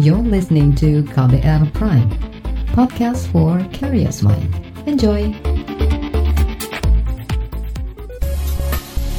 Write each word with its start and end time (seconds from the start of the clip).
You're 0.00 0.24
listening 0.24 0.72
to 0.80 1.04
KBR 1.12 1.76
Prime, 1.76 2.08
podcast 2.72 3.28
for 3.28 3.60
curious 3.68 4.24
mind. 4.24 4.48
Enjoy! 4.88 5.28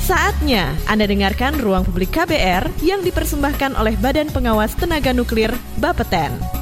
Saatnya 0.01 0.73
Anda 0.89 1.05
dengarkan 1.05 1.61
Ruang 1.61 1.85
Publik 1.85 2.09
KBR 2.17 2.81
yang 2.81 3.05
dipersembahkan 3.05 3.77
oleh 3.77 3.93
Badan 4.01 4.33
Pengawas 4.33 4.73
Tenaga 4.73 5.13
Nuklir 5.13 5.53
Bapeten. 5.77 6.60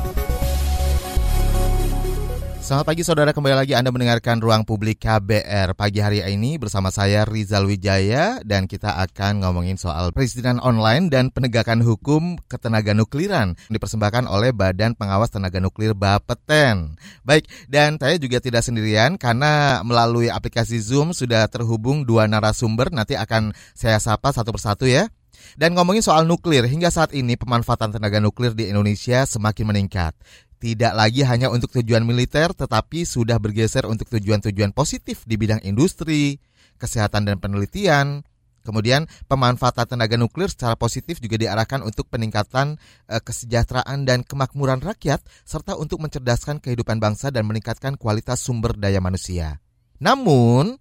Selamat 2.70 2.86
pagi 2.86 3.02
saudara, 3.02 3.34
kembali 3.34 3.66
lagi 3.66 3.74
Anda 3.74 3.90
mendengarkan 3.90 4.46
Ruang 4.46 4.62
Publik 4.62 5.02
KBR. 5.02 5.74
Pagi 5.74 6.06
hari 6.06 6.22
ini 6.22 6.62
bersama 6.62 6.94
saya 6.94 7.26
Rizal 7.26 7.66
Wijaya 7.66 8.46
dan 8.46 8.70
kita 8.70 8.94
akan 8.94 9.42
ngomongin 9.42 9.74
soal 9.74 10.14
perizinan 10.14 10.62
online 10.62 11.10
dan 11.10 11.34
penegakan 11.34 11.82
hukum 11.82 12.38
ketenaga 12.46 12.94
nukliran 12.94 13.58
dipersembahkan 13.74 14.30
oleh 14.30 14.54
Badan 14.54 14.94
Pengawas 14.94 15.34
Tenaga 15.34 15.58
Nuklir 15.58 15.98
Bapeten. 15.98 16.94
Baik, 17.26 17.50
dan 17.66 17.98
saya 17.98 18.22
juga 18.22 18.38
tidak 18.38 18.62
sendirian 18.62 19.18
karena 19.18 19.82
melalui 19.82 20.30
aplikasi 20.30 20.78
Zoom 20.78 21.18
sudah 21.18 21.50
terhubung 21.50 22.06
dua 22.06 22.30
narasumber, 22.30 22.94
nanti 22.94 23.18
akan 23.18 23.50
saya 23.74 23.98
sapa 23.98 24.30
satu 24.30 24.54
persatu 24.54 24.86
ya. 24.86 25.10
Dan 25.58 25.74
ngomongin 25.74 26.06
soal 26.06 26.30
nuklir, 26.30 26.70
hingga 26.70 26.94
saat 26.94 27.18
ini 27.18 27.34
pemanfaatan 27.34 27.98
tenaga 27.98 28.22
nuklir 28.22 28.54
di 28.54 28.70
Indonesia 28.70 29.26
semakin 29.26 29.74
meningkat 29.74 30.14
tidak 30.60 30.92
lagi 30.92 31.24
hanya 31.24 31.48
untuk 31.48 31.72
tujuan 31.72 32.04
militer 32.04 32.52
tetapi 32.52 33.08
sudah 33.08 33.40
bergeser 33.40 33.88
untuk 33.88 34.12
tujuan-tujuan 34.12 34.76
positif 34.76 35.24
di 35.24 35.40
bidang 35.40 35.64
industri, 35.64 36.44
kesehatan 36.76 37.28
dan 37.32 37.40
penelitian. 37.40 38.28
Kemudian 38.60 39.08
pemanfaatan 39.32 39.88
tenaga 39.88 40.20
nuklir 40.20 40.52
secara 40.52 40.76
positif 40.76 41.24
juga 41.24 41.40
diarahkan 41.40 41.80
untuk 41.80 42.12
peningkatan 42.12 42.76
e, 43.08 43.16
kesejahteraan 43.24 44.04
dan 44.04 44.22
kemakmuran 44.22 44.84
rakyat 44.84 45.24
serta 45.48 45.80
untuk 45.80 46.04
mencerdaskan 46.04 46.60
kehidupan 46.60 47.00
bangsa 47.00 47.32
dan 47.32 47.48
meningkatkan 47.48 47.96
kualitas 47.96 48.44
sumber 48.44 48.76
daya 48.76 49.00
manusia. 49.00 49.64
Namun, 50.04 50.76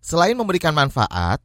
selain 0.00 0.40
memberikan 0.40 0.72
manfaat, 0.72 1.44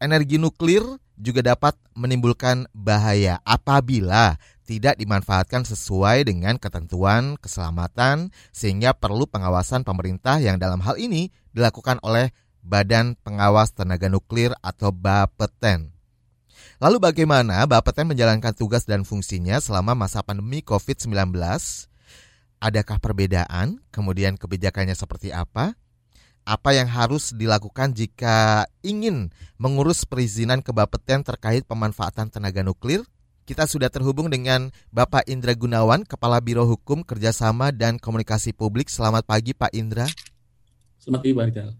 energi 0.00 0.40
nuklir 0.40 0.82
juga 1.18 1.44
dapat 1.44 1.76
menimbulkan 1.92 2.70
bahaya 2.72 3.42
apabila 3.44 4.40
tidak 4.68 5.00
dimanfaatkan 5.00 5.64
sesuai 5.64 6.28
dengan 6.28 6.60
ketentuan 6.60 7.40
keselamatan 7.40 8.28
sehingga 8.52 8.92
perlu 8.92 9.24
pengawasan 9.24 9.80
pemerintah 9.80 10.36
yang 10.44 10.60
dalam 10.60 10.84
hal 10.84 11.00
ini 11.00 11.32
dilakukan 11.56 11.96
oleh 12.04 12.36
Badan 12.60 13.16
Pengawas 13.24 13.72
Tenaga 13.72 14.12
Nuklir 14.12 14.52
atau 14.60 14.92
BAPETEN. 14.92 15.88
Lalu 16.84 17.00
bagaimana 17.00 17.64
BAPETEN 17.64 18.12
menjalankan 18.12 18.52
tugas 18.52 18.84
dan 18.84 19.08
fungsinya 19.08 19.56
selama 19.56 19.96
masa 19.96 20.20
pandemi 20.20 20.60
COVID-19? 20.60 21.32
Adakah 22.60 23.00
perbedaan? 23.00 23.80
Kemudian 23.88 24.36
kebijakannya 24.36 24.92
seperti 24.92 25.32
apa? 25.32 25.72
Apa 26.44 26.76
yang 26.76 26.92
harus 26.92 27.32
dilakukan 27.32 27.96
jika 27.96 28.68
ingin 28.84 29.32
mengurus 29.56 30.04
perizinan 30.04 30.60
ke 30.60 30.76
BAPETEN 30.76 31.24
terkait 31.24 31.64
pemanfaatan 31.64 32.28
tenaga 32.28 32.60
nuklir? 32.60 33.08
Kita 33.48 33.64
sudah 33.64 33.88
terhubung 33.88 34.28
dengan 34.28 34.68
Bapak 34.92 35.24
Indra 35.24 35.56
Gunawan, 35.56 36.04
Kepala 36.04 36.36
Biro 36.36 36.68
Hukum 36.68 37.00
Kerjasama 37.00 37.72
dan 37.72 37.96
Komunikasi 37.96 38.52
Publik. 38.52 38.92
Selamat 38.92 39.24
pagi 39.24 39.56
Pak 39.56 39.72
Indra. 39.72 40.04
Selamat 41.00 41.24
pagi 41.24 41.32
Pak 41.32 41.44
Rizal. 41.48 41.70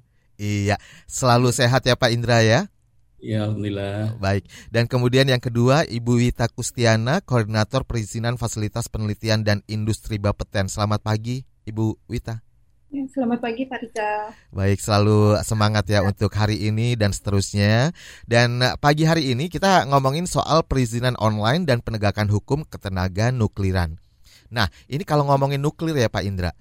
Iya, 0.40 0.80
selalu 1.04 1.52
sehat 1.52 1.84
ya 1.84 1.92
Pak 1.92 2.08
Indra 2.08 2.40
ya. 2.40 2.72
Ya, 3.20 3.44
Alhamdulillah. 3.44 4.16
Baik. 4.16 4.48
Dan 4.72 4.88
kemudian 4.88 5.28
yang 5.28 5.44
kedua, 5.44 5.84
Ibu 5.84 6.24
Wita 6.24 6.48
Kustiana, 6.48 7.20
Koordinator 7.20 7.84
Perizinan 7.84 8.40
Fasilitas 8.40 8.88
Penelitian 8.88 9.44
dan 9.44 9.60
Industri 9.68 10.16
Bapeten. 10.16 10.72
Selamat 10.72 11.04
pagi, 11.04 11.44
Ibu 11.68 12.00
Wita. 12.08 12.47
Ya, 12.88 13.04
selamat 13.04 13.44
pagi 13.44 13.68
Pak 13.68 13.84
Rika. 13.84 14.32
Baik, 14.48 14.80
selalu 14.80 15.36
semangat 15.44 15.84
ya, 15.92 16.00
ya 16.00 16.08
untuk 16.08 16.32
hari 16.32 16.72
ini 16.72 16.96
dan 16.96 17.12
seterusnya. 17.12 17.92
Dan 18.24 18.64
eh, 18.64 18.80
pagi 18.80 19.04
hari 19.04 19.28
ini 19.28 19.52
kita 19.52 19.84
ngomongin 19.92 20.24
soal 20.24 20.64
perizinan 20.64 21.12
online 21.20 21.68
dan 21.68 21.84
penegakan 21.84 22.32
hukum 22.32 22.64
ketenaga 22.64 23.28
nukliran. 23.28 24.00
Nah, 24.48 24.72
ini 24.88 25.04
kalau 25.04 25.28
ngomongin 25.28 25.60
nuklir 25.60 26.00
ya 26.00 26.08
Pak 26.08 26.24
Indra, 26.24 26.56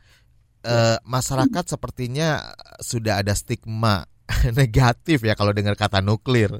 eh, 0.68 1.00
masyarakat 1.08 1.64
sepertinya 1.64 2.44
sudah 2.84 3.24
ada 3.24 3.32
stigma 3.32 4.04
negatif 4.60 5.24
ya 5.24 5.32
kalau 5.32 5.56
dengar 5.56 5.80
kata 5.80 6.04
nuklir. 6.04 6.60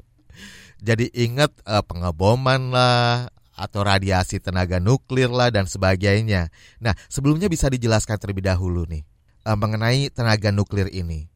Jadi 0.80 1.12
ingat 1.12 1.52
eh, 1.68 1.84
pengeboman 1.84 2.72
lah, 2.72 3.28
atau 3.52 3.84
radiasi 3.84 4.40
tenaga 4.40 4.80
nuklir 4.80 5.28
lah 5.28 5.52
dan 5.52 5.68
sebagainya. 5.68 6.48
Nah, 6.80 6.96
sebelumnya 7.12 7.52
bisa 7.52 7.68
dijelaskan 7.68 8.16
terlebih 8.16 8.48
dahulu 8.48 8.88
nih 8.88 9.04
uh, 9.48 9.56
mengenai 9.56 10.12
tenaga 10.12 10.52
nuklir 10.52 10.92
ini. 10.92 11.32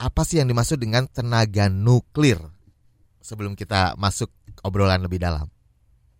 Apa 0.00 0.24
sih 0.24 0.40
yang 0.40 0.48
dimaksud 0.48 0.80
dengan 0.80 1.04
tenaga 1.04 1.68
nuklir? 1.68 2.40
Sebelum 3.20 3.52
kita 3.52 4.00
masuk 4.00 4.32
obrolan 4.64 5.04
lebih 5.04 5.20
dalam. 5.20 5.44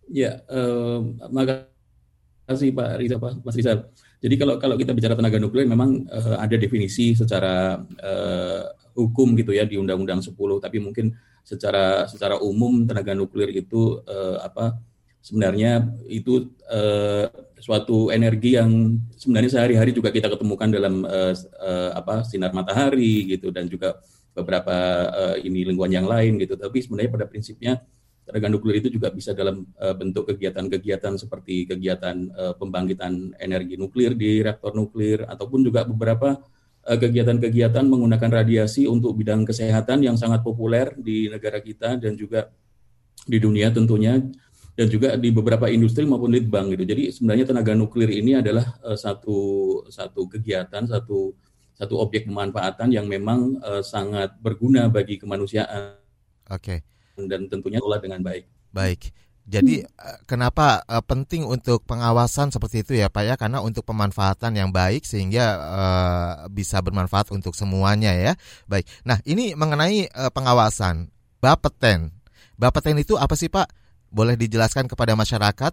Ya, 0.05 0.45
uh, 0.53 1.01
makasih 1.33 2.69
Pak 2.77 3.01
Riza, 3.01 3.17
Pak 3.17 3.41
Mas 3.41 3.57
Rizal. 3.57 3.89
Jadi 4.21 4.37
kalau 4.37 4.61
kalau 4.61 4.77
kita 4.77 4.93
bicara 4.93 5.17
tenaga 5.17 5.41
nuklir 5.41 5.65
memang 5.65 6.05
uh, 6.13 6.37
ada 6.37 6.53
definisi 6.61 7.17
secara 7.17 7.81
uh, 7.81 8.63
hukum 8.93 9.33
gitu 9.33 9.49
ya 9.49 9.65
di 9.65 9.81
Undang-Undang 9.81 10.21
10, 10.21 10.37
tapi 10.61 10.77
mungkin 10.77 11.17
secara 11.41 12.05
secara 12.05 12.37
umum 12.37 12.85
tenaga 12.85 13.17
nuklir 13.17 13.49
itu 13.49 13.97
uh, 14.05 14.37
apa 14.45 14.77
sebenarnya 15.21 15.85
itu 16.09 16.49
uh, 16.67 17.29
suatu 17.61 18.09
energi 18.09 18.57
yang 18.57 18.97
sebenarnya 19.13 19.61
sehari-hari 19.61 19.93
juga 19.93 20.09
kita 20.09 20.27
ketemukan 20.27 20.67
dalam 20.67 21.05
uh, 21.05 21.33
uh, 21.61 21.91
apa 21.93 22.25
sinar 22.25 22.51
matahari 22.57 23.37
gitu 23.37 23.53
dan 23.53 23.69
juga 23.69 24.01
beberapa 24.33 24.73
uh, 25.13 25.35
ini 25.37 25.69
lingkungan 25.69 25.93
yang 25.93 26.07
lain 26.09 26.41
gitu. 26.41 26.57
Tapi 26.57 26.81
sebenarnya 26.81 27.11
pada 27.13 27.25
prinsipnya 27.29 27.77
tenaga 28.25 28.49
nuklir 28.49 28.81
itu 28.81 28.89
juga 28.89 29.13
bisa 29.13 29.37
dalam 29.37 29.69
uh, 29.77 29.93
bentuk 29.93 30.33
kegiatan-kegiatan 30.33 31.13
seperti 31.21 31.69
kegiatan 31.69 32.17
uh, 32.33 32.53
pembangkitan 32.57 33.37
energi 33.37 33.77
nuklir 33.77 34.17
di 34.17 34.41
reaktor 34.41 34.73
nuklir 34.73 35.29
ataupun 35.29 35.61
juga 35.61 35.85
beberapa 35.85 36.41
kegiatan-kegiatan 36.81 37.85
menggunakan 37.85 38.41
radiasi 38.41 38.89
untuk 38.89 39.13
bidang 39.13 39.45
kesehatan 39.45 40.01
yang 40.01 40.17
sangat 40.17 40.41
populer 40.41 40.89
di 40.97 41.29
negara 41.29 41.61
kita 41.61 41.93
dan 42.01 42.17
juga 42.17 42.49
di 43.21 43.37
dunia 43.37 43.69
tentunya 43.69 44.17
dan 44.81 44.89
juga 44.89 45.13
di 45.13 45.29
beberapa 45.29 45.69
industri 45.69 46.09
maupun 46.09 46.33
litbang 46.33 46.73
gitu. 46.73 46.81
Jadi 46.89 47.13
sebenarnya 47.13 47.53
tenaga 47.53 47.77
nuklir 47.77 48.09
ini 48.09 48.41
adalah 48.41 48.81
uh, 48.81 48.97
satu 48.97 49.37
satu 49.93 50.25
kegiatan, 50.25 50.89
satu 50.89 51.37
satu 51.77 52.01
objek 52.01 52.25
pemanfaatan 52.25 52.89
yang 52.89 53.05
memang 53.05 53.61
uh, 53.61 53.85
sangat 53.85 54.33
berguna 54.41 54.89
bagi 54.89 55.21
kemanusiaan. 55.21 56.01
Oke. 56.49 56.81
Okay. 56.81 57.29
Dan 57.29 57.45
tentunya 57.45 57.77
olah 57.77 58.01
dengan 58.01 58.25
baik. 58.25 58.49
Baik. 58.73 59.13
Jadi 59.45 59.85
hmm. 59.85 60.25
kenapa 60.25 60.81
uh, 60.89 61.05
penting 61.05 61.45
untuk 61.45 61.85
pengawasan 61.85 62.49
seperti 62.49 62.81
itu 62.81 62.97
ya 62.97 63.13
Pak 63.13 63.21
ya? 63.21 63.37
Karena 63.37 63.61
untuk 63.61 63.85
pemanfaatan 63.85 64.57
yang 64.57 64.73
baik 64.73 65.05
sehingga 65.05 65.45
uh, 65.61 66.33
bisa 66.49 66.81
bermanfaat 66.81 67.29
untuk 67.29 67.53
semuanya 67.53 68.17
ya. 68.17 68.33
Baik. 68.65 68.89
Nah 69.05 69.21
ini 69.29 69.53
mengenai 69.53 70.09
uh, 70.09 70.33
pengawasan 70.33 71.13
Bapeten. 71.37 72.17
Bapeten 72.57 72.97
itu 72.97 73.13
apa 73.17 73.37
sih 73.37 73.45
Pak? 73.45 73.80
Boleh 74.11 74.35
dijelaskan 74.35 74.91
kepada 74.91 75.15
masyarakat 75.15 75.71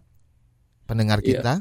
pendengar 0.86 1.18
iya. 1.20 1.26
kita? 1.26 1.54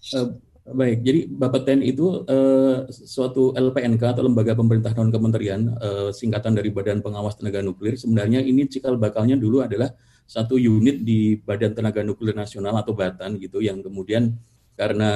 Ya. 0.00 0.16
Uh, 0.16 0.28
baik, 0.72 1.04
jadi 1.04 1.20
Bapeten 1.28 1.84
itu 1.84 2.24
uh, 2.24 2.88
suatu 2.90 3.52
LPNK 3.52 4.16
atau 4.16 4.24
lembaga 4.24 4.56
pemerintah 4.56 4.96
non 4.96 5.12
kementerian 5.12 5.76
uh, 5.76 6.08
singkatan 6.10 6.56
dari 6.56 6.72
Badan 6.72 7.04
Pengawas 7.04 7.36
Tenaga 7.36 7.60
Nuklir. 7.60 8.00
Sebenarnya 8.00 8.40
ini 8.40 8.64
cikal 8.64 8.96
bakalnya 8.96 9.36
dulu 9.36 9.60
adalah 9.60 9.92
satu 10.26 10.58
unit 10.58 11.04
di 11.04 11.38
Badan 11.38 11.76
Tenaga 11.76 12.02
Nuklir 12.02 12.34
Nasional 12.34 12.74
atau 12.80 12.96
Batan 12.96 13.38
gitu 13.38 13.62
yang 13.62 13.78
kemudian 13.84 14.34
karena 14.74 15.10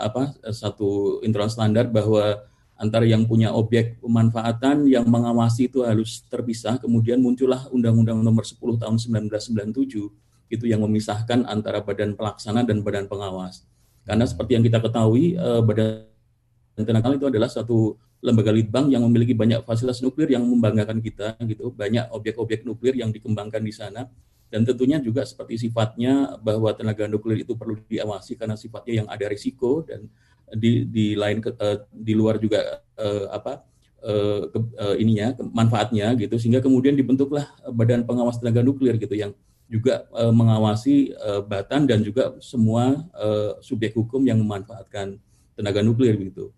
apa 0.00 0.32
satu 0.48 1.20
instrumen 1.20 1.52
standar 1.52 1.90
bahwa 1.92 2.40
antara 2.78 3.04
yang 3.04 3.28
punya 3.28 3.52
objek 3.52 4.00
pemanfaatan 4.00 4.88
yang 4.88 5.04
mengawasi 5.06 5.68
itu 5.68 5.84
harus 5.84 6.24
terpisah 6.26 6.80
kemudian 6.80 7.20
muncullah 7.20 7.68
Undang-Undang 7.70 8.18
Nomor 8.22 8.46
10 8.46 8.58
Tahun 8.80 8.96
1997 8.96 10.23
itu 10.52 10.68
yang 10.68 10.84
memisahkan 10.84 11.48
antara 11.48 11.80
badan 11.80 12.14
pelaksana 12.14 12.62
dan 12.62 12.84
badan 12.84 13.08
pengawas. 13.08 13.64
Karena 14.04 14.28
seperti 14.28 14.60
yang 14.60 14.64
kita 14.64 14.78
ketahui, 14.84 15.34
eh, 15.34 15.62
badan 15.64 16.84
tenaga 16.84 17.14
itu 17.16 17.26
adalah 17.30 17.48
satu 17.48 17.96
lembaga 18.24 18.52
litbang 18.52 18.88
yang 18.88 19.04
memiliki 19.04 19.36
banyak 19.36 19.64
fasilitas 19.68 20.00
nuklir 20.00 20.32
yang 20.32 20.44
membanggakan 20.44 21.00
kita 21.04 21.36
gitu, 21.44 21.72
banyak 21.72 22.08
objek-objek 22.08 22.64
nuklir 22.64 22.96
yang 22.96 23.12
dikembangkan 23.12 23.60
di 23.60 23.72
sana. 23.72 24.08
Dan 24.48 24.62
tentunya 24.64 25.02
juga 25.02 25.26
seperti 25.26 25.68
sifatnya 25.68 26.38
bahwa 26.40 26.70
tenaga 26.72 27.04
nuklir 27.10 27.42
itu 27.42 27.58
perlu 27.58 27.80
diawasi 27.90 28.38
karena 28.38 28.54
sifatnya 28.54 29.02
yang 29.02 29.08
ada 29.10 29.26
risiko 29.26 29.82
dan 29.82 30.06
di 30.54 30.86
di 30.86 31.18
lain 31.18 31.42
uh, 31.42 31.82
di 31.90 32.14
luar 32.14 32.38
juga 32.38 32.84
uh, 32.94 33.34
apa 33.34 33.66
uh, 34.04 34.46
ke, 34.46 34.58
uh, 34.78 34.96
ininya 35.00 35.34
manfaatnya 35.42 36.14
gitu. 36.14 36.38
Sehingga 36.38 36.62
kemudian 36.62 36.94
dibentuklah 36.94 37.50
badan 37.74 38.06
pengawas 38.06 38.38
tenaga 38.38 38.62
nuklir 38.62 38.94
gitu 38.96 39.18
yang 39.18 39.34
juga 39.68 40.04
uh, 40.12 40.30
mengawasi 40.30 41.16
uh, 41.16 41.40
Batan 41.40 41.88
dan 41.88 42.04
juga 42.04 42.36
semua 42.38 43.04
uh, 43.16 43.56
subjek 43.64 43.96
hukum 43.96 44.20
yang 44.22 44.38
memanfaatkan 44.40 45.16
tenaga 45.56 45.80
nuklir 45.80 46.14
begitu. 46.20 46.52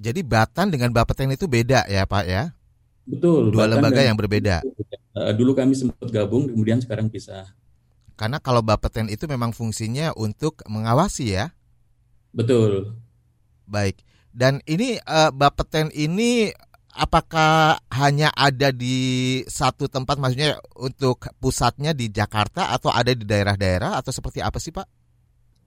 Jadi 0.00 0.24
Batan 0.24 0.72
dengan 0.72 0.94
Bapeten 0.94 1.34
itu 1.34 1.44
beda 1.44 1.84
ya 1.90 2.08
Pak 2.08 2.24
ya? 2.24 2.54
Betul. 3.04 3.52
Dua 3.52 3.66
Batan 3.66 3.76
lembaga 3.76 4.00
yang 4.00 4.16
berbeda. 4.16 4.64
Dulu 5.36 5.52
kami 5.52 5.74
sempat 5.76 6.08
gabung, 6.08 6.48
kemudian 6.48 6.80
sekarang 6.80 7.10
pisah. 7.12 7.52
Karena 8.16 8.40
kalau 8.40 8.64
Bapeten 8.64 9.12
itu 9.12 9.28
memang 9.28 9.52
fungsinya 9.52 10.16
untuk 10.16 10.64
mengawasi 10.70 11.36
ya? 11.36 11.52
Betul. 12.32 12.94
Baik. 13.66 14.00
Dan 14.30 14.62
ini 14.64 14.96
uh, 15.04 15.34
Bapeten 15.34 15.90
ini 15.90 16.54
apakah 16.94 17.78
hanya 17.94 18.30
ada 18.34 18.74
di 18.74 19.40
satu 19.46 19.86
tempat 19.86 20.18
maksudnya 20.18 20.58
untuk 20.78 21.22
pusatnya 21.38 21.94
di 21.94 22.10
Jakarta 22.10 22.74
atau 22.74 22.90
ada 22.90 23.14
di 23.14 23.22
daerah-daerah 23.22 23.98
atau 23.98 24.10
seperti 24.10 24.42
apa 24.42 24.58
sih 24.58 24.74
Pak? 24.74 24.86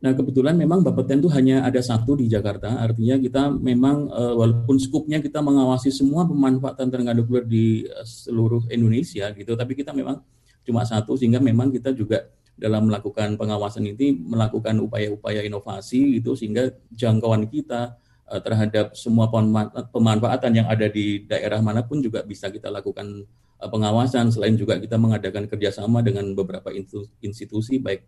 Nah 0.03 0.11
kebetulan 0.11 0.59
memang 0.59 0.83
Bapeten 0.83 1.23
itu 1.23 1.31
hanya 1.31 1.63
ada 1.63 1.79
satu 1.79 2.19
di 2.19 2.27
Jakarta, 2.27 2.75
artinya 2.83 3.15
kita 3.15 3.55
memang 3.55 4.11
uh, 4.11 4.35
walaupun 4.35 4.75
skupnya 4.75 5.23
kita 5.23 5.39
mengawasi 5.39 5.95
semua 5.95 6.27
pemanfaatan 6.27 6.91
tenaga 6.91 7.15
nuklir 7.15 7.47
di 7.47 7.87
uh, 7.87 8.03
seluruh 8.03 8.67
Indonesia 8.67 9.31
gitu, 9.31 9.55
tapi 9.55 9.79
kita 9.79 9.95
memang 9.95 10.19
cuma 10.67 10.83
satu 10.83 11.15
sehingga 11.15 11.39
memang 11.39 11.71
kita 11.71 11.95
juga 11.95 12.27
dalam 12.53 12.91
melakukan 12.91 13.39
pengawasan 13.39 13.95
ini 13.95 14.13
melakukan 14.27 14.77
upaya-upaya 14.83 15.41
inovasi 15.41 16.19
gitu 16.19 16.35
sehingga 16.35 16.69
jangkauan 16.93 17.47
kita 17.47 17.97
uh, 18.29 18.41
terhadap 18.41 18.93
semua 18.93 19.31
pemanfaatan 19.89 20.51
yang 20.63 20.67
ada 20.69 20.87
di 20.87 21.23
daerah 21.25 21.59
mana 21.63 21.81
pun 21.83 22.03
juga 22.03 22.21
bisa 22.23 22.51
kita 22.51 22.67
lakukan 22.67 23.25
uh, 23.59 23.69
pengawasan 23.69 24.29
selain 24.29 24.59
juga 24.59 24.77
kita 24.77 24.99
mengadakan 24.99 25.47
kerjasama 25.47 26.03
dengan 26.03 26.31
beberapa 26.35 26.69
institusi 27.23 27.79
baik 27.79 28.03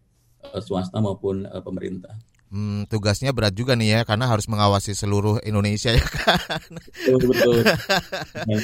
uh, 0.52 0.62
swasta 0.62 1.00
maupun 1.00 1.48
pemerintah. 1.64 2.16
Hmm, 2.56 2.88
tugasnya 2.88 3.36
berat 3.36 3.52
juga 3.52 3.76
nih 3.76 4.00
ya 4.00 4.00
karena 4.08 4.32
harus 4.32 4.48
mengawasi 4.48 4.96
seluruh 4.96 5.44
Indonesia 5.44 5.92
ya 5.92 6.00
kan. 6.08 6.64
Betul 7.04 7.36
betul. 7.36 7.60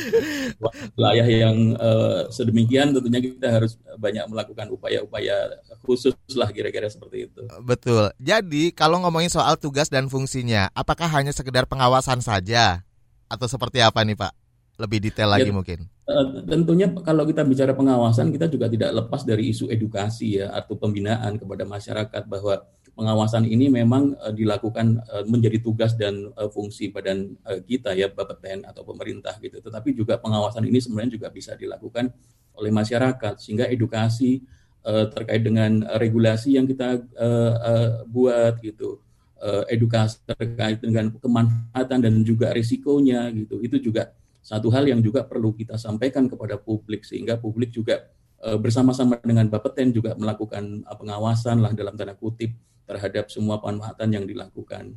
Wilayah 0.96 1.28
yang 1.28 1.76
uh, 1.76 2.24
sedemikian 2.32 2.96
tentunya 2.96 3.20
kita 3.20 3.52
harus 3.52 3.76
banyak 4.00 4.24
melakukan 4.32 4.72
upaya-upaya 4.72 5.60
khusus 5.84 6.16
lah 6.40 6.48
kira-kira 6.56 6.88
seperti 6.88 7.28
itu. 7.28 7.44
Betul. 7.68 8.16
Jadi 8.16 8.72
kalau 8.72 9.04
ngomongin 9.04 9.28
soal 9.28 9.60
tugas 9.60 9.92
dan 9.92 10.08
fungsinya, 10.08 10.72
apakah 10.72 11.12
hanya 11.12 11.36
sekedar 11.36 11.68
pengawasan 11.68 12.24
saja 12.24 12.88
atau 13.28 13.48
seperti 13.52 13.84
apa 13.84 14.08
nih 14.08 14.16
Pak? 14.16 14.32
Lebih 14.80 15.04
detail 15.04 15.36
lagi 15.36 15.52
ya, 15.52 15.54
mungkin. 15.54 15.84
Uh, 16.08 16.48
tentunya 16.48 16.88
kalau 17.04 17.28
kita 17.28 17.44
bicara 17.44 17.76
pengawasan 17.76 18.32
kita 18.32 18.48
juga 18.48 18.72
tidak 18.72 19.04
lepas 19.04 19.28
dari 19.28 19.52
isu 19.52 19.68
edukasi 19.68 20.40
ya 20.40 20.56
atau 20.56 20.80
pembinaan 20.80 21.36
kepada 21.36 21.68
masyarakat 21.68 22.24
bahwa 22.24 22.64
pengawasan 22.96 23.48
ini 23.48 23.72
memang 23.72 24.14
uh, 24.20 24.34
dilakukan 24.36 25.00
uh, 25.08 25.24
menjadi 25.26 25.64
tugas 25.64 25.96
dan 25.96 26.30
uh, 26.36 26.52
fungsi 26.52 26.92
badan 26.92 27.34
uh, 27.48 27.60
kita 27.64 27.96
ya 27.96 28.12
Bapeten 28.12 28.68
atau 28.68 28.84
pemerintah 28.84 29.36
gitu. 29.40 29.64
Tetapi 29.64 29.96
juga 29.96 30.20
pengawasan 30.20 30.68
ini 30.68 30.80
sebenarnya 30.84 31.18
juga 31.18 31.28
bisa 31.32 31.56
dilakukan 31.56 32.12
oleh 32.56 32.72
masyarakat 32.72 33.40
sehingga 33.40 33.66
edukasi 33.72 34.44
uh, 34.84 35.08
terkait 35.10 35.42
dengan 35.42 35.88
regulasi 35.98 36.60
yang 36.60 36.68
kita 36.68 37.00
uh, 37.18 37.54
uh, 37.58 37.90
buat 38.06 38.60
gitu. 38.60 39.00
Uh, 39.42 39.66
edukasi 39.74 40.22
terkait 40.22 40.78
dengan 40.78 41.10
kemanfaatan 41.18 41.98
dan 42.06 42.14
juga 42.22 42.54
risikonya 42.54 43.26
gitu. 43.34 43.58
Itu 43.66 43.82
juga 43.82 44.14
satu 44.46 44.70
hal 44.70 44.86
yang 44.86 45.02
juga 45.02 45.26
perlu 45.26 45.58
kita 45.58 45.82
sampaikan 45.82 46.30
kepada 46.30 46.62
publik 46.62 47.06
sehingga 47.06 47.38
publik 47.38 47.74
juga 47.74 48.10
bersama-sama 48.42 49.22
dengan 49.22 49.46
Bapeten 49.46 49.94
juga 49.94 50.18
melakukan 50.18 50.82
pengawasan 50.82 51.62
lah 51.62 51.78
dalam 51.78 51.94
tanda 51.94 52.18
kutip 52.18 52.50
terhadap 52.92 53.32
semua 53.32 53.64
pemanfaatan 53.64 54.12
yang 54.12 54.26
dilakukan. 54.28 54.92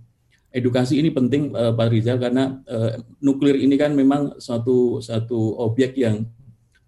Edukasi 0.51 0.99
ini 0.99 1.15
penting 1.15 1.55
uh, 1.55 1.75
Pak 1.75 1.89
Rizal 1.91 2.19
karena 2.19 2.59
uh, 2.67 2.99
nuklir 3.23 3.59
ini 3.59 3.79
kan 3.79 3.95
memang 3.95 4.39
suatu 4.43 4.99
satu 4.99 5.59
objek 5.63 5.99
yang 5.99 6.27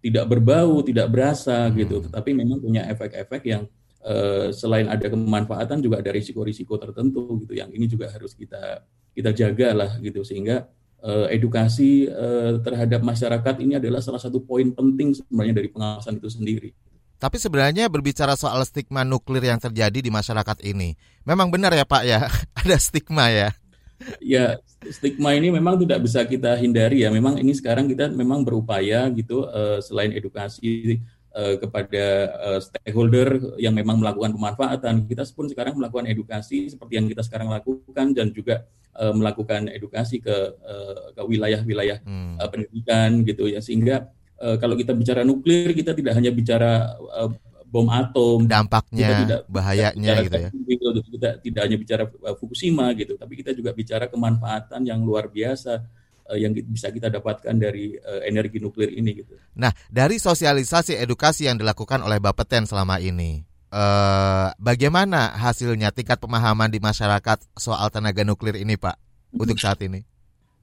tidak 0.02 0.26
berbau, 0.30 0.82
tidak 0.86 1.10
berasa 1.10 1.66
hmm. 1.66 1.74
gitu, 1.82 1.96
tetapi 2.06 2.30
memang 2.30 2.62
punya 2.62 2.86
efek-efek 2.90 3.42
yang 3.46 3.66
uh, 4.06 4.54
selain 4.54 4.86
ada 4.86 5.10
kemanfaatan 5.10 5.82
juga 5.82 5.98
ada 5.98 6.14
risiko-risiko 6.14 6.78
tertentu 6.78 7.26
gitu 7.42 7.58
yang 7.58 7.70
ini 7.74 7.90
juga 7.90 8.06
harus 8.10 8.38
kita 8.38 8.86
kita 9.16 9.34
jaga 9.34 9.68
lah 9.74 9.90
gitu 9.98 10.22
sehingga 10.22 10.70
uh, 11.02 11.26
edukasi 11.32 12.06
uh, 12.06 12.62
terhadap 12.62 13.02
masyarakat 13.02 13.54
ini 13.64 13.82
adalah 13.82 13.98
salah 13.98 14.22
satu 14.22 14.44
poin 14.46 14.70
penting 14.70 15.16
sebenarnya 15.16 15.54
dari 15.58 15.68
pengawasan 15.72 16.22
itu 16.22 16.28
sendiri. 16.30 16.70
Tapi 17.16 17.40
sebenarnya 17.40 17.88
berbicara 17.88 18.36
soal 18.36 18.60
stigma 18.68 19.00
nuklir 19.02 19.40
yang 19.40 19.56
terjadi 19.56 20.04
di 20.04 20.10
masyarakat 20.12 20.60
ini, 20.64 20.92
memang 21.24 21.48
benar 21.48 21.72
ya 21.72 21.88
Pak 21.88 22.02
ya, 22.04 22.28
ada 22.60 22.76
stigma 22.76 23.32
ya. 23.32 23.50
Ya, 24.20 24.60
stigma 24.92 25.32
ini 25.32 25.48
memang 25.48 25.80
tidak 25.80 26.04
bisa 26.04 26.20
kita 26.28 26.52
hindari 26.60 27.04
ya. 27.04 27.08
Memang 27.08 27.40
ini 27.40 27.56
sekarang 27.56 27.88
kita 27.88 28.12
memang 28.12 28.44
berupaya 28.44 29.08
gitu 29.08 29.48
uh, 29.48 29.80
selain 29.80 30.12
edukasi 30.12 31.00
uh, 31.32 31.56
kepada 31.56 32.04
uh, 32.36 32.60
stakeholder 32.60 33.56
yang 33.56 33.72
memang 33.72 33.96
melakukan 33.96 34.36
pemanfaatan, 34.36 35.08
kita 35.08 35.24
pun 35.32 35.48
sekarang 35.48 35.80
melakukan 35.80 36.08
edukasi 36.08 36.68
seperti 36.68 37.00
yang 37.00 37.08
kita 37.08 37.24
sekarang 37.24 37.48
lakukan 37.48 38.12
dan 38.12 38.32
juga 38.36 38.68
uh, 38.96 39.12
melakukan 39.12 39.68
edukasi 39.72 40.20
ke 40.20 40.36
uh, 40.60 41.12
ke 41.12 41.22
wilayah-wilayah 41.24 42.00
hmm. 42.04 42.40
uh, 42.40 42.48
pendidikan 42.48 43.24
gitu 43.24 43.48
ya 43.48 43.60
sehingga 43.60 44.08
uh, 44.40 44.56
kalau 44.56 44.74
kita 44.74 44.92
bicara 44.92 45.22
nuklir 45.22 45.72
kita 45.72 45.92
tidak 45.92 46.16
hanya 46.16 46.30
bicara 46.32 46.96
uh, 46.98 47.30
bom 47.66 47.90
atom 47.90 48.46
dampaknya 48.46 49.06
kita 49.06 49.14
tidak, 49.26 49.40
bahayanya 49.50 50.12
gitu 50.22 50.38
ya 50.38 50.50
kita 50.54 51.00
tidak 51.12 51.32
tidak 51.42 51.62
hanya 51.66 51.76
bicara 51.78 52.02
uh, 52.06 52.34
Fukushima 52.38 52.90
gitu 52.94 53.18
tapi 53.18 53.36
kita 53.38 53.52
juga 53.52 53.74
bicara 53.74 54.06
kemanfaatan 54.06 54.86
yang 54.86 55.02
luar 55.02 55.28
biasa 55.28 55.82
uh, 56.30 56.38
yang 56.38 56.52
bisa 56.52 56.90
kita 56.90 57.08
dapatkan 57.10 57.54
dari 57.54 57.94
uh, 57.98 58.22
energi 58.26 58.58
nuklir 58.58 58.90
ini 58.94 59.22
gitu. 59.22 59.34
Nah, 59.58 59.70
dari 59.88 60.18
sosialisasi 60.18 60.98
edukasi 60.98 61.46
yang 61.46 61.56
dilakukan 61.56 62.02
oleh 62.02 62.18
Bapeten 62.18 62.66
selama 62.66 62.98
ini 62.98 63.46
uh, 63.70 64.50
bagaimana 64.58 65.34
hasilnya 65.38 65.94
tingkat 65.94 66.18
pemahaman 66.18 66.70
di 66.70 66.82
masyarakat 66.82 67.38
soal 67.56 67.88
tenaga 67.90 68.22
nuklir 68.26 68.58
ini, 68.58 68.74
Pak, 68.76 68.96
untuk 69.36 69.58
saat 69.58 69.80
ini? 69.86 70.02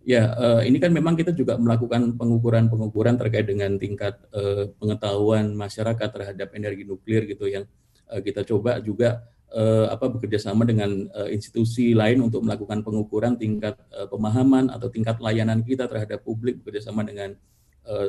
Ya, 0.04 0.36
uh, 0.36 0.60
ini 0.68 0.84
kan 0.84 0.92
memang 0.92 1.16
kita 1.16 1.32
juga 1.32 1.56
melakukan 1.56 2.20
pengukuran-pengukuran 2.20 3.16
terkait 3.16 3.48
dengan 3.48 3.80
tingkat 3.80 4.20
uh, 4.36 4.68
pengetahuan 4.76 5.56
masyarakat 5.56 6.10
terhadap 6.12 6.52
energi 6.52 6.84
nuklir 6.84 7.24
gitu 7.24 7.48
yang 7.48 7.64
uh, 8.12 8.20
kita 8.20 8.44
coba 8.44 8.84
juga 8.84 9.24
apa 9.54 10.10
bekerja 10.10 10.50
sama 10.50 10.66
dengan 10.66 11.06
institusi 11.30 11.94
lain 11.94 12.26
untuk 12.26 12.42
melakukan 12.42 12.82
pengukuran 12.82 13.38
tingkat 13.38 13.78
pemahaman 14.10 14.74
atau 14.74 14.90
tingkat 14.90 15.22
layanan 15.22 15.62
kita 15.62 15.86
terhadap 15.86 16.26
publik 16.26 16.58
bekerja 16.58 16.90
sama 16.90 17.06
dengan 17.06 17.38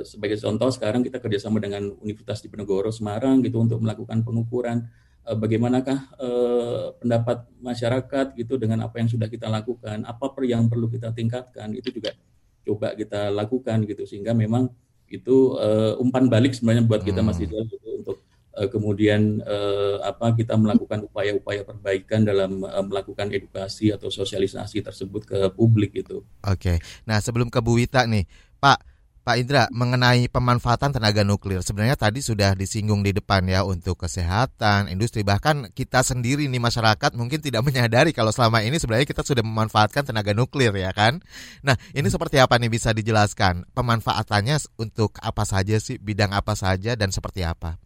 sebagai 0.09 0.41
contoh 0.41 0.73
sekarang 0.73 1.05
kita 1.05 1.21
kerjasama 1.21 1.61
dengan 1.61 1.93
Universitas 2.01 2.41
Diponegoro 2.41 2.89
Semarang 2.89 3.45
gitu 3.45 3.61
untuk 3.61 3.77
melakukan 3.85 4.25
pengukuran. 4.25 4.89
Eh, 4.89 5.14
bagaimanakah 5.33 5.99
eh, 6.21 6.87
pendapat 7.01 7.49
masyarakat 7.65 8.27
gitu 8.37 8.61
dengan 8.61 8.85
apa 8.85 9.01
yang 9.01 9.09
sudah 9.09 9.29
kita 9.33 9.49
lakukan, 9.49 10.05
apa 10.05 10.27
per 10.29 10.45
yang 10.45 10.69
perlu 10.69 10.93
kita 10.93 11.17
tingkatkan 11.17 11.73
itu 11.73 11.89
juga 11.89 12.13
coba 12.65 12.93
kita 12.93 13.33
lakukan 13.33 13.89
gitu 13.89 14.05
sehingga 14.05 14.37
memang 14.37 14.69
itu 15.09 15.57
eh, 15.57 15.97
umpan 15.97 16.29
balik 16.29 16.53
sebenarnya 16.53 16.85
buat 16.85 17.01
kita 17.01 17.25
hmm. 17.25 17.29
Mas 17.29 17.41
Rizal 17.41 17.65
gitu, 17.69 17.89
untuk 18.05 18.17
eh, 18.61 18.69
kemudian 18.69 19.41
eh, 19.41 19.97
apa 20.05 20.37
kita 20.37 20.61
melakukan 20.61 21.09
upaya-upaya 21.09 21.65
perbaikan 21.65 22.21
dalam 22.25 22.61
eh, 22.61 22.85
melakukan 22.85 23.33
edukasi 23.33 23.97
atau 23.97 24.13
sosialisasi 24.13 24.85
tersebut 24.85 25.25
ke 25.25 25.39
publik 25.57 25.97
itu. 25.97 26.21
Oke. 26.45 26.81
Nah, 27.09 27.21
sebelum 27.25 27.49
ke 27.49 27.65
Bu 27.65 27.81
Wita 27.81 28.05
nih, 28.05 28.29
Pak 28.61 28.94
Pak 29.25 29.41
Indra, 29.41 29.73
mengenai 29.73 30.29
pemanfaatan 30.29 30.93
tenaga 30.93 31.25
nuklir, 31.25 31.65
sebenarnya 31.65 31.97
tadi 31.97 32.21
sudah 32.21 32.53
disinggung 32.53 33.01
di 33.01 33.17
depan 33.17 33.41
ya 33.49 33.65
untuk 33.65 34.05
kesehatan, 34.05 34.93
industri, 34.93 35.25
bahkan 35.25 35.73
kita 35.73 36.05
sendiri 36.05 36.45
nih 36.45 36.61
masyarakat 36.61 37.17
mungkin 37.17 37.41
tidak 37.41 37.65
menyadari 37.69 38.13
kalau 38.13 38.29
selama 38.37 38.61
ini 38.61 38.77
sebenarnya 38.77 39.09
kita 39.09 39.25
sudah 39.25 39.41
memanfaatkan 39.41 40.05
tenaga 40.05 40.37
nuklir 40.37 40.77
ya 40.77 40.93
kan. 40.93 41.25
Nah 41.65 41.73
ini 41.97 42.13
seperti 42.13 42.37
apa 42.37 42.61
nih 42.61 42.69
bisa 42.69 42.93
dijelaskan 42.93 43.65
pemanfaatannya 43.73 44.61
untuk 44.77 45.17
apa 45.25 45.49
saja 45.49 45.81
sih, 45.81 45.97
bidang 45.97 46.37
apa 46.37 46.53
saja 46.53 46.93
dan 46.93 47.09
seperti 47.09 47.49
apa? 47.49 47.84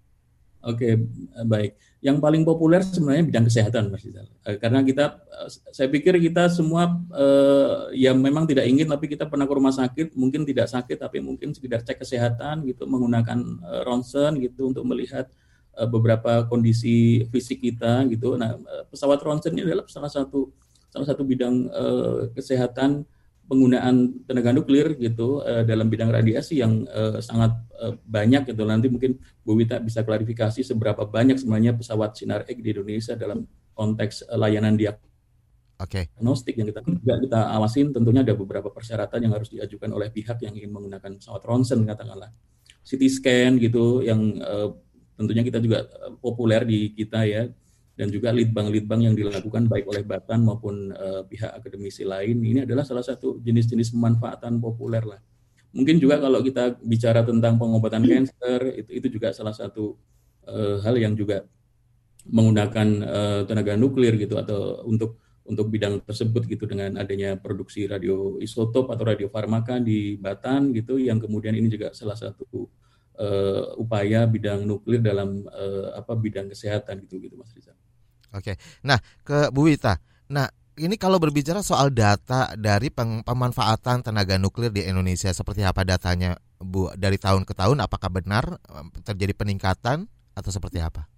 Oke, 0.59 0.99
baik. 1.47 1.79
Yang 2.03 2.19
paling 2.19 2.43
populer 2.43 2.83
sebenarnya 2.83 3.25
bidang 3.31 3.47
kesehatan, 3.47 3.95
Mas 3.95 4.03
Rizal. 4.03 4.27
Eh, 4.43 4.59
karena 4.59 4.83
kita, 4.83 5.23
eh, 5.23 5.49
saya 5.71 5.87
pikir 5.87 6.19
kita 6.19 6.51
semua 6.51 6.99
eh, 7.15 8.03
yang 8.07 8.19
memang 8.19 8.43
tidak 8.47 8.67
ingin, 8.67 8.91
tapi 8.91 9.07
kita 9.07 9.27
pernah 9.31 9.47
ke 9.47 9.55
rumah 9.55 9.71
sakit, 9.71 10.19
mungkin 10.19 10.43
tidak 10.43 10.67
sakit, 10.67 10.99
tapi 10.99 11.23
mungkin 11.23 11.55
sekedar 11.55 11.83
cek 11.87 12.03
kesehatan 12.03 12.67
gitu, 12.67 12.87
menggunakan 12.91 13.39
eh, 13.39 13.83
ronsen 13.87 14.43
gitu 14.43 14.71
untuk 14.75 14.83
melihat 14.83 15.31
eh, 15.79 15.87
beberapa 15.87 16.47
kondisi 16.51 17.27
fisik 17.31 17.63
kita 17.63 18.07
gitu. 18.11 18.35
Nah, 18.35 18.59
pesawat 18.91 19.23
ronsen 19.23 19.55
ini 19.55 19.63
adalah 19.63 19.87
salah 19.87 20.11
satu 20.11 20.51
salah 20.91 21.07
satu 21.07 21.23
bidang 21.23 21.71
eh, 21.71 22.21
kesehatan 22.35 23.07
penggunaan 23.49 24.29
tenaga 24.29 24.53
nuklir 24.53 24.95
gitu 25.01 25.41
uh, 25.41 25.65
dalam 25.65 25.89
bidang 25.89 26.13
radiasi 26.13 26.61
yang 26.61 26.85
uh, 26.93 27.17
sangat 27.25 27.57
uh, 27.81 27.97
banyak 28.05 28.45
gitu 28.53 28.63
nanti 28.69 28.93
mungkin 28.93 29.17
Bu 29.41 29.57
Wita 29.57 29.81
bisa 29.81 30.05
klarifikasi 30.05 30.61
seberapa 30.61 31.09
banyak 31.09 31.41
sebenarnya 31.41 31.73
pesawat 31.73 32.13
sinar 32.21 32.45
X 32.45 32.61
di 32.61 32.71
Indonesia 32.77 33.17
dalam 33.17 33.49
konteks 33.73 34.29
uh, 34.29 34.37
layanan 34.37 34.77
diagnostik 34.77 35.01
Oke. 35.81 36.05
Okay. 36.21 36.61
yang 36.61 36.69
kita 36.69 36.81
juga 36.85 37.15
kita 37.25 37.41
awasin 37.57 37.89
tentunya 37.97 38.21
ada 38.21 38.37
beberapa 38.37 38.69
persyaratan 38.69 39.19
yang 39.25 39.33
harus 39.33 39.49
diajukan 39.49 39.91
oleh 39.97 40.13
pihak 40.13 40.45
yang 40.45 40.53
ingin 40.53 40.69
menggunakan 40.69 41.17
pesawat 41.17 41.43
ronsen 41.49 41.89
katakanlah 41.89 42.29
CT 42.85 43.03
scan 43.09 43.53
gitu 43.57 44.05
yang 44.05 44.21
uh, 44.45 44.77
tentunya 45.17 45.41
kita 45.41 45.59
juga 45.59 45.89
populer 46.21 46.69
di 46.69 46.93
kita 46.93 47.25
ya 47.25 47.49
dan 47.99 48.15
juga 48.15 48.31
litbang-litbang 48.31 49.11
yang 49.11 49.15
dilakukan 49.19 49.67
baik 49.67 49.91
oleh 49.91 50.07
Batan 50.07 50.47
maupun 50.47 50.95
uh, 50.95 51.27
pihak 51.27 51.51
akademisi 51.51 52.07
lain 52.07 52.39
ini 52.39 52.63
adalah 52.63 52.87
salah 52.87 53.03
satu 53.03 53.43
jenis-jenis 53.43 53.91
pemanfaatan 53.91 54.63
populer 54.63 55.03
lah. 55.03 55.19
Mungkin 55.75 55.99
juga 55.99 56.23
kalau 56.23 56.39
kita 56.39 56.79
bicara 56.79 57.27
tentang 57.27 57.59
pengobatan 57.59 58.07
kanker 58.07 58.79
itu 58.79 58.91
itu 59.03 59.07
juga 59.19 59.35
salah 59.35 59.51
satu 59.51 59.99
uh, 60.47 60.79
hal 60.87 60.95
yang 60.95 61.19
juga 61.19 61.43
menggunakan 62.31 62.89
uh, 63.03 63.41
tenaga 63.51 63.75
nuklir 63.75 64.15
gitu 64.15 64.39
atau 64.39 64.87
untuk 64.87 65.19
untuk 65.43 65.67
bidang 65.67 65.99
tersebut 66.07 66.47
gitu 66.47 66.71
dengan 66.71 67.03
adanya 67.03 67.35
produksi 67.35 67.89
radioisotop 67.91 68.95
atau 68.95 69.05
radiofarmaka 69.11 69.83
di 69.83 70.15
Batan 70.15 70.71
gitu 70.71 71.03
yang 71.03 71.19
kemudian 71.19 71.57
ini 71.57 71.67
juga 71.67 71.91
salah 71.97 72.15
satu 72.15 72.69
uh, 73.19 73.75
upaya 73.75 74.23
bidang 74.29 74.63
nuklir 74.63 75.03
dalam 75.03 75.43
uh, 75.51 75.99
apa 75.99 76.15
bidang 76.15 76.47
kesehatan 76.53 77.03
gitu 77.09 77.19
gitu 77.19 77.35
Mas 77.35 77.51
Rizal. 77.51 77.75
Oke. 78.37 78.61
Nah, 78.85 79.01
ke 79.25 79.49
Bu 79.49 79.69
Wita. 79.69 79.97
Nah, 80.29 80.49
ini 80.79 80.95
kalau 80.95 81.19
berbicara 81.19 81.59
soal 81.65 81.91
data 81.91 82.55
dari 82.55 82.93
pemanfaatan 82.95 84.07
tenaga 84.07 84.39
nuklir 84.39 84.71
di 84.71 84.87
Indonesia, 84.87 85.33
seperti 85.35 85.67
apa 85.67 85.83
datanya, 85.83 86.39
Bu? 86.61 86.95
Dari 86.95 87.19
tahun 87.19 87.43
ke 87.43 87.53
tahun, 87.57 87.83
apakah 87.83 88.11
benar 88.13 88.45
terjadi 89.03 89.35
peningkatan 89.35 90.07
atau 90.39 90.51
seperti 90.55 90.79
apa? 90.79 91.09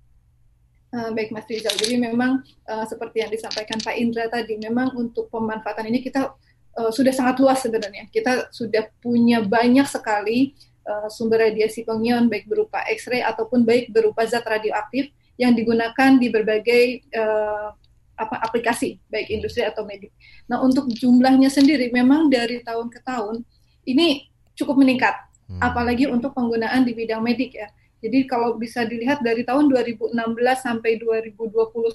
Uh, 0.90 1.14
baik 1.14 1.30
Mas 1.30 1.46
Rizal, 1.46 1.70
jadi 1.78 2.02
memang 2.02 2.42
uh, 2.66 2.82
seperti 2.82 3.22
yang 3.22 3.30
disampaikan 3.30 3.78
Pak 3.78 3.94
Indra 3.94 4.26
tadi, 4.26 4.58
memang 4.58 4.90
untuk 4.98 5.30
pemanfaatan 5.30 5.86
ini 5.86 6.02
kita 6.02 6.34
uh, 6.74 6.90
sudah 6.90 7.14
sangat 7.14 7.38
luas 7.38 7.62
sebenarnya. 7.62 8.10
Kita 8.10 8.50
sudah 8.50 8.90
punya 8.98 9.38
banyak 9.38 9.86
sekali 9.86 10.50
uh, 10.82 11.06
sumber 11.06 11.46
radiasi 11.46 11.86
pengion, 11.86 12.26
baik 12.26 12.50
berupa 12.50 12.82
X-ray 12.90 13.22
ataupun 13.22 13.62
baik 13.62 13.94
berupa 13.94 14.26
zat 14.26 14.42
radioaktif 14.42 15.14
yang 15.40 15.56
digunakan 15.56 16.20
di 16.20 16.28
berbagai 16.28 17.08
uh, 17.16 17.72
apa 18.20 18.36
aplikasi 18.44 19.00
baik 19.08 19.32
industri 19.32 19.64
atau 19.64 19.88
medik. 19.88 20.12
Nah 20.44 20.60
untuk 20.60 20.92
jumlahnya 20.92 21.48
sendiri 21.48 21.88
memang 21.88 22.28
dari 22.28 22.60
tahun 22.60 22.92
ke 22.92 23.00
tahun 23.00 23.40
ini 23.88 24.28
cukup 24.52 24.76
meningkat, 24.76 25.16
hmm. 25.48 25.64
apalagi 25.64 26.04
untuk 26.04 26.36
penggunaan 26.36 26.84
di 26.84 26.92
bidang 26.92 27.24
medik 27.24 27.56
ya. 27.56 27.72
Jadi 28.04 28.28
kalau 28.28 28.60
bisa 28.60 28.84
dilihat 28.84 29.24
dari 29.24 29.44
tahun 29.44 29.72
2016 29.72 30.12
sampai 30.60 31.00
2020 31.00 31.40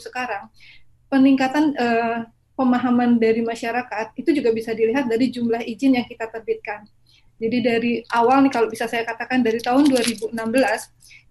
sekarang 0.01 0.49
peningkatan 1.09 1.73
uh, 1.77 2.25
pemahaman 2.57 3.21
dari 3.21 3.45
masyarakat 3.45 4.17
itu 4.17 4.41
juga 4.41 4.49
bisa 4.49 4.73
dilihat 4.73 5.05
dari 5.05 5.29
jumlah 5.29 5.61
izin 5.61 6.01
yang 6.01 6.07
kita 6.09 6.25
terbitkan. 6.33 6.89
Jadi 7.35 7.57
dari 7.59 7.93
awal 8.15 8.47
nih 8.47 8.51
kalau 8.53 8.67
bisa 8.71 8.87
saya 8.87 9.03
katakan 9.03 9.43
dari 9.43 9.59
tahun 9.59 9.91
2016 9.91 10.31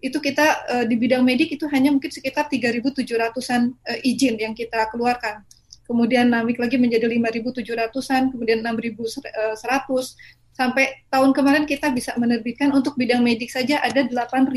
itu 0.05 0.17
kita 0.21 0.45
uh, 0.69 0.85
di 0.85 0.95
bidang 1.01 1.25
medik 1.25 1.57
itu 1.57 1.65
hanya 1.73 1.89
mungkin 1.89 2.13
sekitar 2.13 2.45
3.700-an 2.45 3.73
uh, 3.73 3.99
izin 4.05 4.37
yang 4.37 4.53
kita 4.53 4.85
keluarkan. 4.93 5.41
Kemudian 5.85 6.29
naik 6.29 6.57
lagi 6.57 6.77
menjadi 6.81 7.05
5.700-an, 7.09 8.33
kemudian 8.33 8.61
6.100 8.61 9.29
sampai 10.55 11.05
tahun 11.11 11.29
kemarin 11.33 11.65
kita 11.69 11.93
bisa 11.93 12.13
menerbitkan 12.17 12.73
untuk 12.73 12.97
bidang 12.97 13.21
medik 13.21 13.51
saja 13.53 13.81
ada 13.81 14.01
8.000 14.05 14.49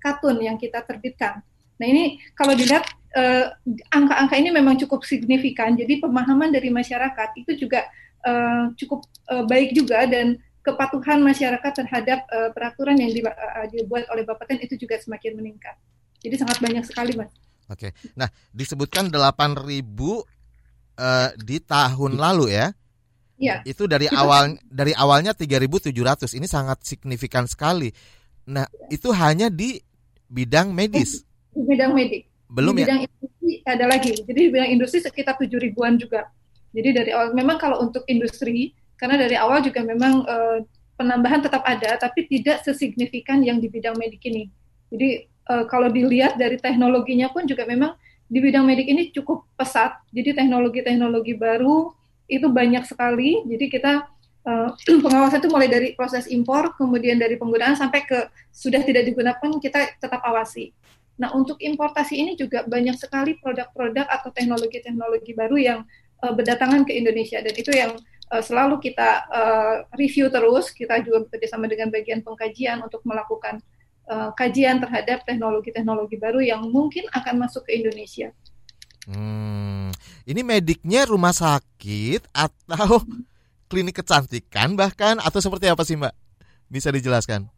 katun 0.00 0.36
yang 0.40 0.56
kita 0.56 0.84
terbitkan. 0.84 1.44
Nah 1.80 1.86
ini 1.86 2.20
kalau 2.36 2.52
dilihat 2.52 2.84
angka-angka 3.92 4.34
uh, 4.36 4.40
ini 4.40 4.50
memang 4.52 4.76
cukup 4.80 5.04
signifikan. 5.04 5.76
Jadi 5.76 6.00
pemahaman 6.00 6.52
dari 6.52 6.68
masyarakat 6.68 7.28
itu 7.40 7.66
juga 7.66 7.88
uh, 8.24 8.72
cukup 8.76 9.06
uh, 9.32 9.44
baik 9.48 9.72
juga 9.72 10.04
dan 10.04 10.40
kepatuhan 10.60 11.24
masyarakat 11.24 11.72
terhadap 11.72 12.24
uh, 12.28 12.50
peraturan 12.52 12.96
yang 13.00 13.10
di, 13.12 13.20
uh, 13.24 13.66
dibuat 13.72 14.04
oleh 14.12 14.24
Bapeten 14.28 14.60
itu 14.60 14.76
juga 14.76 15.00
semakin 15.00 15.40
meningkat. 15.40 15.76
Jadi 16.20 16.36
sangat 16.36 16.60
banyak 16.60 16.84
sekali, 16.84 17.16
Mas. 17.16 17.32
Oke. 17.70 17.96
Nah, 18.18 18.28
disebutkan 18.52 19.08
8.000 19.08 19.64
uh, 19.64 20.20
di 21.40 21.56
tahun 21.64 22.12
lalu 22.20 22.52
ya. 22.52 22.66
Iya. 23.40 23.64
Itu 23.64 23.88
dari 23.88 24.04
itu 24.04 24.18
awal 24.20 24.52
kan. 24.52 24.68
dari 24.68 24.92
awalnya 24.92 25.32
3.700. 25.32 26.36
Ini 26.36 26.44
sangat 26.44 26.84
signifikan 26.84 27.48
sekali. 27.48 27.88
Nah, 28.52 28.68
ya. 28.68 29.00
itu 29.00 29.08
hanya 29.16 29.48
di 29.48 29.80
bidang 30.28 30.76
medis. 30.76 31.24
Di 31.56 31.64
bidang 31.64 31.96
medik. 31.96 32.28
Belum 32.52 32.76
di 32.76 32.84
ya? 32.84 32.86
bidang 32.92 33.00
industri 33.08 33.52
ada 33.64 33.84
lagi. 33.88 34.12
Jadi 34.12 34.38
di 34.44 34.50
bidang 34.52 34.70
industri 34.76 34.98
sekitar 35.00 35.40
7 35.40 35.48
ribuan 35.56 35.96
juga. 35.96 36.28
Jadi 36.70 36.88
dari 36.92 37.10
awal 37.16 37.32
memang 37.32 37.56
kalau 37.56 37.80
untuk 37.80 38.04
industri 38.06 38.76
karena 39.00 39.16
dari 39.16 39.32
awal 39.40 39.64
juga 39.64 39.80
memang 39.80 40.28
uh, 40.28 40.60
penambahan 41.00 41.40
tetap 41.40 41.64
ada, 41.64 41.96
tapi 41.96 42.28
tidak 42.28 42.60
sesignifikan 42.60 43.40
yang 43.40 43.56
di 43.56 43.72
bidang 43.72 43.96
medik 43.96 44.20
ini. 44.28 44.52
Jadi 44.92 45.24
uh, 45.48 45.64
kalau 45.64 45.88
dilihat 45.88 46.36
dari 46.36 46.60
teknologinya 46.60 47.32
pun 47.32 47.48
juga 47.48 47.64
memang 47.64 47.96
di 48.28 48.38
bidang 48.44 48.68
medik 48.68 48.92
ini 48.92 49.08
cukup 49.08 49.48
pesat. 49.56 49.96
Jadi 50.12 50.36
teknologi-teknologi 50.36 51.32
baru 51.40 51.96
itu 52.28 52.44
banyak 52.52 52.84
sekali. 52.84 53.40
Jadi 53.48 53.72
kita 53.72 54.04
uh, 54.44 54.68
pengawasan 55.08 55.40
itu 55.40 55.48
mulai 55.48 55.72
dari 55.72 55.88
proses 55.96 56.28
impor, 56.28 56.76
kemudian 56.76 57.16
dari 57.16 57.40
penggunaan 57.40 57.80
sampai 57.80 58.04
ke 58.04 58.28
sudah 58.52 58.84
tidak 58.84 59.08
digunakan 59.08 59.50
kita 59.56 59.96
tetap 59.96 60.20
awasi. 60.28 60.76
Nah 61.16 61.32
untuk 61.32 61.56
importasi 61.60 62.16
ini 62.16 62.32
juga 62.36 62.64
banyak 62.68 62.96
sekali 63.00 63.40
produk-produk 63.40 64.04
atau 64.08 64.28
teknologi-teknologi 64.32 65.32
baru 65.32 65.56
yang 65.56 65.80
uh, 66.20 66.32
berdatangan 66.32 66.84
ke 66.84 66.92
Indonesia 66.96 67.40
dan 67.40 67.54
itu 67.56 67.72
yang 67.72 67.96
uh, 68.30 68.42
selalu 68.42 68.78
kita 68.78 69.26
uh, 69.28 69.76
review 69.98 70.30
terus. 70.30 70.70
Kita 70.70 71.02
juga 71.02 71.26
bekerja 71.26 71.50
sama 71.50 71.66
dengan 71.66 71.90
bagian 71.90 72.22
pengkajian 72.22 72.80
untuk 72.80 73.02
melakukan 73.02 73.58
uh, 74.06 74.30
kajian 74.32 74.78
terhadap 74.78 75.26
teknologi-teknologi 75.26 76.16
baru 76.16 76.40
yang 76.40 76.62
mungkin 76.70 77.10
akan 77.10 77.46
masuk 77.46 77.66
ke 77.66 77.76
Indonesia. 77.76 78.30
Hmm, 79.10 79.90
ini 80.24 80.40
mediknya 80.46 81.04
rumah 81.08 81.34
sakit 81.34 82.30
atau 82.30 83.02
klinik 83.70 83.98
kecantikan 84.02 84.78
bahkan 84.78 85.18
atau 85.18 85.42
seperti 85.42 85.66
apa 85.66 85.82
sih 85.82 85.98
Mbak? 85.98 86.14
Bisa 86.70 86.94
dijelaskan? 86.94 87.50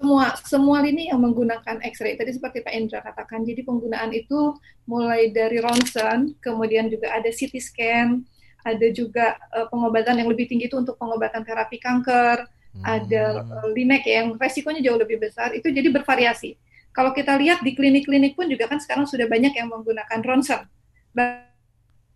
semua 0.00 0.32
semua 0.40 0.78
lini 0.80 1.12
yang 1.12 1.20
menggunakan 1.20 1.84
X-ray 1.92 2.16
tadi 2.16 2.32
seperti 2.32 2.64
Pak 2.64 2.72
Indra 2.72 3.04
katakan 3.04 3.44
jadi 3.44 3.60
penggunaan 3.60 4.16
itu 4.16 4.56
mulai 4.88 5.28
dari 5.28 5.60
ronsen 5.60 6.40
kemudian 6.40 6.88
juga 6.88 7.12
ada 7.12 7.28
CT 7.28 7.60
scan 7.60 8.24
ada 8.64 8.86
juga 8.92 9.36
uh, 9.52 9.66
pengobatan 9.68 10.20
yang 10.20 10.28
lebih 10.28 10.46
tinggi 10.48 10.68
itu 10.68 10.76
untuk 10.76 10.96
pengobatan 11.00 11.42
terapi 11.42 11.80
kanker, 11.80 12.44
hmm. 12.46 12.84
ada 12.84 13.44
uh, 13.44 13.68
linek 13.72 14.04
yang 14.06 14.36
resikonya 14.36 14.84
jauh 14.84 15.00
lebih 15.00 15.20
besar, 15.20 15.52
itu 15.56 15.68
jadi 15.68 15.88
bervariasi. 15.88 16.56
Kalau 16.90 17.14
kita 17.14 17.38
lihat 17.38 17.62
di 17.62 17.72
klinik-klinik 17.72 18.34
pun 18.34 18.50
juga 18.50 18.66
kan 18.66 18.82
sekarang 18.82 19.06
sudah 19.06 19.30
banyak 19.30 19.54
yang 19.54 19.70
menggunakan 19.70 20.20
ronsen. 20.26 20.66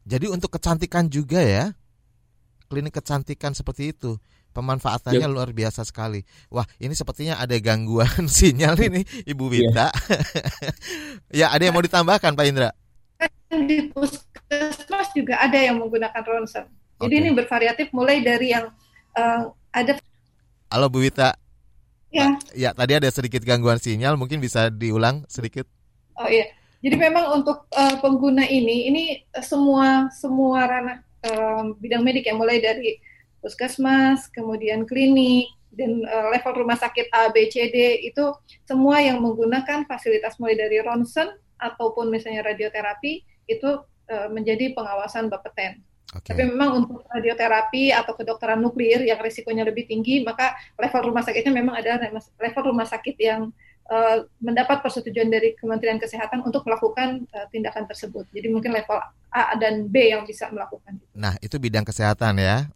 Jadi 0.05 0.27
untuk 0.29 0.53
kecantikan 0.53 1.07
juga 1.07 1.41
ya, 1.41 1.73
klinik 2.67 2.93
kecantikan 2.93 3.55
seperti 3.55 3.95
itu 3.95 4.19
pemanfaatannya 4.55 5.27
yep. 5.27 5.35
luar 5.35 5.51
biasa 5.51 5.83
sekali. 5.83 6.23
Wah, 6.49 6.65
ini 6.79 6.95
sepertinya 6.95 7.43
ada 7.43 7.59
gangguan 7.59 8.31
sinyal 8.39 8.79
ini, 8.79 9.03
Ibu 9.27 9.45
Wita. 9.51 9.91
Yeah. 9.91 9.91
ya, 11.45 11.47
ada 11.51 11.63
yang 11.67 11.75
mau 11.75 11.83
ditambahkan, 11.83 12.33
Pak 12.39 12.47
Indra? 12.47 12.71
di 13.55 13.87
puskesmas 14.49 15.11
juga 15.17 15.41
ada 15.41 15.57
yang 15.57 15.81
menggunakan 15.81 16.23
ronsen. 16.25 16.67
Jadi 17.01 17.15
okay. 17.15 17.23
ini 17.25 17.31
bervariatif 17.35 17.87
mulai 17.91 18.23
dari 18.23 18.55
yang 18.55 18.71
uh, 19.19 19.51
ada. 19.75 19.99
Halo 20.71 20.87
Bu 20.87 21.03
Wita. 21.03 21.35
Ya. 22.15 22.39
Ya 22.55 22.71
tadi 22.71 22.95
ada 22.95 23.11
sedikit 23.11 23.43
gangguan 23.43 23.83
sinyal, 23.83 24.15
mungkin 24.15 24.39
bisa 24.39 24.71
diulang 24.71 25.27
sedikit. 25.27 25.67
Oh 26.15 26.31
iya. 26.31 26.47
Jadi 26.85 27.01
memang 27.01 27.41
untuk 27.41 27.67
uh, 27.73 27.97
pengguna 27.99 28.45
ini, 28.45 28.87
ini 28.93 29.05
semua 29.41 30.13
semua 30.13 30.69
ranah 30.69 30.99
uh, 31.27 31.73
bidang 31.81 32.05
medik 32.05 32.29
yang 32.29 32.39
mulai 32.39 32.61
dari 32.61 33.01
puskesmas, 33.41 34.29
kemudian 34.31 34.85
klinik, 34.85 35.49
dan 35.75 36.05
uh, 36.07 36.31
level 36.31 36.63
rumah 36.65 36.79
sakit 36.79 37.11
A, 37.11 37.33
B, 37.35 37.51
C, 37.51 37.73
D 37.73 38.05
itu 38.05 38.31
semua 38.69 39.03
yang 39.03 39.19
menggunakan 39.19 39.89
fasilitas 39.89 40.39
mulai 40.39 40.55
dari 40.55 40.79
ronsen 40.85 41.35
ataupun 41.59 42.13
misalnya 42.13 42.47
radioterapi 42.53 43.25
itu 43.49 43.71
uh, 44.11 44.29
menjadi 44.33 44.73
pengawasan 44.77 45.29
Bapeten. 45.29 45.83
Okay. 46.15 46.31
Tapi 46.31 46.43
memang 46.47 46.87
untuk 46.87 47.03
radioterapi 47.11 47.91
atau 47.91 48.15
kedokteran 48.15 48.63
nuklir 48.63 49.03
yang 49.03 49.19
risikonya 49.19 49.67
lebih 49.67 49.91
tinggi, 49.91 50.23
maka 50.23 50.55
level 50.79 51.11
rumah 51.11 51.27
sakitnya 51.27 51.51
memang 51.51 51.75
ada 51.75 51.99
level 52.39 52.63
rumah 52.71 52.87
sakit 52.87 53.19
yang 53.19 53.51
uh, 53.91 54.23
mendapat 54.39 54.79
persetujuan 54.79 55.27
dari 55.27 55.59
Kementerian 55.59 55.99
Kesehatan 55.99 56.47
untuk 56.47 56.63
melakukan 56.71 57.27
uh, 57.35 57.47
tindakan 57.51 57.91
tersebut. 57.91 58.31
Jadi 58.31 58.47
mungkin 58.47 58.71
level 58.71 59.01
A 59.35 59.59
dan 59.59 59.91
B 59.91 60.15
yang 60.15 60.23
bisa 60.23 60.47
melakukan. 60.55 61.03
Nah, 61.19 61.35
itu 61.43 61.59
bidang 61.59 61.83
kesehatan 61.83 62.39
ya. 62.39 62.71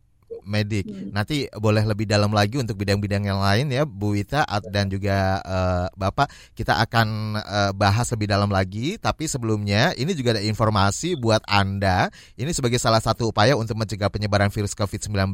Medik. 0.45 0.89
Hmm. 0.89 1.13
Nanti 1.13 1.49
boleh 1.53 1.85
lebih 1.85 2.09
dalam 2.09 2.33
lagi 2.33 2.61
untuk 2.61 2.81
bidang-bidang 2.81 3.25
yang 3.29 3.41
lain 3.41 3.69
ya, 3.69 3.85
Bu 3.85 4.17
Wita 4.17 4.45
dan 4.69 4.89
juga 4.89 5.41
uh, 5.45 5.87
Bapak. 5.97 6.33
Kita 6.57 6.81
akan 6.85 7.39
uh, 7.39 7.71
bahas 7.77 8.09
lebih 8.13 8.29
dalam 8.29 8.49
lagi. 8.49 8.97
Tapi 9.01 9.29
sebelumnya 9.29 9.93
ini 9.97 10.13
juga 10.17 10.37
ada 10.37 10.43
informasi 10.45 11.17
buat 11.17 11.45
anda. 11.49 12.09
Ini 12.37 12.51
sebagai 12.53 12.81
salah 12.81 13.01
satu 13.01 13.29
upaya 13.33 13.57
untuk 13.57 13.77
mencegah 13.77 14.09
penyebaran 14.09 14.49
virus 14.53 14.73
COVID-19. 14.73 15.33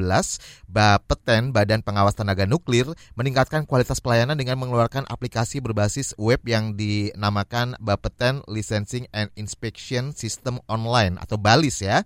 Bapeten 0.67 1.55
Badan 1.55 1.83
Pengawas 1.83 2.19
Tenaga 2.19 2.47
Nuklir 2.47 2.91
meningkatkan 3.15 3.67
kualitas 3.67 4.03
pelayanan 4.03 4.35
dengan 4.35 4.59
mengeluarkan 4.59 5.07
aplikasi 5.07 5.63
berbasis 5.63 6.15
web 6.19 6.43
yang 6.47 6.75
dinamakan 6.75 7.79
Bapeten 7.79 8.43
Licensing 8.51 9.07
and 9.15 9.31
Inspection 9.39 10.11
System 10.15 10.59
Online 10.67 11.19
atau 11.23 11.39
BALIS 11.39 11.79
ya. 11.83 12.03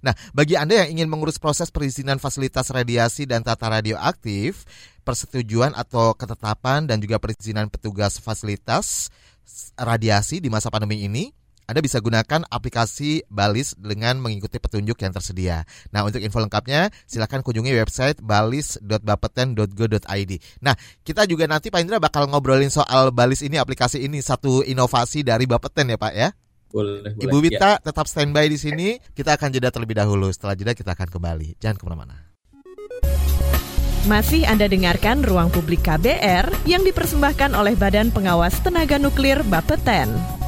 Nah, 0.00 0.16
bagi 0.32 0.56
Anda 0.56 0.84
yang 0.84 0.98
ingin 0.98 1.08
mengurus 1.12 1.36
proses 1.36 1.68
perizinan 1.68 2.22
fasilitas 2.22 2.72
radiasi 2.72 3.28
dan 3.28 3.44
tata 3.44 3.68
radioaktif, 3.68 4.64
persetujuan 5.02 5.76
atau 5.76 6.14
ketetapan 6.14 6.86
dan 6.86 7.02
juga 7.02 7.18
perizinan 7.18 7.68
petugas 7.68 8.20
fasilitas 8.20 9.10
radiasi 9.74 10.38
di 10.38 10.48
masa 10.52 10.70
pandemi 10.70 11.02
ini, 11.02 11.34
anda 11.70 11.86
bisa 11.86 12.02
gunakan 12.02 12.42
aplikasi 12.50 13.30
Balis 13.30 13.78
dengan 13.78 14.18
mengikuti 14.18 14.58
petunjuk 14.58 14.98
yang 15.06 15.14
tersedia. 15.14 15.62
Nah, 15.94 16.02
untuk 16.02 16.18
info 16.18 16.42
lengkapnya 16.42 16.90
silakan 17.06 17.46
kunjungi 17.46 17.70
website 17.78 18.18
balis.bapeten.go.id. 18.26 20.32
Nah, 20.66 20.74
kita 21.06 21.30
juga 21.30 21.46
nanti 21.46 21.70
Pak 21.70 21.78
Indra 21.78 22.02
bakal 22.02 22.26
ngobrolin 22.26 22.74
soal 22.74 23.14
Balis 23.14 23.46
ini, 23.46 23.54
aplikasi 23.54 24.02
ini 24.02 24.18
satu 24.18 24.66
inovasi 24.66 25.22
dari 25.22 25.46
Bapeten 25.46 25.94
ya 25.94 25.96
Pak 26.02 26.14
ya. 26.18 26.34
Boleh, 26.70 27.18
Ibu 27.18 27.38
Wita 27.42 27.78
ya. 27.78 27.82
tetap 27.82 28.06
standby 28.06 28.46
di 28.46 28.58
sini. 28.58 28.88
Kita 29.10 29.34
akan 29.34 29.50
jeda 29.50 29.74
terlebih 29.74 29.98
dahulu. 29.98 30.30
Setelah 30.30 30.54
jeda 30.54 30.72
kita 30.72 30.94
akan 30.94 31.10
kembali. 31.10 31.58
Jangan 31.58 31.76
ke 31.76 31.84
mana-mana. 31.86 32.16
Masih 34.08 34.48
Anda 34.48 34.64
dengarkan 34.64 35.20
Ruang 35.26 35.52
Publik 35.52 35.84
KBR 35.84 36.64
yang 36.64 36.80
dipersembahkan 36.86 37.52
oleh 37.52 37.76
Badan 37.76 38.08
Pengawas 38.08 38.56
Tenaga 38.64 38.96
Nuklir 38.96 39.44
Bapeten. 39.44 40.40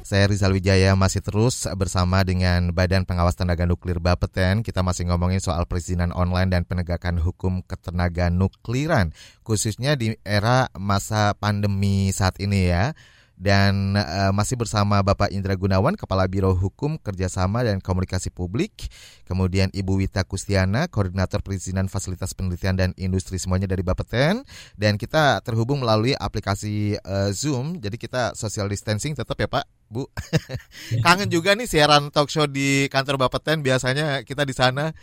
Saya 0.00 0.26
Rizal 0.26 0.56
Wijaya 0.56 0.98
masih 0.98 1.22
terus 1.22 1.70
bersama 1.78 2.24
dengan 2.26 2.74
Badan 2.74 3.06
Pengawas 3.06 3.38
Tenaga 3.38 3.68
Nuklir 3.68 4.00
Bapeten. 4.02 4.64
Kita 4.66 4.82
masih 4.82 5.06
ngomongin 5.06 5.38
soal 5.38 5.68
perizinan 5.70 6.10
online 6.16 6.50
dan 6.50 6.62
penegakan 6.66 7.20
hukum 7.20 7.62
ketenaga 7.62 8.26
nukliran, 8.26 9.14
khususnya 9.46 9.94
di 9.94 10.18
era 10.26 10.66
masa 10.74 11.36
pandemi 11.38 12.10
saat 12.10 12.40
ini 12.42 12.72
ya 12.72 12.96
dan 13.40 13.96
uh, 13.96 14.36
masih 14.36 14.60
bersama 14.60 15.00
Bapak 15.00 15.32
Indra 15.32 15.56
Gunawan, 15.56 15.96
Kepala 15.96 16.28
Biro 16.28 16.52
Hukum 16.52 17.00
Kerjasama 17.00 17.64
dan 17.64 17.80
Komunikasi 17.80 18.28
Publik, 18.28 18.92
kemudian 19.24 19.72
Ibu 19.72 19.96
Wita 20.04 20.28
Kustiana, 20.28 20.92
Koordinator 20.92 21.40
Perizinan 21.40 21.88
Fasilitas 21.88 22.36
Penelitian 22.36 22.76
dan 22.76 22.90
Industri 23.00 23.40
semuanya 23.40 23.64
dari 23.64 23.80
Bapeten, 23.80 24.44
dan 24.76 25.00
kita 25.00 25.40
terhubung 25.40 25.80
melalui 25.80 26.12
aplikasi 26.12 27.00
uh, 27.00 27.32
Zoom, 27.32 27.80
jadi 27.80 27.96
kita 27.96 28.36
social 28.36 28.68
distancing 28.68 29.16
tetap 29.16 29.40
ya 29.40 29.48
Pak, 29.48 29.79
Bu. 29.90 30.06
Kangen 31.04 31.26
juga 31.26 31.58
nih 31.58 31.66
siaran 31.66 32.14
talk 32.14 32.30
show 32.30 32.46
di 32.46 32.86
kantor 32.86 33.18
Bapeten, 33.26 33.58
biasanya 33.58 34.22
kita 34.22 34.46
di 34.46 34.54
sana. 34.54 34.94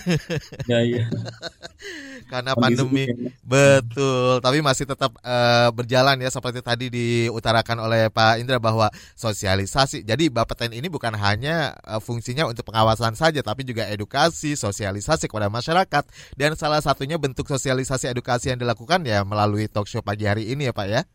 ya 0.70 0.84
iya. 0.84 1.08
Karena 2.30 2.52
pandemi, 2.52 3.08
betul, 3.40 4.44
tapi 4.44 4.60
masih 4.60 4.84
tetap 4.84 5.16
uh, 5.24 5.72
berjalan 5.72 6.20
ya 6.20 6.28
seperti 6.28 6.60
tadi 6.60 6.92
diutarakan 6.92 7.88
oleh 7.88 8.12
Pak 8.12 8.36
Indra 8.36 8.60
bahwa 8.60 8.92
sosialisasi. 9.16 10.04
Jadi 10.04 10.28
Bapeten 10.28 10.76
ini 10.76 10.92
bukan 10.92 11.16
hanya 11.16 11.72
uh, 11.88 11.96
fungsinya 11.96 12.44
untuk 12.44 12.68
pengawasan 12.68 13.16
saja 13.16 13.40
tapi 13.40 13.64
juga 13.64 13.88
edukasi, 13.88 14.52
sosialisasi 14.52 15.32
kepada 15.32 15.48
masyarakat 15.48 16.04
dan 16.36 16.52
salah 16.60 16.84
satunya 16.84 17.16
bentuk 17.16 17.48
sosialisasi 17.48 18.12
edukasi 18.12 18.52
yang 18.52 18.60
dilakukan 18.60 19.00
ya 19.08 19.24
melalui 19.24 19.64
talk 19.72 19.88
show 19.88 20.04
pagi 20.04 20.28
hari 20.28 20.52
ini 20.52 20.68
ya 20.68 20.76
Pak 20.76 20.86
ya. 20.92 21.08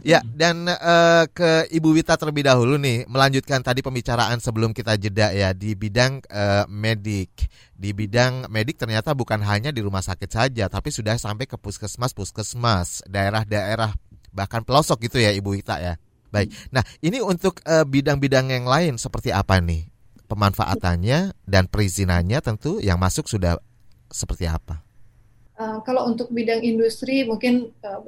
Ya, 0.00 0.24
dan 0.24 0.64
uh, 0.64 1.24
ke 1.28 1.68
Ibu 1.68 1.92
Wita 1.92 2.16
terlebih 2.16 2.48
dahulu 2.48 2.80
nih, 2.80 3.04
melanjutkan 3.06 3.60
tadi 3.60 3.84
pembicaraan 3.84 4.40
sebelum 4.40 4.72
kita 4.72 4.96
jeda 4.96 5.30
ya 5.32 5.52
di 5.52 5.76
bidang 5.76 6.24
uh, 6.32 6.64
medik. 6.72 7.48
Di 7.76 7.92
bidang 7.92 8.48
medik 8.48 8.80
ternyata 8.80 9.12
bukan 9.12 9.44
hanya 9.44 9.68
di 9.68 9.84
rumah 9.84 10.00
sakit 10.00 10.30
saja, 10.30 10.70
tapi 10.72 10.88
sudah 10.88 11.20
sampai 11.20 11.44
ke 11.44 11.60
puskesmas-puskesmas, 11.60 13.04
daerah-daerah 13.10 13.92
bahkan 14.32 14.64
pelosok 14.64 15.06
gitu 15.06 15.20
ya 15.20 15.30
Ibu 15.36 15.60
Ita 15.60 15.76
ya. 15.78 15.94
Baik. 16.32 16.48
Nah, 16.72 16.80
ini 17.04 17.20
untuk 17.20 17.60
eh, 17.68 17.84
bidang-bidang 17.84 18.48
yang 18.48 18.64
lain 18.64 18.96
seperti 18.96 19.28
apa 19.28 19.60
nih? 19.60 19.92
Pemanfaatannya 20.32 21.36
dan 21.44 21.68
perizinannya 21.68 22.40
tentu 22.40 22.80
yang 22.80 22.96
masuk 22.96 23.28
sudah 23.28 23.60
seperti 24.08 24.48
apa? 24.48 24.80
Uh, 25.52 25.84
kalau 25.84 26.08
untuk 26.08 26.32
bidang 26.32 26.64
industri 26.64 27.28
mungkin 27.28 27.68
uh, 27.84 28.00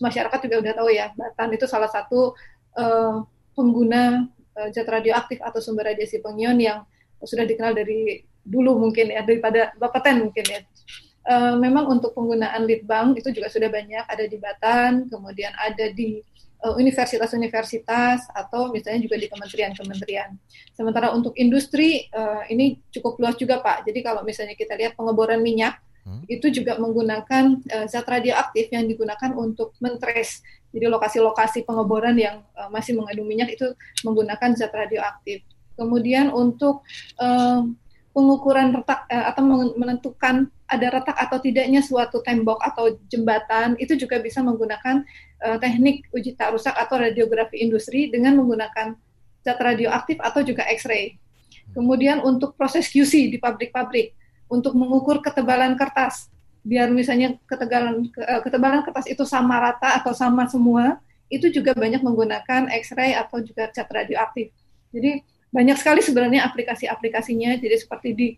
masyarakat 0.00 0.38
juga 0.48 0.56
udah 0.62 0.72
tahu 0.78 0.88
ya, 0.94 1.12
Batan 1.12 1.48
itu 1.52 1.66
salah 1.68 1.90
satu 1.90 2.32
uh, 2.78 3.26
pengguna 3.52 4.30
uh, 4.56 4.68
radioaktif 4.72 5.42
atau 5.42 5.60
sumber 5.60 5.92
radiasi 5.92 6.22
pengion 6.22 6.56
yang 6.56 6.86
sudah 7.20 7.44
dikenal 7.44 7.76
dari 7.76 8.24
dulu 8.42 8.78
mungkin 8.78 9.12
ya 9.12 9.22
daripada 9.26 9.74
Bapeten 9.76 10.24
mungkin 10.28 10.44
ya. 10.46 10.60
Uh, 11.22 11.54
memang 11.54 11.86
untuk 11.86 12.18
penggunaan 12.18 12.66
lead 12.66 12.82
bank 12.82 13.14
itu 13.14 13.30
juga 13.30 13.46
sudah 13.46 13.70
banyak 13.70 14.04
ada 14.08 14.24
di 14.26 14.38
Batan, 14.40 15.06
kemudian 15.10 15.52
ada 15.58 15.90
di 15.92 16.22
universitas-universitas 16.62 18.22
atau 18.30 18.70
misalnya 18.70 19.02
juga 19.02 19.18
di 19.18 19.26
kementerian-kementerian. 19.26 20.30
Sementara 20.70 21.10
untuk 21.10 21.34
industri 21.34 22.06
ini 22.46 22.78
cukup 22.94 23.18
luas 23.18 23.34
juga 23.34 23.58
Pak. 23.58 23.82
Jadi 23.90 23.98
kalau 23.98 24.22
misalnya 24.22 24.54
kita 24.54 24.78
lihat 24.78 24.94
pengeboran 24.94 25.42
minyak 25.42 25.82
hmm. 26.06 26.24
itu 26.28 26.46
juga 26.50 26.78
menggunakan 26.78 27.44
uh, 27.68 27.86
zat 27.86 28.06
radioaktif 28.06 28.70
yang 28.70 28.86
digunakan 28.86 29.30
untuk 29.34 29.74
mentres. 29.78 30.42
Jadi 30.72 30.88
lokasi-lokasi 30.88 31.68
pengeboran 31.68 32.16
yang 32.16 32.42
uh, 32.56 32.68
masih 32.72 32.96
mengandung 32.96 33.28
minyak 33.28 33.52
itu 33.52 33.72
menggunakan 34.02 34.56
zat 34.56 34.72
radioaktif. 34.72 35.44
Kemudian 35.76 36.32
untuk 36.32 36.84
uh, 37.20 37.64
pengukuran 38.12 38.76
retak 38.76 39.08
uh, 39.08 39.32
atau 39.32 39.42
menentukan 39.76 40.48
ada 40.68 40.86
retak 40.88 41.16
atau 41.16 41.36
tidaknya 41.40 41.84
suatu 41.84 42.24
tembok 42.24 42.60
atau 42.64 42.96
jembatan 43.12 43.76
itu 43.76 43.96
juga 43.96 44.20
bisa 44.20 44.40
menggunakan 44.40 45.04
uh, 45.44 45.56
teknik 45.60 46.08
uji 46.12 46.32
tak 46.36 46.56
rusak 46.56 46.72
atau 46.72 46.96
radiografi 46.96 47.60
industri 47.60 48.08
dengan 48.08 48.40
menggunakan 48.40 48.96
zat 49.44 49.58
radioaktif 49.58 50.16
atau 50.22 50.40
juga 50.40 50.64
X-ray. 50.72 51.18
Kemudian 51.72 52.20
untuk 52.20 52.56
proses 52.56 52.88
QC 52.88 53.32
di 53.32 53.40
pabrik-pabrik 53.40 54.12
untuk 54.50 54.74
mengukur 54.78 55.20
ketebalan 55.20 55.74
kertas 55.74 56.32
biar 56.62 56.94
misalnya 56.94 57.34
ketebalan 57.50 58.06
eh, 58.14 58.40
ketebalan 58.46 58.86
kertas 58.86 59.10
itu 59.10 59.26
sama 59.26 59.58
rata 59.58 59.98
atau 59.98 60.14
sama 60.14 60.46
semua 60.46 61.02
itu 61.26 61.50
juga 61.50 61.74
banyak 61.74 62.04
menggunakan 62.04 62.70
X-ray 62.84 63.16
atau 63.16 63.40
juga 63.40 63.72
zat 63.72 63.88
radioaktif. 63.88 64.52
Jadi 64.92 65.24
banyak 65.48 65.76
sekali 65.80 66.04
sebenarnya 66.04 66.44
aplikasi-aplikasinya. 66.48 67.56
Jadi 67.60 67.76
seperti 67.76 68.10
di 68.12 68.28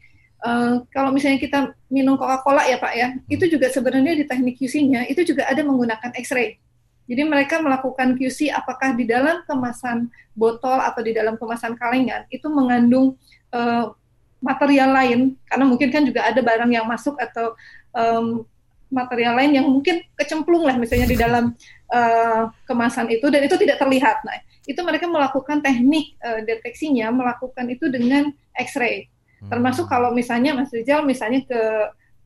Uh, 0.44 0.84
kalau 0.92 1.08
misalnya 1.08 1.40
kita 1.40 1.72
minum 1.88 2.20
Coca-Cola 2.20 2.68
ya 2.68 2.76
Pak 2.76 2.92
ya, 2.92 3.16
itu 3.32 3.48
juga 3.48 3.72
sebenarnya 3.72 4.12
di 4.12 4.28
teknik 4.28 4.60
QC-nya 4.60 5.08
itu 5.08 5.24
juga 5.24 5.48
ada 5.48 5.64
menggunakan 5.64 6.12
X-ray. 6.20 6.60
Jadi 7.08 7.22
mereka 7.24 7.64
melakukan 7.64 8.12
QC 8.16 8.52
apakah 8.52 8.92
di 8.92 9.08
dalam 9.08 9.40
kemasan 9.48 10.12
botol 10.36 10.76
atau 10.84 11.00
di 11.00 11.16
dalam 11.16 11.40
kemasan 11.40 11.80
kalengan 11.80 12.28
itu 12.28 12.44
mengandung 12.52 13.16
uh, 13.56 13.96
material 14.44 14.92
lain, 14.92 15.40
karena 15.48 15.64
mungkin 15.64 15.88
kan 15.88 16.04
juga 16.04 16.28
ada 16.28 16.40
barang 16.44 16.68
yang 16.68 16.84
masuk 16.84 17.16
atau 17.16 17.56
um, 17.96 18.44
material 18.92 19.34
lain 19.40 19.56
yang 19.56 19.66
mungkin 19.66 20.04
kecemplung 20.14 20.68
lah 20.68 20.76
misalnya 20.76 21.08
di 21.08 21.16
dalam 21.16 21.56
uh, 21.90 22.52
kemasan 22.68 23.08
itu 23.08 23.26
dan 23.32 23.40
itu 23.42 23.56
tidak 23.56 23.80
terlihat. 23.80 24.20
Nah, 24.22 24.36
itu 24.68 24.76
mereka 24.84 25.08
melakukan 25.08 25.64
teknik 25.64 26.14
uh, 26.20 26.44
deteksinya 26.44 27.08
melakukan 27.08 27.64
itu 27.72 27.88
dengan 27.88 28.28
X-ray. 28.52 29.08
Hmm. 29.40 29.50
Termasuk 29.50 29.88
kalau 29.88 30.12
misalnya 30.12 30.52
Mas 30.52 30.70
Rizal 30.70 31.02
misalnya 31.02 31.42
ke 31.48 31.60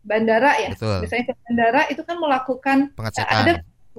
bandara 0.02 0.58
ya, 0.58 0.74
Betul. 0.74 1.06
misalnya 1.06 1.24
ke 1.30 1.34
bandara 1.46 1.82
itu 1.88 2.02
kan 2.02 2.16
melakukan 2.18 2.78
pengecekan. 2.98 3.38
ada 3.46 3.52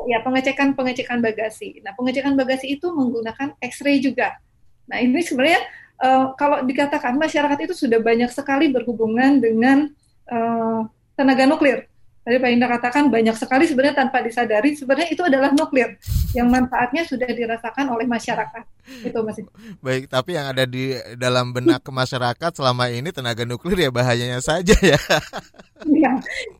ya 0.07 0.19
pengecekan 0.23 0.67
pengecekan 0.75 1.19
bagasi. 1.19 1.79
Nah 1.83 1.91
pengecekan 1.95 2.35
bagasi 2.35 2.79
itu 2.79 2.87
menggunakan 2.91 3.55
X-ray 3.59 3.99
juga. 3.99 4.39
Nah 4.87 5.03
ini 5.03 5.19
sebenarnya 5.19 5.59
uh, 5.99 6.33
kalau 6.35 6.63
dikatakan 6.63 7.15
masyarakat 7.15 7.69
itu 7.69 7.75
sudah 7.75 7.99
banyak 7.99 8.31
sekali 8.31 8.71
berhubungan 8.71 9.39
dengan 9.39 9.91
uh, 10.31 10.87
tenaga 11.13 11.45
nuklir. 11.45 11.85
Tadi 12.29 12.37
Pak 12.37 12.51
Indra 12.53 12.69
katakan 12.69 13.09
banyak 13.09 13.33
sekali 13.33 13.65
sebenarnya 13.65 14.05
tanpa 14.05 14.21
disadari 14.21 14.77
sebenarnya 14.77 15.09
itu 15.09 15.25
adalah 15.25 15.49
nuklir 15.49 15.97
yang 16.37 16.45
manfaatnya 16.45 17.01
sudah 17.01 17.25
dirasakan 17.25 17.89
oleh 17.89 18.05
masyarakat. 18.05 18.69
Itu 19.01 19.25
masih. 19.25 19.49
Baik, 19.81 20.05
tapi 20.13 20.37
yang 20.37 20.53
ada 20.53 20.61
di 20.69 20.93
dalam 21.17 21.49
benak 21.49 21.81
masyarakat 21.81 22.53
selama 22.53 22.85
ini 22.93 23.09
tenaga 23.09 23.49
nuklir 23.49 23.81
ya 23.81 23.89
bahayanya 23.89 24.45
saja 24.45 24.77
ya. 24.77 25.01
ya, 25.89 26.11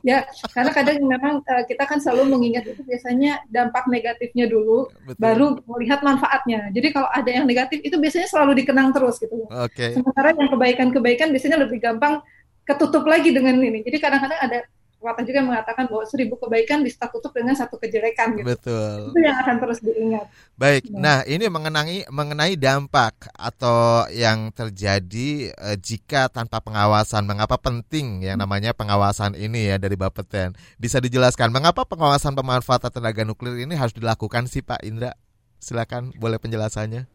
ya 0.01 0.25
karena 0.57 0.73
kadang 0.73 1.05
memang 1.05 1.45
uh, 1.45 1.61
kita 1.69 1.85
kan 1.85 2.01
selalu 2.01 2.33
mengingat 2.33 2.65
itu 2.65 2.81
biasanya 2.81 3.37
dampak 3.53 3.85
negatifnya 3.93 4.49
dulu, 4.49 4.89
Betul. 5.05 5.21
baru 5.21 5.45
melihat 5.69 6.01
manfaatnya. 6.01 6.73
Jadi 6.73 6.89
kalau 6.89 7.13
ada 7.13 7.29
yang 7.29 7.45
negatif 7.45 7.77
itu 7.85 7.93
biasanya 8.01 8.25
selalu 8.25 8.65
dikenang 8.65 8.89
terus 8.89 9.21
gitu. 9.21 9.45
Oke. 9.53 9.69
Okay. 9.69 9.89
Sementara 9.93 10.33
yang 10.33 10.49
kebaikan-kebaikan 10.49 11.29
biasanya 11.29 11.61
lebih 11.61 11.77
gampang 11.77 12.25
ketutup 12.65 13.05
lagi 13.05 13.29
dengan 13.29 13.61
ini. 13.61 13.85
Jadi 13.85 14.01
kadang-kadang 14.01 14.41
ada 14.41 14.65
pepatah 14.99 15.23
juga 15.23 15.39
mengatakan 15.47 15.87
bahwa 15.87 16.03
seribu 16.03 16.35
kebaikan 16.35 16.83
bisa 16.83 17.07
tutup 17.07 17.31
dengan 17.31 17.55
satu 17.55 17.79
kejelekan 17.79 18.35
gitu. 18.35 18.51
Betul. 18.51 19.15
Itu 19.15 19.19
yang 19.23 19.37
akan 19.39 19.55
terus 19.63 19.79
diingat. 19.79 20.27
Baik. 20.59 20.83
Ya. 20.91 20.99
Nah, 20.99 21.17
ini 21.23 21.47
mengenai 21.47 22.03
mengenai 22.11 22.53
dampak 22.59 23.31
atau 23.31 24.03
yang 24.11 24.51
terjadi 24.51 25.55
eh, 25.55 25.77
jika 25.79 26.27
tanpa 26.27 26.59
pengawasan. 26.59 27.23
Mengapa 27.23 27.55
penting 27.55 28.27
yang 28.27 28.35
namanya 28.35 28.75
pengawasan 28.75 29.39
ini 29.39 29.71
ya 29.71 29.79
dari 29.79 29.95
Bapeten? 29.95 30.51
Bisa 30.75 30.99
dijelaskan 30.99 31.55
mengapa 31.55 31.87
pengawasan 31.87 32.35
pemanfaatan 32.35 32.91
tenaga 32.91 33.23
nuklir 33.23 33.55
ini 33.63 33.79
harus 33.79 33.95
dilakukan 33.95 34.51
sih 34.51 34.59
Pak 34.59 34.83
Indra? 34.83 35.15
Silakan 35.63 36.11
boleh 36.19 36.43
penjelasannya. 36.43 37.07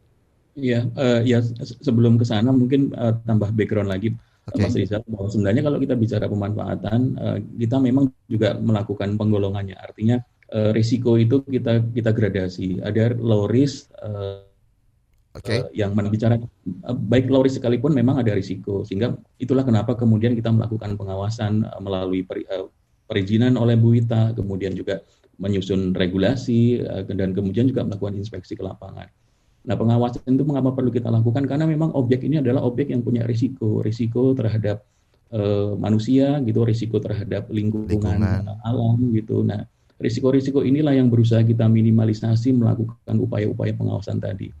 Iya, 0.55 0.87
uh, 0.95 1.19
ya 1.21 1.43
sebelum 1.83 2.15
ke 2.15 2.23
sana 2.23 2.49
mungkin 2.49 2.95
uh, 2.95 3.11
tambah 3.27 3.51
background 3.51 3.91
lagi 3.91 4.15
okay. 4.49 4.63
Mas 4.65 4.75
Rizal 4.77 5.01
bahwa 5.09 5.29
sebenarnya 5.29 5.63
kalau 5.65 5.77
kita 5.81 5.95
bicara 5.97 6.25
pemanfaatan 6.29 6.99
uh, 7.17 7.37
kita 7.57 7.77
memang 7.81 8.13
juga 8.29 8.57
melakukan 8.57 9.17
penggolongannya 9.17 9.77
artinya 9.77 10.21
uh, 10.53 10.71
risiko 10.75 11.17
itu 11.17 11.41
kita 11.45 11.81
kita 11.93 12.11
gradasi 12.13 12.81
ada 12.81 13.13
low 13.17 13.49
risk 13.49 13.89
uh, 14.01 14.45
Okay. 15.35 15.67
Uh, 15.67 15.69
yang 15.75 15.91
berbicara 15.91 16.39
uh, 16.39 16.95
baik 16.95 17.27
low 17.27 17.43
risk 17.43 17.59
sekalipun 17.59 17.91
memang 17.91 18.23
ada 18.23 18.31
risiko 18.31 18.87
sehingga 18.87 19.19
itulah 19.35 19.67
kenapa 19.67 19.91
kemudian 19.91 20.31
kita 20.31 20.47
melakukan 20.47 20.95
pengawasan 20.95 21.67
uh, 21.67 21.81
melalui 21.83 22.23
peri, 22.23 22.47
uh, 22.47 22.71
perizinan 23.03 23.59
oleh 23.59 23.75
Bu 23.75 23.99
Wita 23.99 24.31
kemudian 24.31 24.71
juga 24.71 25.03
menyusun 25.35 25.91
regulasi 25.91 26.79
uh, 26.79 27.03
dan 27.03 27.35
kemudian 27.35 27.67
juga 27.67 27.83
melakukan 27.83 28.15
inspeksi 28.15 28.55
ke 28.55 28.63
lapangan. 28.63 29.11
Nah, 29.65 29.73
pengawasan 29.73 30.21
itu 30.29 30.45
mengapa 30.45 30.77
perlu 30.77 30.93
kita 30.93 31.09
lakukan? 31.09 31.49
Karena 31.49 31.65
memang 31.65 31.89
objek 31.97 32.21
ini 32.21 32.37
adalah 32.37 32.61
objek 32.61 32.93
yang 32.93 33.01
punya 33.01 33.25
risiko, 33.25 33.81
risiko 33.81 34.37
terhadap 34.37 34.85
uh, 35.33 35.73
manusia, 35.75 36.37
gitu, 36.45 36.61
risiko 36.61 37.01
terhadap 37.01 37.49
lingkungan, 37.49 37.89
lingkungan. 37.97 38.45
alam, 38.61 38.97
gitu. 39.17 39.41
Nah, 39.41 39.65
risiko-risiko 39.97 40.61
inilah 40.61 40.93
yang 40.93 41.09
berusaha 41.09 41.41
kita 41.41 41.65
minimalisasi 41.65 42.53
melakukan 42.53 43.15
upaya-upaya 43.17 43.73
pengawasan 43.73 44.21
tadi. 44.21 44.53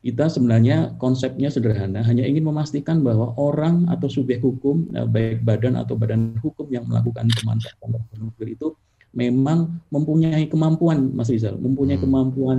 Kita 0.00 0.32
sebenarnya 0.32 0.96
konsepnya 0.96 1.52
sederhana, 1.52 2.00
hanya 2.04 2.24
ingin 2.24 2.48
memastikan 2.48 3.04
bahwa 3.04 3.36
orang 3.36 3.84
atau 3.92 4.08
subjek 4.08 4.40
hukum, 4.40 4.88
nah, 4.92 5.04
baik 5.04 5.44
badan 5.44 5.76
atau 5.76 5.96
badan 5.96 6.36
hukum 6.40 6.68
yang 6.72 6.88
melakukan 6.88 7.28
pemanfaatan 7.32 8.00
nuklir 8.16 8.56
itu 8.56 8.72
memang 9.12 9.82
mempunyai 9.90 10.46
kemampuan, 10.48 11.12
Mas 11.12 11.28
Rizal, 11.28 11.58
mempunyai 11.58 11.98
hmm. 11.98 12.04
kemampuan 12.06 12.58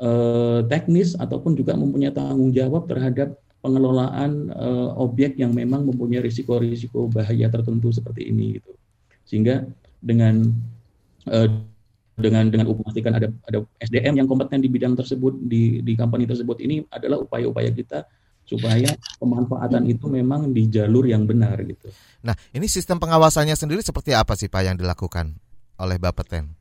eh, 0.00 0.60
teknis 0.68 1.16
ataupun 1.16 1.56
juga 1.56 1.76
mempunyai 1.76 2.12
tanggung 2.12 2.52
jawab 2.52 2.88
terhadap 2.88 3.36
pengelolaan 3.64 4.52
eh, 4.52 4.90
objek 5.00 5.40
yang 5.40 5.50
memang 5.56 5.88
mempunyai 5.88 6.22
risiko-risiko 6.22 7.10
bahaya 7.10 7.50
tertentu 7.50 7.90
seperti 7.90 8.30
ini 8.30 8.60
gitu. 8.60 8.72
Sehingga 9.26 9.66
dengan 9.98 10.46
eh, 11.26 11.48
dengan 12.16 12.48
dengan 12.48 12.72
memastikan 12.72 13.12
ada 13.12 13.28
ada 13.44 13.58
SDM 13.76 14.24
yang 14.24 14.26
kompeten 14.28 14.64
di 14.64 14.72
bidang 14.72 14.96
tersebut 14.96 15.36
di 15.36 15.84
di 15.84 15.92
company 15.92 16.24
tersebut 16.24 16.56
ini 16.64 16.80
adalah 16.88 17.20
upaya-upaya 17.20 17.68
kita 17.68 18.08
supaya 18.46 18.94
pemanfaatan 19.18 19.90
itu 19.90 20.06
memang 20.06 20.54
di 20.54 20.70
jalur 20.70 21.04
yang 21.04 21.26
benar 21.26 21.58
gitu. 21.66 21.90
Nah, 22.22 22.32
ini 22.54 22.70
sistem 22.70 23.02
pengawasannya 23.02 23.58
sendiri 23.58 23.82
seperti 23.82 24.14
apa 24.14 24.38
sih 24.38 24.46
Pak 24.46 24.62
yang 24.62 24.76
dilakukan 24.78 25.34
oleh 25.82 25.98
Bapeten? 25.98 26.54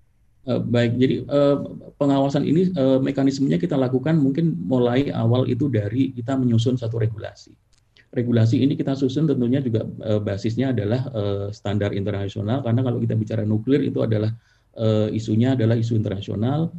Uh, 0.45 0.61
baik, 0.61 0.93
jadi 1.01 1.25
uh, 1.25 1.57
pengawasan 1.97 2.45
ini 2.45 2.69
uh, 2.77 3.01
mekanismenya 3.01 3.57
kita 3.57 3.73
lakukan 3.73 4.13
mungkin 4.21 4.53
mulai 4.69 5.09
awal 5.09 5.49
itu 5.49 5.65
dari 5.73 6.13
kita 6.13 6.37
menyusun 6.37 6.77
satu 6.77 7.01
regulasi. 7.01 7.49
Regulasi 8.13 8.61
ini 8.61 8.77
kita 8.77 8.93
susun 8.93 9.25
tentunya 9.25 9.59
juga 9.59 9.83
basisnya 10.23 10.71
adalah 10.71 11.03
standar 11.51 11.91
internasional 11.91 12.63
karena 12.63 12.79
kalau 12.79 13.03
kita 13.03 13.11
bicara 13.11 13.43
nuklir 13.43 13.83
itu 13.83 14.07
adalah 14.07 14.31
isunya 15.11 15.51
adalah 15.51 15.75
isu 15.75 15.99
internasional. 15.99 16.71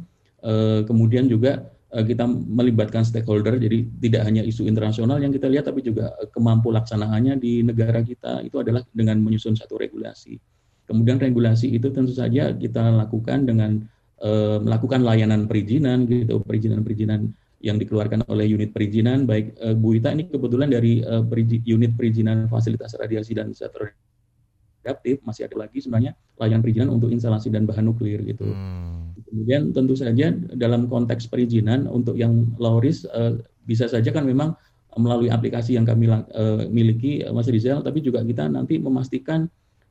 Kemudian 0.89 1.29
juga 1.29 1.69
kita 1.93 2.25
melibatkan 2.25 3.05
stakeholder, 3.05 3.61
jadi 3.61 3.85
tidak 4.01 4.21
hanya 4.25 4.41
isu 4.49 4.65
internasional 4.65 5.21
yang 5.21 5.29
kita 5.29 5.45
lihat, 5.45 5.69
tapi 5.69 5.85
juga 5.85 6.09
kemampu 6.33 6.73
laksanaannya 6.73 7.37
di 7.37 7.61
negara 7.61 8.01
kita 8.01 8.41
itu 8.41 8.57
adalah 8.57 8.81
dengan 8.89 9.21
menyusun 9.21 9.53
satu 9.53 9.77
regulasi. 9.77 10.41
Kemudian 10.87 11.19
regulasi 11.19 11.75
itu 11.75 11.91
tentu 11.91 12.15
saja 12.15 12.55
kita 12.55 12.79
lakukan 12.95 13.43
dengan 13.43 13.83
uh, 14.23 14.57
melakukan 14.63 15.03
layanan 15.03 15.45
perizinan 15.45 16.07
gitu, 16.07 16.39
perizinan-perizinan 16.41 17.27
yang 17.59 17.75
dikeluarkan 17.81 18.23
oleh 18.31 18.47
unit 18.47 18.71
perizinan 18.71 19.27
baik 19.27 19.57
uh, 19.59 19.75
Bu 19.75 19.99
Ita 19.99 20.15
ini 20.15 20.31
kebetulan 20.31 20.71
dari 20.71 21.03
uh, 21.03 21.25
unit 21.67 21.91
perizinan 21.97 22.47
fasilitas 22.47 22.95
radiasi 22.95 23.35
dan 23.35 23.51
zat 23.51 23.73
radioaktif 23.75 25.19
masih 25.27 25.51
ada 25.51 25.67
lagi 25.67 25.83
sebenarnya 25.83 26.15
layanan 26.39 26.63
perizinan 26.63 26.89
untuk 26.95 27.11
instalasi 27.11 27.51
dan 27.51 27.67
bahan 27.67 27.83
nuklir 27.83 28.23
gitu. 28.23 28.47
Hmm. 28.47 29.11
Kemudian 29.27 29.75
tentu 29.75 29.99
saja 29.99 30.31
dalam 30.55 30.87
konteks 30.87 31.27
perizinan 31.27 31.83
untuk 31.91 32.15
yang 32.15 32.47
low 32.55 32.79
risk 32.79 33.09
uh, 33.11 33.35
bisa 33.67 33.91
saja 33.91 34.07
kan 34.15 34.23
memang 34.23 34.55
melalui 34.95 35.27
aplikasi 35.27 35.75
yang 35.75 35.83
kami 35.83 36.07
uh, 36.09 36.23
miliki 36.71 37.21
Mas 37.29 37.51
Rizal 37.51 37.83
tapi 37.83 37.99
juga 37.99 38.23
kita 38.23 38.47
nanti 38.49 38.79
memastikan 38.79 39.45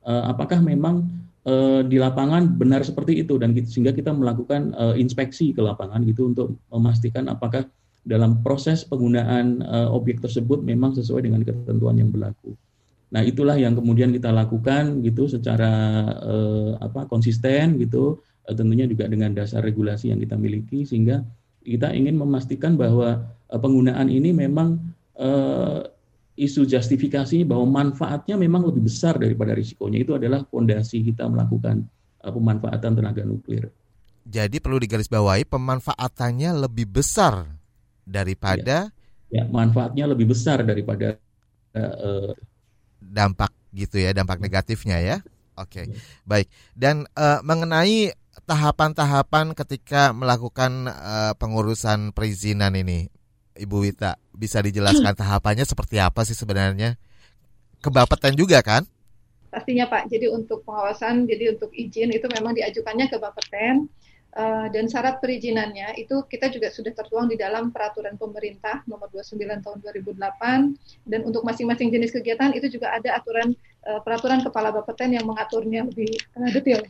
uh, 0.07 0.31
apakah 0.31 0.63
memang 0.63 1.05
uh, 1.43 1.83
di 1.83 1.99
lapangan 1.99 2.55
benar 2.55 2.81
seperti 2.87 3.19
itu 3.21 3.35
dan 3.35 3.51
kita, 3.51 3.67
sehingga 3.67 3.91
kita 3.91 4.15
melakukan 4.15 4.71
uh, 4.73 4.95
inspeksi 4.95 5.51
ke 5.51 5.59
lapangan 5.59 6.01
gitu 6.07 6.31
untuk 6.31 6.55
memastikan 6.71 7.27
apakah 7.27 7.67
dalam 8.07 8.39
proses 8.39 8.87
penggunaan 8.87 9.59
uh, 9.67 9.91
objek 9.91 10.23
tersebut 10.23 10.63
memang 10.63 10.95
sesuai 10.95 11.27
dengan 11.27 11.43
ketentuan 11.43 11.99
yang 11.99 12.07
berlaku. 12.07 12.55
Nah, 13.07 13.23
itulah 13.23 13.55
yang 13.55 13.75
kemudian 13.75 14.11
kita 14.11 14.31
lakukan 14.31 14.99
gitu 15.03 15.31
secara 15.31 15.71
uh, 16.23 16.71
apa 16.79 17.07
konsisten 17.07 17.79
gitu 17.79 18.19
uh, 18.47 18.55
tentunya 18.55 18.87
juga 18.87 19.07
dengan 19.11 19.35
dasar 19.35 19.63
regulasi 19.63 20.11
yang 20.11 20.19
kita 20.23 20.39
miliki 20.39 20.87
sehingga 20.87 21.23
kita 21.63 21.91
ingin 21.91 22.15
memastikan 22.15 22.79
bahwa 22.79 23.27
uh, 23.51 23.59
penggunaan 23.59 24.07
ini 24.07 24.31
memang 24.31 24.79
uh, 25.19 25.83
isu 26.37 26.69
justifikasi 26.69 27.41
bahwa 27.43 27.65
manfaatnya 27.83 28.37
memang 28.37 28.69
lebih 28.69 28.85
besar 28.85 29.17
daripada 29.17 29.57
risikonya 29.57 30.05
itu 30.05 30.13
adalah 30.13 30.45
fondasi 30.45 31.01
kita 31.01 31.25
melakukan 31.25 31.89
uh, 32.21 32.29
pemanfaatan 32.29 32.93
tenaga 32.93 33.25
nuklir. 33.25 33.73
Jadi 34.27 34.61
perlu 34.61 34.77
digarisbawahi 34.77 35.49
pemanfaatannya 35.49 36.53
lebih 36.69 36.85
besar 37.01 37.47
daripada 38.05 38.93
ya, 39.33 39.41
ya 39.41 39.43
manfaatnya 39.49 40.05
lebih 40.13 40.29
besar 40.29 40.61
daripada 40.61 41.17
uh, 41.73 42.31
dampak 43.01 43.49
gitu 43.73 43.97
ya, 43.97 44.13
dampak 44.13 44.37
negatifnya 44.37 45.01
ya. 45.01 45.17
Oke. 45.57 45.81
Okay. 45.81 45.85
Ya. 45.89 45.97
Baik. 46.27 46.47
Dan 46.77 46.95
uh, 47.17 47.41
mengenai 47.41 48.13
tahapan-tahapan 48.45 49.57
ketika 49.57 50.13
melakukan 50.13 50.85
uh, 50.85 51.33
pengurusan 51.33 52.13
perizinan 52.13 52.77
ini 52.77 53.09
Ibu 53.57 53.83
Wita 53.83 54.15
bisa 54.31 54.61
dijelaskan 54.61 55.13
tahapannya 55.21 55.65
seperti 55.65 55.97
apa 55.97 56.23
sih 56.23 56.37
sebenarnya? 56.37 56.95
Kebapetan 57.81 58.33
juga 58.33 58.61
kan? 58.61 58.85
Pastinya 59.51 59.89
Pak. 59.89 60.11
Jadi 60.11 60.29
untuk 60.29 60.61
pengawasan, 60.67 61.25
jadi 61.25 61.57
untuk 61.57 61.73
izin 61.73 62.13
itu 62.13 62.27
memang 62.29 62.53
diajukannya 62.53 63.09
ke 63.09 63.17
Bapeten 63.17 63.89
uh, 64.37 64.67
dan 64.69 64.85
syarat 64.85 65.17
perizinannya 65.17 65.97
itu 65.97 66.25
kita 66.29 66.53
juga 66.53 66.69
sudah 66.69 66.93
tertuang 66.93 67.27
di 67.31 67.35
dalam 67.35 67.73
peraturan 67.73 68.15
pemerintah 68.15 68.85
nomor 68.85 69.09
29 69.09 69.39
tahun 69.65 69.77
2008 69.81 71.09
dan 71.09 71.19
untuk 71.25 71.41
masing-masing 71.41 71.89
jenis 71.89 72.13
kegiatan 72.13 72.53
itu 72.53 72.67
juga 72.77 72.93
ada 72.93 73.17
aturan 73.17 73.57
uh, 73.89 73.99
peraturan 74.05 74.45
kepala 74.45 74.69
Bapeten 74.69 75.17
yang 75.17 75.25
mengaturnya 75.25 75.87
lebih 75.89 76.11
uh, 76.37 76.49
detail. 76.53 76.85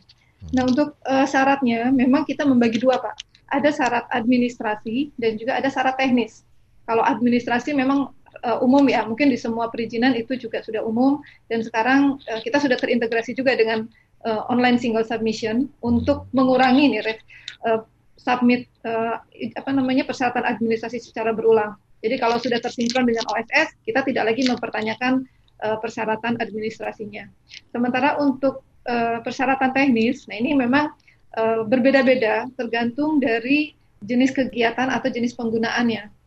Nah 0.54 0.68
untuk 0.68 0.98
uh, 1.08 1.26
syaratnya 1.26 1.90
memang 1.90 2.28
kita 2.28 2.44
membagi 2.44 2.78
dua 2.78 3.00
Pak. 3.00 3.16
Ada 3.48 3.72
syarat 3.72 4.04
administrasi 4.12 5.16
dan 5.16 5.40
juga 5.40 5.56
ada 5.56 5.72
syarat 5.72 5.96
teknis. 5.96 6.44
Kalau 6.88 7.04
administrasi 7.04 7.76
memang 7.76 8.16
uh, 8.48 8.58
umum 8.64 8.88
ya, 8.88 9.04
mungkin 9.04 9.28
di 9.28 9.36
semua 9.36 9.68
perizinan 9.68 10.16
itu 10.16 10.40
juga 10.40 10.64
sudah 10.64 10.80
umum 10.80 11.20
dan 11.52 11.60
sekarang 11.60 12.16
uh, 12.32 12.40
kita 12.40 12.56
sudah 12.56 12.80
terintegrasi 12.80 13.36
juga 13.36 13.52
dengan 13.52 13.84
uh, 14.24 14.48
online 14.48 14.80
single 14.80 15.04
submission 15.04 15.68
untuk 15.84 16.24
mengurangi 16.32 16.96
nih 16.96 17.20
uh, 17.68 17.84
submit 18.16 18.66
uh, 18.88 19.20
apa 19.54 19.70
namanya 19.70 20.08
persyaratan 20.08 20.48
administrasi 20.48 20.98
secara 20.98 21.36
berulang. 21.36 21.76
Jadi 21.98 22.14
kalau 22.16 22.38
sudah 22.38 22.62
tersinkron 22.62 23.10
dengan 23.10 23.26
OSS, 23.26 23.74
kita 23.82 24.06
tidak 24.06 24.30
lagi 24.30 24.46
mempertanyakan 24.46 25.26
uh, 25.66 25.76
persyaratan 25.82 26.38
administrasinya. 26.38 27.26
Sementara 27.74 28.16
untuk 28.22 28.62
uh, 28.86 29.18
persyaratan 29.22 29.74
teknis, 29.74 30.30
nah 30.30 30.38
ini 30.38 30.54
memang 30.54 30.94
uh, 31.34 31.66
berbeda-beda 31.66 32.46
tergantung 32.54 33.18
dari 33.18 33.74
jenis 33.98 34.30
kegiatan 34.30 34.94
atau 34.94 35.10
jenis 35.10 35.34
penggunaannya 35.34 36.17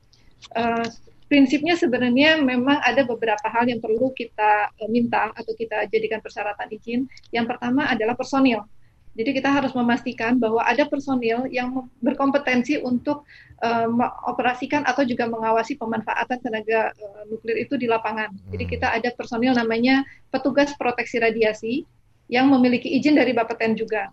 uh, 0.55 0.85
prinsipnya 1.31 1.79
sebenarnya 1.79 2.43
memang 2.43 2.83
ada 2.83 3.07
beberapa 3.07 3.47
hal 3.47 3.71
yang 3.71 3.79
perlu 3.79 4.11
kita 4.11 4.73
uh, 4.75 4.89
minta 4.91 5.31
atau 5.31 5.55
kita 5.55 5.87
jadikan 5.87 6.19
persyaratan 6.19 6.67
izin. 6.75 7.07
Yang 7.31 7.55
pertama 7.55 7.87
adalah 7.87 8.19
personil. 8.19 8.67
Jadi 9.11 9.43
kita 9.43 9.51
harus 9.51 9.75
memastikan 9.75 10.39
bahwa 10.39 10.63
ada 10.63 10.87
personil 10.87 11.43
yang 11.51 11.91
berkompetensi 11.99 12.79
untuk 12.79 13.27
uh, 13.59 13.87
mengoperasikan 13.91 14.87
atau 14.87 15.03
juga 15.03 15.27
mengawasi 15.27 15.75
pemanfaatan 15.75 16.39
tenaga 16.39 16.95
uh, 16.95 17.23
nuklir 17.27 17.59
itu 17.59 17.75
di 17.75 17.91
lapangan. 17.91 18.31
Jadi 18.55 18.63
kita 18.67 18.87
ada 18.87 19.11
personil 19.11 19.51
namanya 19.51 20.07
petugas 20.31 20.71
proteksi 20.79 21.19
radiasi 21.19 21.83
yang 22.31 22.47
memiliki 22.47 22.87
izin 22.87 23.19
dari 23.19 23.35
Bapeten 23.35 23.75
juga. 23.75 24.07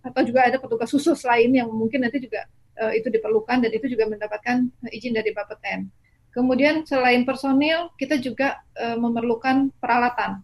Atau 0.00 0.24
juga 0.24 0.48
ada 0.48 0.56
petugas 0.56 0.88
khusus 0.88 1.20
lain 1.20 1.52
yang 1.52 1.68
mungkin 1.68 2.00
nanti 2.00 2.24
juga 2.24 2.48
uh, 2.80 2.92
itu 2.96 3.12
diperlukan 3.12 3.60
dan 3.60 3.70
itu 3.70 3.86
juga 3.92 4.08
mendapatkan 4.08 4.66
izin 4.88 5.12
dari 5.12 5.30
Bapeten. 5.36 5.92
Kemudian 6.30 6.86
selain 6.86 7.26
personil, 7.28 7.92
kita 8.00 8.16
juga 8.16 8.62
uh, 8.78 8.96
memerlukan 8.96 9.68
peralatan. 9.78 10.40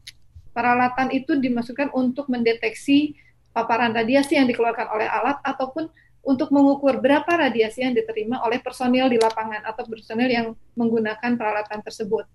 Peralatan 0.53 1.15
itu 1.15 1.37
dimasukkan 1.37 1.95
untuk 1.97 2.29
mendeteksi 2.29 3.17
paparan 3.57 3.97
radiasi 3.97 4.37
yang 4.37 4.45
dikeluarkan 4.45 4.89
oleh 4.93 5.09
alat 5.09 5.41
ataupun 5.41 5.89
untuk 6.27 6.51
mengukur 6.51 6.99
berapa 6.99 7.29
radiasi 7.29 7.87
yang 7.87 7.95
diterima 7.95 8.43
oleh 8.43 8.59
personil 8.59 9.07
di 9.07 9.17
lapangan 9.17 9.63
atau 9.63 9.87
personil 9.87 10.27
yang 10.27 10.47
menggunakan 10.75 11.39
peralatan 11.39 11.81
tersebut. 11.87 12.27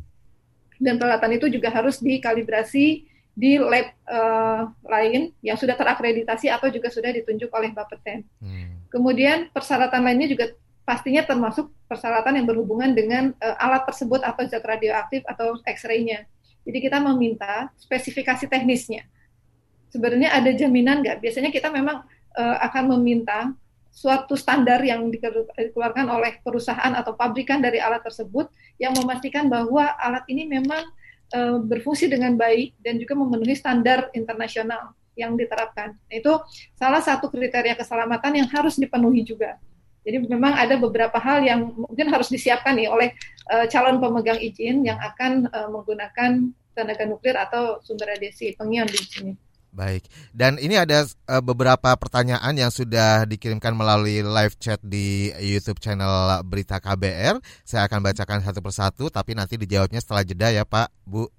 Dan 0.82 0.98
peralatan 0.98 1.38
itu 1.38 1.52
juga 1.52 1.70
harus 1.70 2.00
dikalibrasi 2.00 3.06
di 3.36 3.52
lab 3.60 3.92
uh, 4.08 4.72
lain 4.88 5.36
yang 5.44 5.60
sudah 5.60 5.76
terakreditasi 5.76 6.48
atau 6.48 6.72
juga 6.72 6.88
sudah 6.88 7.12
ditunjuk 7.12 7.52
oleh 7.52 7.70
Bapeten. 7.76 8.26
Hmm. 8.40 8.81
Kemudian 8.92 9.48
persyaratan 9.56 10.04
lainnya 10.04 10.28
juga 10.28 10.52
pastinya 10.84 11.24
termasuk 11.24 11.72
persyaratan 11.88 12.44
yang 12.44 12.46
berhubungan 12.46 12.92
dengan 12.92 13.32
uh, 13.40 13.56
alat 13.64 13.88
tersebut 13.88 14.20
atau 14.22 14.44
zat 14.46 14.62
radioaktif 14.62 15.24
atau 15.24 15.56
X-ray-nya. 15.64 16.28
Jadi 16.68 16.78
kita 16.78 17.00
meminta 17.02 17.72
spesifikasi 17.80 18.46
teknisnya 18.46 19.08
sebenarnya 19.92 20.32
ada 20.32 20.50
jaminan 20.56 21.04
nggak? 21.04 21.20
Biasanya 21.20 21.52
kita 21.52 21.68
memang 21.70 22.02
uh, 22.40 22.58
akan 22.66 22.96
meminta 22.98 23.52
suatu 23.92 24.40
standar 24.40 24.80
yang 24.88 25.12
dikeluarkan 25.12 26.08
oleh 26.08 26.40
perusahaan 26.40 26.96
atau 26.96 27.12
pabrikan 27.12 27.60
dari 27.60 27.84
alat 27.84 28.00
tersebut 28.08 28.48
yang 28.80 28.96
memastikan 28.96 29.52
bahwa 29.52 29.84
alat 30.00 30.24
ini 30.32 30.48
memang 30.48 30.88
uh, 31.36 31.60
berfungsi 31.60 32.08
dengan 32.08 32.40
baik 32.40 32.80
dan 32.80 32.96
juga 32.96 33.20
memenuhi 33.20 33.52
standar 33.52 34.08
internasional 34.16 34.96
yang 35.15 35.36
diterapkan. 35.36 35.97
Itu 36.08 36.43
salah 36.76 37.04
satu 37.04 37.28
kriteria 37.28 37.76
keselamatan 37.76 38.43
yang 38.43 38.47
harus 38.50 38.80
dipenuhi 38.80 39.24
juga. 39.28 39.60
Jadi 40.02 40.17
memang 40.26 40.58
ada 40.58 40.82
beberapa 40.82 41.21
hal 41.21 41.45
yang 41.45 41.78
mungkin 41.78 42.10
harus 42.10 42.34
disiapkan 42.34 42.74
nih 42.74 42.89
oleh 42.89 43.13
uh, 43.54 43.69
calon 43.69 44.02
pemegang 44.02 44.41
izin 44.41 44.82
yang 44.82 44.97
akan 44.97 45.45
uh, 45.54 45.69
menggunakan 45.69 46.50
tenaga 46.74 47.06
nuklir 47.06 47.38
atau 47.38 47.78
sumber 47.86 48.17
radiasi 48.17 48.58
pengion 48.58 48.89
di 48.89 48.97
sini. 48.97 49.34
Baik, 49.71 50.04
dan 50.36 50.60
ini 50.60 50.76
ada 50.76 51.08
uh, 51.32 51.39
beberapa 51.39 51.95
pertanyaan 51.95 52.52
yang 52.60 52.67
sudah 52.67 53.24
dikirimkan 53.24 53.71
melalui 53.71 54.19
live 54.19 54.60
chat 54.60 54.76
di 54.84 55.32
YouTube 55.39 55.80
channel 55.80 56.43
Berita 56.43 56.76
KBR. 56.84 57.39
Saya 57.63 57.88
akan 57.88 58.04
bacakan 58.04 58.43
satu 58.43 58.60
persatu, 58.60 59.08
tapi 59.08 59.32
nanti 59.32 59.56
dijawabnya 59.56 60.04
setelah 60.04 60.28
jeda 60.28 60.52
ya 60.52 60.67
Pak, 60.67 60.91
Bu. 61.08 61.32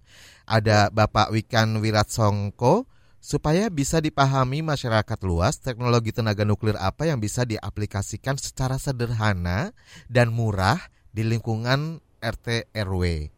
Ada 0.49 0.89
Bapak 0.89 1.29
Wikan 1.29 1.77
Wiratsongko, 1.77 2.89
supaya 3.23 3.71
bisa 3.71 4.03
dipahami 4.03 4.67
masyarakat 4.67 5.19
luas 5.23 5.63
teknologi 5.63 6.11
tenaga 6.11 6.43
nuklir 6.43 6.75
apa 6.75 7.07
yang 7.07 7.23
bisa 7.23 7.47
diaplikasikan 7.47 8.35
secara 8.35 8.83
sederhana 8.83 9.71
dan 10.11 10.35
murah 10.35 10.83
di 11.15 11.23
lingkungan 11.23 12.03
RT 12.19 12.75
RW. 12.75 13.31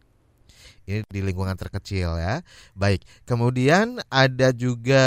Ini 0.84 1.00
di 1.04 1.20
lingkungan 1.20 1.56
terkecil 1.56 2.16
ya. 2.16 2.40
Baik, 2.72 3.04
kemudian 3.28 4.00
ada 4.08 4.56
juga 4.56 5.04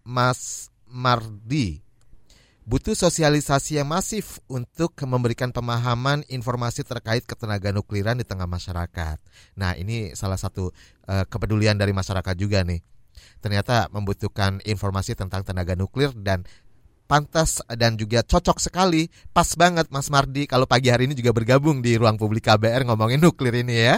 Mas 0.00 0.72
Mardi. 0.88 1.84
Butuh 2.64 2.96
sosialisasi 2.96 3.76
yang 3.76 3.92
masif 3.92 4.40
untuk 4.48 4.96
memberikan 5.04 5.52
pemahaman 5.52 6.24
informasi 6.32 6.80
terkait 6.80 7.28
ketenaga 7.28 7.68
nukliran 7.76 8.16
di 8.16 8.24
tengah 8.24 8.48
masyarakat. 8.48 9.20
Nah, 9.60 9.76
ini 9.76 10.16
salah 10.16 10.40
satu 10.40 10.72
uh, 11.04 11.28
kepedulian 11.28 11.76
dari 11.76 11.92
masyarakat 11.92 12.32
juga 12.40 12.64
nih. 12.64 12.93
Ternyata 13.38 13.88
membutuhkan 13.90 14.62
informasi 14.64 15.14
tentang 15.14 15.42
tenaga 15.46 15.74
nuklir 15.74 16.10
dan 16.14 16.44
pantas 17.04 17.60
dan 17.76 17.94
juga 18.00 18.24
cocok 18.24 18.58
sekali. 18.58 19.12
Pas 19.30 19.48
banget 19.54 19.88
Mas 19.92 20.08
Mardi 20.08 20.48
kalau 20.48 20.64
pagi 20.64 20.88
hari 20.88 21.06
ini 21.06 21.14
juga 21.14 21.30
bergabung 21.36 21.84
di 21.84 21.94
ruang 21.94 22.16
publik 22.16 22.48
KBR 22.48 22.88
ngomongin 22.88 23.20
nuklir 23.20 23.54
ini 23.60 23.74
ya. 23.76 23.96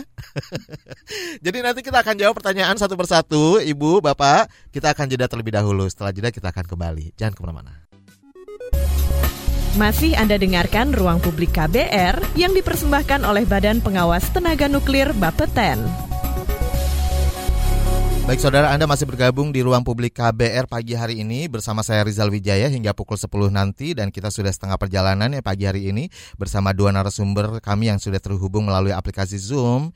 Jadi 1.45 1.59
nanti 1.63 1.81
kita 1.81 2.03
akan 2.03 2.17
jawab 2.19 2.35
pertanyaan 2.37 2.77
satu 2.77 2.99
persatu, 2.99 3.63
Ibu, 3.63 4.03
Bapak. 4.03 4.51
Kita 4.75 4.93
akan 4.93 5.07
jeda 5.09 5.31
terlebih 5.31 5.55
dahulu. 5.55 5.87
Setelah 5.87 6.13
jeda 6.13 6.29
kita 6.35 6.51
akan 6.51 6.67
kembali. 6.67 7.15
Jangan 7.15 7.35
ke 7.35 7.41
mana-mana. 7.43 7.73
Masih 9.77 10.17
Anda 10.17 10.41
dengarkan 10.41 10.97
Ruang 10.97 11.21
Publik 11.21 11.53
KBR 11.53 12.33
yang 12.33 12.57
dipersembahkan 12.57 13.29
oleh 13.29 13.45
Badan 13.45 13.85
Pengawas 13.85 14.25
Tenaga 14.33 14.73
Nuklir 14.73 15.13
Bapeten. 15.13 16.06
Baik 18.27 18.43
saudara 18.43 18.75
Anda 18.75 18.91
masih 18.91 19.07
bergabung 19.07 19.55
di 19.55 19.63
ruang 19.63 19.87
publik 19.87 20.19
KBR 20.19 20.67
pagi 20.67 20.99
hari 20.99 21.23
ini 21.23 21.47
bersama 21.47 21.87
saya 21.87 22.03
Rizal 22.03 22.27
Wijaya 22.27 22.67
hingga 22.67 22.91
pukul 22.91 23.15
10 23.15 23.55
nanti 23.55 23.95
dan 23.95 24.11
kita 24.11 24.35
sudah 24.35 24.51
setengah 24.51 24.75
perjalanan 24.83 25.31
ya 25.31 25.47
pagi 25.47 25.63
hari 25.63 25.95
ini 25.95 26.11
bersama 26.35 26.75
dua 26.75 26.91
narasumber 26.91 27.63
kami 27.63 27.87
yang 27.87 28.03
sudah 28.03 28.19
terhubung 28.19 28.67
melalui 28.67 28.91
aplikasi 28.91 29.39
Zoom 29.39 29.95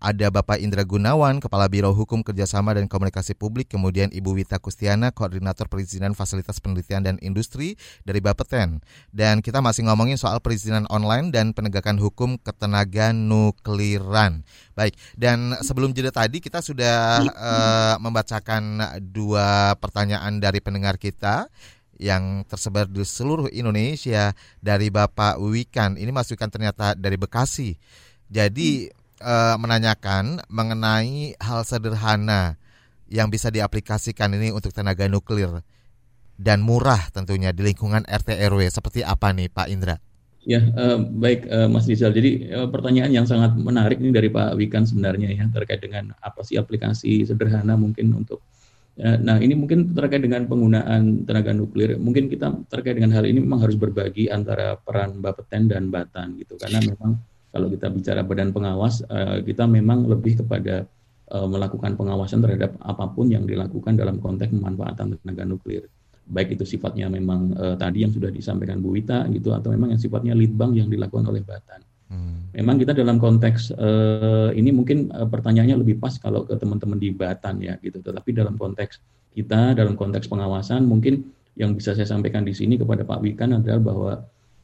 ada 0.00 0.32
Bapak 0.32 0.56
Indra 0.56 0.80
Gunawan, 0.80 1.44
Kepala 1.44 1.68
Biro 1.68 1.92
Hukum 1.92 2.24
Kerjasama 2.24 2.72
dan 2.72 2.88
Komunikasi 2.88 3.36
Publik, 3.36 3.68
kemudian 3.68 4.08
Ibu 4.08 4.32
Wita 4.32 4.56
Kustiana, 4.56 5.12
Koordinator 5.12 5.68
Perizinan 5.68 6.16
Fasilitas 6.16 6.56
Penelitian 6.58 7.04
dan 7.04 7.16
Industri 7.20 7.76
dari 8.08 8.24
Bapeten. 8.24 8.80
Dan 9.12 9.44
kita 9.44 9.60
masih 9.60 9.84
ngomongin 9.84 10.16
soal 10.16 10.40
perizinan 10.40 10.88
online 10.88 11.28
dan 11.28 11.52
penegakan 11.52 12.00
hukum 12.00 12.40
ketenaga 12.40 13.12
nukliran. 13.12 14.40
Baik, 14.72 14.96
dan 15.20 15.60
sebelum 15.60 15.92
jeda 15.92 16.08
tadi 16.08 16.40
kita 16.40 16.64
sudah 16.64 17.20
uh, 17.28 17.94
membacakan 18.00 18.80
dua 19.12 19.76
pertanyaan 19.76 20.40
dari 20.40 20.64
pendengar 20.64 20.96
kita 20.96 21.52
yang 22.00 22.48
tersebar 22.48 22.88
di 22.88 23.04
seluruh 23.04 23.52
Indonesia 23.52 24.32
dari 24.64 24.88
Bapak 24.88 25.36
Wikan. 25.36 26.00
Ini 26.00 26.08
Mas 26.08 26.32
Wikan 26.32 26.48
ternyata 26.48 26.96
dari 26.96 27.20
Bekasi. 27.20 27.76
Jadi 28.32 28.88
uh, 29.20 29.56
menanyakan 29.60 30.40
mengenai 30.48 31.36
hal 31.38 31.62
sederhana 31.62 32.56
yang 33.10 33.28
bisa 33.28 33.52
diaplikasikan 33.52 34.32
ini 34.34 34.50
untuk 34.50 34.72
tenaga 34.72 35.06
nuklir 35.06 35.62
dan 36.40 36.64
murah 36.64 37.12
tentunya 37.12 37.52
di 37.52 37.60
lingkungan 37.60 38.08
RT 38.08 38.40
RW 38.48 38.72
seperti 38.72 39.04
apa 39.04 39.30
nih 39.36 39.52
Pak 39.52 39.68
Indra? 39.68 39.96
Ya 40.40 40.64
uh, 40.72 40.96
baik 40.96 41.44
uh, 41.52 41.68
Mas 41.68 41.84
Rizal. 41.84 42.16
Jadi 42.16 42.48
uh, 42.48 42.64
pertanyaan 42.72 43.12
yang 43.12 43.26
sangat 43.28 43.52
menarik 43.60 44.00
ini 44.00 44.08
dari 44.08 44.32
Pak 44.32 44.56
Wikan 44.56 44.88
sebenarnya 44.88 45.28
ya 45.36 45.44
terkait 45.52 45.84
dengan 45.84 46.16
apa 46.24 46.40
sih 46.40 46.56
aplikasi 46.56 47.28
sederhana 47.28 47.76
mungkin 47.76 48.16
untuk 48.16 48.40
Nah, 49.00 49.40
ini 49.40 49.56
mungkin 49.56 49.96
terkait 49.96 50.20
dengan 50.20 50.44
penggunaan 50.44 51.24
tenaga 51.24 51.56
nuklir. 51.56 51.96
Mungkin 51.96 52.28
kita 52.28 52.52
terkait 52.68 53.00
dengan 53.00 53.16
hal 53.16 53.24
ini 53.24 53.40
memang 53.40 53.64
harus 53.64 53.72
berbagi 53.72 54.28
antara 54.28 54.76
peran 54.76 55.24
Bapeten 55.24 55.72
dan 55.72 55.88
Batan 55.88 56.36
gitu. 56.36 56.60
Karena 56.60 56.84
memang 56.84 57.16
kalau 57.50 57.66
kita 57.66 57.90
bicara 57.90 58.22
badan 58.22 58.54
pengawas, 58.54 59.02
uh, 59.10 59.42
kita 59.42 59.66
memang 59.66 60.06
lebih 60.06 60.38
kepada 60.42 60.86
uh, 61.34 61.46
melakukan 61.50 61.98
pengawasan 61.98 62.42
terhadap 62.42 62.78
apa 62.82 63.10
pun 63.10 63.30
yang 63.30 63.46
dilakukan 63.46 63.98
dalam 63.98 64.22
konteks 64.22 64.54
pemanfaatan 64.54 65.18
tenaga 65.22 65.42
nuklir. 65.46 65.86
Baik 66.30 66.54
itu 66.54 66.62
sifatnya 66.62 67.10
memang 67.10 67.54
uh, 67.58 67.74
tadi 67.74 68.06
yang 68.06 68.14
sudah 68.14 68.30
disampaikan 68.30 68.78
Bu 68.78 68.94
Wita 68.94 69.26
gitu 69.34 69.50
atau 69.50 69.74
memang 69.74 69.90
yang 69.90 70.00
sifatnya 70.02 70.38
lead 70.38 70.54
bank 70.54 70.78
yang 70.78 70.86
dilakukan 70.86 71.26
oleh 71.26 71.42
Batan. 71.42 71.82
Hmm. 72.10 72.50
Memang 72.54 72.78
kita 72.78 72.94
dalam 72.94 73.18
konteks 73.18 73.74
uh, 73.74 74.50
ini 74.54 74.70
mungkin 74.70 75.10
uh, 75.10 75.26
pertanyaannya 75.26 75.78
lebih 75.78 75.98
pas 75.98 76.14
kalau 76.18 76.46
ke 76.46 76.54
teman-teman 76.54 76.98
di 76.98 77.10
Batan 77.10 77.58
ya 77.62 77.74
gitu. 77.82 77.98
Tetapi 77.98 78.30
dalam 78.30 78.54
konteks 78.54 79.02
kita 79.34 79.74
dalam 79.78 79.94
konteks 79.94 80.26
pengawasan 80.26 80.86
mungkin 80.86 81.30
yang 81.58 81.74
bisa 81.74 81.94
saya 81.94 82.06
sampaikan 82.06 82.46
di 82.46 82.54
sini 82.54 82.78
kepada 82.78 83.02
Pak 83.02 83.22
Wikan 83.22 83.54
adalah 83.54 83.82
bahwa 83.82 84.12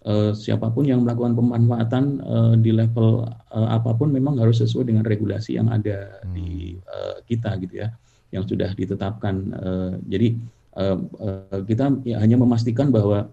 uh, 0.06 0.32
siapa 0.32 0.70
pun 0.70 0.86
yang 0.86 1.02
melakukan 1.02 1.34
pemanfaatan 1.34 2.04
uh, 2.22 2.54
di 2.56 2.70
level 2.70 3.26
uh, 3.52 3.68
apa 3.74 3.92
pun 3.98 4.14
memang 4.14 4.38
harus 4.38 4.62
sesuai 4.62 4.88
dengan 4.88 5.04
regulasi 5.04 5.58
yang 5.58 5.68
ada 5.68 6.22
hmm. 6.22 6.32
di 6.32 6.78
uh, 6.86 7.18
kita 7.26 7.58
gitu 7.60 7.84
ya 7.84 7.90
yang 8.30 8.46
sudah 8.46 8.70
ditetapkan 8.74 9.34
uh, 9.54 9.92
jadi 10.06 10.38
uh, 10.78 10.98
uh, 11.18 11.60
kita 11.66 12.02
ya 12.06 12.22
hanya 12.22 12.38
memastikan 12.38 12.90
bahwa 12.94 13.30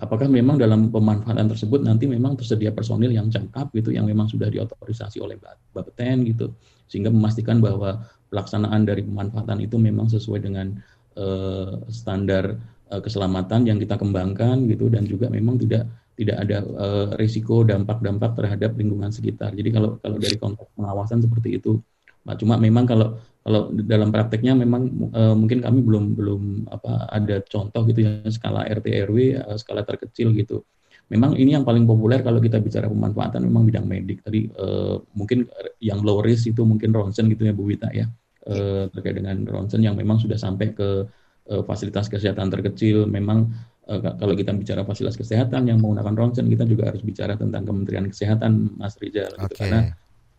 apakah 0.00 0.24
memang 0.30 0.56
dalam 0.56 0.88
pemanfaatan 0.88 1.52
tersebut 1.52 1.84
nanti 1.84 2.08
memang 2.08 2.38
tersedia 2.38 2.72
personil 2.72 3.12
yang 3.12 3.28
cakap 3.28 3.68
gitu 3.76 3.92
yang 3.92 4.08
memang 4.08 4.24
sudah 4.30 4.48
diotorisasi 4.48 5.20
oleh 5.20 5.36
Bapeten 5.74 6.24
gitu 6.24 6.56
sehingga 6.88 7.12
memastikan 7.12 7.60
bahwa 7.60 8.04
pelaksanaan 8.32 8.88
dari 8.88 9.04
pemanfaatan 9.04 9.60
itu 9.60 9.76
memang 9.76 10.08
sesuai 10.08 10.40
dengan 10.40 10.72
uh, 11.20 11.76
standar 11.92 12.56
keselamatan 13.00 13.64
yang 13.64 13.78
kita 13.80 13.96
kembangkan 13.96 14.68
gitu 14.68 14.92
dan 14.92 15.06
juga 15.08 15.32
memang 15.32 15.56
tidak 15.56 15.88
tidak 16.12 16.36
ada 16.44 16.58
uh, 16.76 17.08
risiko 17.16 17.64
dampak-dampak 17.64 18.36
terhadap 18.36 18.76
lingkungan 18.76 19.08
sekitar. 19.08 19.56
Jadi 19.56 19.72
kalau 19.72 19.96
kalau 20.02 20.20
dari 20.20 20.36
konteks 20.36 20.68
pengawasan 20.76 21.24
seperti 21.24 21.56
itu 21.56 21.80
Pak. 22.22 22.38
Cuma 22.38 22.54
memang 22.54 22.86
kalau 22.86 23.18
kalau 23.42 23.74
dalam 23.74 24.14
prakteknya 24.14 24.54
memang 24.54 25.10
uh, 25.10 25.34
mungkin 25.34 25.58
kami 25.58 25.82
belum 25.82 26.14
belum 26.14 26.42
apa 26.70 27.10
ada 27.10 27.42
contoh 27.42 27.82
gitu 27.90 28.06
ya 28.06 28.22
skala 28.30 28.62
RT 28.70 28.86
RW 29.10 29.18
uh, 29.42 29.58
skala 29.58 29.82
terkecil 29.82 30.30
gitu. 30.38 30.62
Memang 31.10 31.36
ini 31.36 31.52
yang 31.52 31.66
paling 31.66 31.84
populer 31.84 32.22
kalau 32.22 32.38
kita 32.40 32.62
bicara 32.62 32.86
pemanfaatan 32.88 33.42
memang 33.42 33.66
bidang 33.66 33.84
medik. 33.84 34.22
Tadi 34.22 34.48
uh, 34.54 35.02
mungkin 35.18 35.50
yang 35.82 36.00
low 36.00 36.22
risk 36.22 36.54
itu 36.54 36.62
mungkin 36.62 36.94
ronsen 36.94 37.26
gitu 37.28 37.50
ya 37.50 37.52
Bu 37.52 37.66
Wita 37.66 37.90
ya. 37.90 38.06
Uh, 38.42 38.90
terkait 38.90 39.18
dengan 39.18 39.38
ronsen 39.46 39.82
yang 39.82 39.94
memang 39.98 40.18
sudah 40.18 40.38
sampai 40.38 40.74
ke 40.74 41.06
uh, 41.50 41.62
fasilitas 41.66 42.06
kesehatan 42.06 42.52
terkecil 42.52 43.08
memang 43.08 43.50
uh, 43.88 43.98
kalau 44.18 44.36
kita 44.36 44.54
bicara 44.54 44.86
fasilitas 44.86 45.18
kesehatan 45.18 45.66
yang 45.66 45.82
menggunakan 45.82 46.14
ronsen 46.14 46.46
kita 46.46 46.68
juga 46.68 46.92
harus 46.92 47.02
bicara 47.02 47.34
tentang 47.34 47.66
Kementerian 47.66 48.06
Kesehatan 48.06 48.78
Mas 48.78 48.94
Rizal 49.00 49.32
okay. 49.34 49.42
gitu 49.48 49.54
karena 49.66 49.80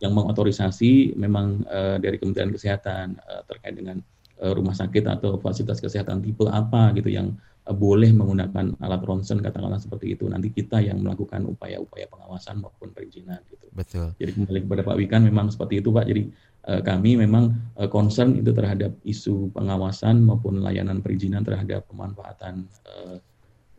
yang 0.02 0.12
mengotorisasi 0.12 1.16
memang 1.16 1.64
uh, 1.68 1.96
dari 2.00 2.16
Kementerian 2.20 2.52
Kesehatan 2.52 3.20
uh, 3.24 3.42
terkait 3.48 3.76
dengan 3.76 4.00
uh, 4.42 4.52
rumah 4.52 4.74
sakit 4.74 5.04
atau 5.06 5.38
fasilitas 5.38 5.78
kesehatan 5.78 6.20
tipe 6.24 6.44
apa 6.50 6.90
gitu 6.98 7.08
yang 7.12 7.32
uh, 7.68 7.76
boleh 7.76 8.10
menggunakan 8.10 8.74
alat 8.82 9.02
ronsen 9.06 9.38
katakanlah 9.38 9.78
seperti 9.78 10.18
itu 10.18 10.26
nanti 10.26 10.50
kita 10.50 10.82
yang 10.82 11.00
melakukan 11.00 11.46
upaya-upaya 11.46 12.10
pengawasan 12.10 12.60
maupun 12.60 12.90
perizinan 12.90 13.40
gitu. 13.48 13.66
Betul. 13.70 14.12
Jadi 14.18 14.30
kembali 14.34 14.60
kepada 14.66 14.82
Pak 14.82 14.96
Wikan 14.98 15.22
memang 15.24 15.48
seperti 15.48 15.80
itu 15.80 15.94
Pak. 15.94 16.04
Jadi 16.10 16.22
kami 16.64 17.20
memang 17.20 17.52
uh, 17.76 17.88
concern 17.92 18.40
itu 18.40 18.50
terhadap 18.56 18.96
isu 19.04 19.52
pengawasan 19.52 20.24
maupun 20.24 20.64
layanan 20.64 21.04
perizinan 21.04 21.44
terhadap 21.44 21.84
pemanfaatan 21.92 22.64
uh, 22.88 23.20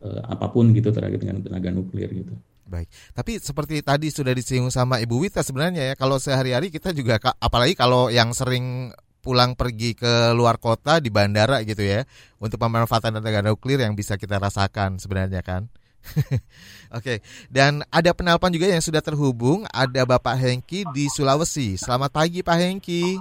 apa 0.06 0.54
pun 0.54 0.70
gitu 0.70 0.94
terkait 0.94 1.18
dengan 1.18 1.42
tenaga 1.42 1.74
nuklir 1.74 2.06
gitu. 2.14 2.38
Baik, 2.66 2.90
tapi 3.14 3.38
seperti 3.42 3.82
tadi 3.82 4.10
sudah 4.10 4.34
disinggung 4.34 4.74
sama 4.74 5.02
Ibu 5.02 5.22
Wita 5.22 5.42
sebenarnya 5.42 5.94
ya 5.94 5.96
kalau 5.98 6.18
sehari-hari 6.22 6.70
kita 6.70 6.94
juga 6.94 7.18
apalagi 7.42 7.74
kalau 7.74 8.10
yang 8.14 8.34
sering 8.34 8.94
pulang 9.26 9.58
pergi 9.58 9.98
ke 9.98 10.38
luar 10.38 10.62
kota 10.62 11.02
di 11.02 11.10
bandara 11.10 11.66
gitu 11.66 11.82
ya 11.82 12.06
untuk 12.38 12.62
pemanfaatan 12.62 13.18
tenaga 13.18 13.42
nuklir 13.42 13.82
yang 13.82 13.98
bisa 13.98 14.18
kita 14.22 14.38
rasakan 14.38 15.02
sebenarnya 15.02 15.42
kan. 15.42 15.66
Oke, 16.96 17.18
okay. 17.18 17.18
dan 17.52 17.84
ada 17.92 18.14
penelpon 18.16 18.54
juga 18.54 18.72
yang 18.72 18.80
sudah 18.80 19.02
terhubung, 19.04 19.68
ada 19.74 20.06
Bapak 20.06 20.38
Hengki 20.38 20.88
di 20.96 21.12
Sulawesi. 21.12 21.76
Selamat 21.76 22.14
pagi 22.14 22.40
Pak 22.46 22.56
Hengki. 22.56 23.20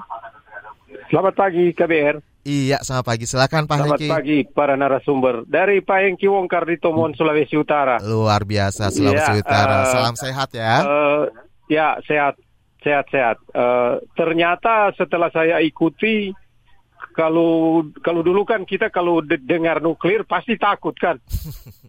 Selamat 1.10 1.34
pagi 1.34 1.72
KBR. 1.74 2.16
Iya, 2.44 2.84
selamat 2.84 3.06
pagi. 3.08 3.24
Silakan 3.24 3.64
Pak 3.64 3.76
Selamat 3.80 3.96
Hengki. 3.96 4.08
pagi 4.12 4.38
para 4.44 4.76
narasumber. 4.76 5.48
Dari 5.48 5.80
Pak 5.80 5.98
Hengki 6.04 6.28
Wongkar 6.28 6.68
di 6.68 6.76
Tomon, 6.76 7.16
Sulawesi 7.16 7.56
Utara. 7.56 7.96
Luar 8.04 8.44
biasa 8.44 8.92
Sulawesi 8.92 9.32
ya, 9.32 9.40
Utara. 9.40 9.76
Uh, 9.80 9.88
Salam 9.88 10.14
sehat 10.20 10.48
ya. 10.52 10.74
Uh, 10.84 11.22
ya, 11.72 11.96
sehat. 12.04 12.36
Sehat-sehat. 12.84 13.40
Uh, 13.56 13.96
ternyata 14.12 14.92
setelah 14.92 15.32
saya 15.32 15.56
ikuti 15.64 16.36
kalau 17.14 17.86
kalau 18.02 18.26
dulu 18.26 18.42
kan 18.42 18.66
kita 18.66 18.90
kalau 18.90 19.22
de 19.22 19.38
dengar 19.38 19.78
nuklir 19.78 20.26
pasti 20.26 20.58
takut 20.58 20.92
kan. 20.98 21.22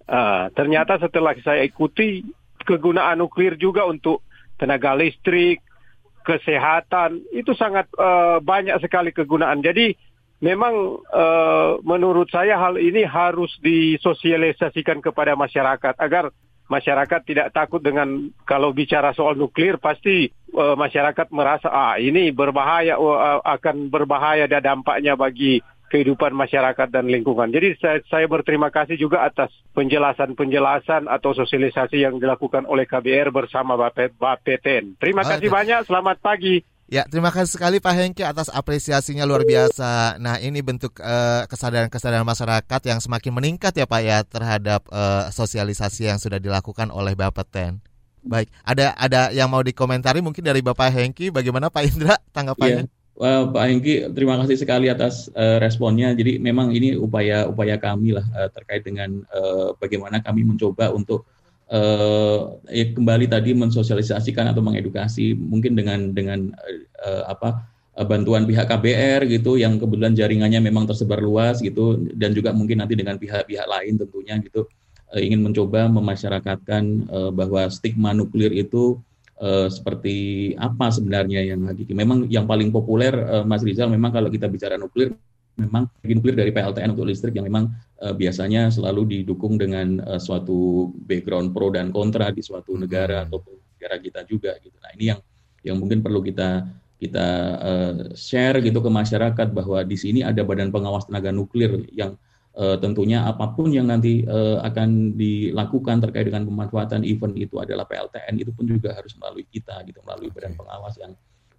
Uh, 0.05 0.47
ternyata 0.57 1.01
setelah 1.01 1.33
saya 1.41 1.65
ikuti 1.65 2.21
kegunaan 2.61 3.19
nuklir 3.19 3.57
juga 3.57 3.89
untuk 3.89 4.21
tenaga 4.61 4.93
listrik, 4.93 5.65
kesehatan 6.25 7.25
itu 7.33 7.57
sangat 7.57 7.89
uh, 7.97 8.37
banyak 8.39 8.77
sekali 8.79 9.09
kegunaan. 9.09 9.65
Jadi 9.65 9.97
memang 10.45 11.01
uh, 11.09 11.81
menurut 11.81 12.29
saya 12.29 12.61
hal 12.61 12.77
ini 12.77 13.01
harus 13.01 13.49
disosialisasikan 13.65 15.01
kepada 15.01 15.33
masyarakat 15.33 15.95
agar 15.97 16.29
masyarakat 16.65 17.21
tidak 17.25 17.47
takut 17.53 17.81
dengan 17.81 18.33
kalau 18.43 18.73
bicara 18.73 19.13
soal 19.13 19.37
nuklir 19.37 19.77
pasti 19.77 20.29
uh, 20.57 20.73
masyarakat 20.73 21.29
merasa 21.29 21.69
ah 21.69 21.95
ini 22.01 22.33
berbahaya 22.33 22.97
uh, 22.97 23.41
akan 23.45 23.93
berbahaya 23.93 24.49
dan 24.49 24.65
dampaknya 24.65 25.13
bagi 25.13 25.61
kehidupan 25.85 26.33
masyarakat 26.33 26.89
dan 26.89 27.05
lingkungan. 27.07 27.53
Jadi 27.53 27.77
saya, 27.77 28.01
saya 28.09 28.25
berterima 28.25 28.73
kasih 28.73 28.97
juga 28.97 29.23
atas 29.23 29.53
penjelasan-penjelasan 29.77 31.05
atau 31.05 31.31
sosialisasi 31.37 32.01
yang 32.03 32.17
dilakukan 32.17 32.65
oleh 32.65 32.89
KBR 32.89 33.29
bersama 33.29 33.77
Bapeten. 33.77 34.97
Terima 34.97 35.21
kasih 35.21 35.47
banyak, 35.47 35.85
selamat 35.85 36.17
pagi. 36.19 36.74
Ya, 36.85 37.01
terima 37.09 37.33
kasih 37.33 37.57
sekali 37.57 37.81
Pak 37.81 37.93
Hengki 37.97 38.21
atas 38.21 38.45
apresiasinya 38.45 39.25
luar 39.25 39.41
biasa. 39.41 40.21
Nah, 40.21 40.37
ini 40.37 40.61
bentuk 40.61 41.01
uh, 41.01 41.41
kesadaran-kesadaran 41.49 42.21
masyarakat 42.21 42.81
yang 42.85 43.01
semakin 43.01 43.33
meningkat 43.33 43.73
ya 43.73 43.89
Pak 43.89 44.01
ya 44.05 44.21
terhadap 44.21 44.85
uh, 44.93 45.33
sosialisasi 45.33 46.13
yang 46.13 46.21
sudah 46.21 46.37
dilakukan 46.37 46.93
oleh 46.93 47.17
Bapak 47.17 47.49
Ten. 47.49 47.81
Baik, 48.21 48.53
ada 48.61 48.93
ada 49.01 49.33
yang 49.33 49.49
mau 49.49 49.65
dikomentari 49.65 50.21
mungkin 50.21 50.45
dari 50.45 50.61
Bapak 50.61 50.93
Hengki, 50.93 51.33
bagaimana 51.33 51.73
Pak 51.73 51.83
Indra 51.89 52.21
tanggapannya? 52.29 52.85
Ya. 52.85 52.93
Well, 53.17 53.49
Pak 53.49 53.65
Hengki, 53.65 54.05
terima 54.13 54.37
kasih 54.45 54.57
sekali 54.59 54.85
atas 54.85 55.33
uh, 55.33 55.57
responnya. 55.57 56.13
Jadi 56.13 56.37
memang 56.37 56.69
ini 56.69 56.93
upaya-upaya 56.93 57.81
kami 57.81 58.13
lah 58.13 58.25
uh, 58.29 58.49
terkait 58.53 58.85
dengan 58.85 59.25
uh, 59.33 59.73
bagaimana 59.81 60.21
kami 60.21 60.45
mencoba 60.45 60.93
untuk 60.93 61.25
uh, 61.71 62.59
ya 62.69 62.85
kembali 62.93 63.25
tadi 63.29 63.53
mensosialisasikan 63.55 64.51
atau 64.51 64.61
mengedukasi 64.61 65.37
mungkin 65.37 65.77
dengan 65.77 66.11
dengan 66.11 66.51
uh, 67.01 67.23
apa 67.29 67.71
bantuan 67.95 68.43
pihak 68.43 68.67
KBR 68.67 69.23
gitu 69.31 69.55
yang 69.55 69.79
kebetulan 69.79 70.11
jaringannya 70.11 70.59
memang 70.59 70.83
tersebar 70.83 71.23
luas 71.23 71.63
gitu 71.63 71.95
dan 72.11 72.35
juga 72.35 72.51
mungkin 72.51 72.83
nanti 72.83 72.91
dengan 72.91 73.15
pihak-pihak 73.15 73.63
lain 73.63 73.95
tentunya 73.95 74.35
gitu 74.43 74.67
ingin 75.15 75.39
mencoba 75.39 75.87
memasyarakatkan 75.87 76.83
uh, 77.07 77.31
bahwa 77.31 77.71
stigma 77.71 78.11
nuklir 78.11 78.51
itu 78.51 78.99
uh, 79.39 79.67
seperti 79.71 80.51
apa 80.59 80.91
sebenarnya 80.91 81.43
yang 81.43 81.67
hakiki. 81.67 81.95
Memang 81.95 82.27
yang 82.27 82.47
paling 82.47 82.71
populer 82.71 83.13
uh, 83.15 83.43
Mas 83.47 83.63
Rizal 83.63 83.91
memang 83.91 84.11
kalau 84.11 84.27
kita 84.31 84.47
bicara 84.51 84.75
nuklir 84.79 85.15
memang 85.55 85.87
nuklir 86.03 86.35
dari 86.35 86.51
PLTN 86.51 86.95
untuk 86.95 87.07
listrik 87.07 87.35
yang 87.35 87.47
memang 87.47 87.71
uh, 88.03 88.11
biasanya 88.11 88.67
selalu 88.67 89.07
didukung 89.07 89.55
dengan 89.55 90.03
uh, 90.03 90.19
suatu 90.19 90.91
background 91.07 91.55
pro 91.55 91.71
dan 91.71 91.95
kontra 91.95 92.31
di 92.31 92.43
suatu 92.43 92.75
hmm. 92.75 92.81
negara 92.87 93.23
atau 93.23 93.39
negara 93.75 93.95
kita 93.99 94.21
juga 94.27 94.55
gitu. 94.59 94.75
Nah, 94.83 94.91
ini 94.99 95.15
yang 95.15 95.19
yang 95.65 95.77
mungkin 95.81 96.03
perlu 96.03 96.21
kita 96.21 96.67
kita 96.95 97.27
uh, 97.59 97.93
share 98.15 98.63
gitu 98.63 98.79
ke 98.79 98.89
masyarakat 98.91 99.47
bahwa 99.51 99.83
di 99.83 99.97
sini 99.99 100.23
ada 100.23 100.43
badan 100.47 100.71
pengawas 100.71 101.07
tenaga 101.07 101.31
nuklir 101.31 101.83
yang 101.91 102.15
uh, 102.55 102.79
tentunya 102.79 103.27
apa 103.27 103.51
pun 103.51 103.71
yang 103.71 103.91
nanti 103.91 104.23
uh, 104.23 104.63
akan 104.63 105.13
dilakukan 105.19 105.99
terkait 106.07 106.31
dengan 106.31 106.47
pemanfaatan 106.47 107.03
event 107.03 107.35
itu 107.35 107.59
adalah 107.59 107.83
PLTN 107.83 108.39
itu 108.39 108.51
pun 108.55 108.63
juga 108.63 108.95
harus 108.95 109.11
melalui 109.19 109.43
kita 109.47 109.83
gitu 109.83 109.99
melalui 110.07 110.31
badan 110.31 110.55
pengawas 110.55 110.95
yang 110.99 111.11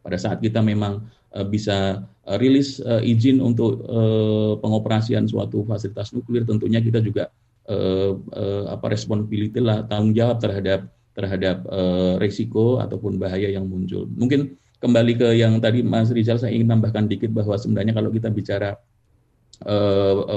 pada 0.06 0.22
saat 0.22 0.38
kita 0.38 0.62
memang 0.62 1.02
uh, 1.34 1.42
bisa 1.42 2.06
uh, 2.30 2.36
rilis 2.38 2.78
uh, 2.78 3.02
izin 3.02 3.42
untuk 3.42 3.82
pengoperasian 4.62 5.26
suatu 5.26 5.66
fasilitas 5.66 6.14
nuklir 6.14 6.46
tentunya 6.46 6.78
kita 6.78 7.02
juga 7.02 7.26
apa 8.70 8.86
responsibility 8.86 9.58
lah 9.58 9.82
tanggung 9.90 10.14
jawab 10.14 10.38
terhadap 10.38 10.86
terhadap 11.18 11.66
risiko 12.22 12.78
ataupun 12.78 13.18
bahaya 13.18 13.50
yang 13.50 13.66
muncul. 13.66 14.06
Mungkin 14.06 14.54
kembali 14.78 15.12
ke 15.18 15.28
yang 15.34 15.58
tadi 15.58 15.82
Mas 15.82 16.14
Rizal 16.14 16.38
saya 16.38 16.54
ingin 16.54 16.78
tambahkan 16.78 17.10
dikit 17.10 17.34
bahwa 17.34 17.58
sebenarnya 17.58 17.90
kalau 17.90 18.14
kita 18.14 18.30
bicara 18.30 18.78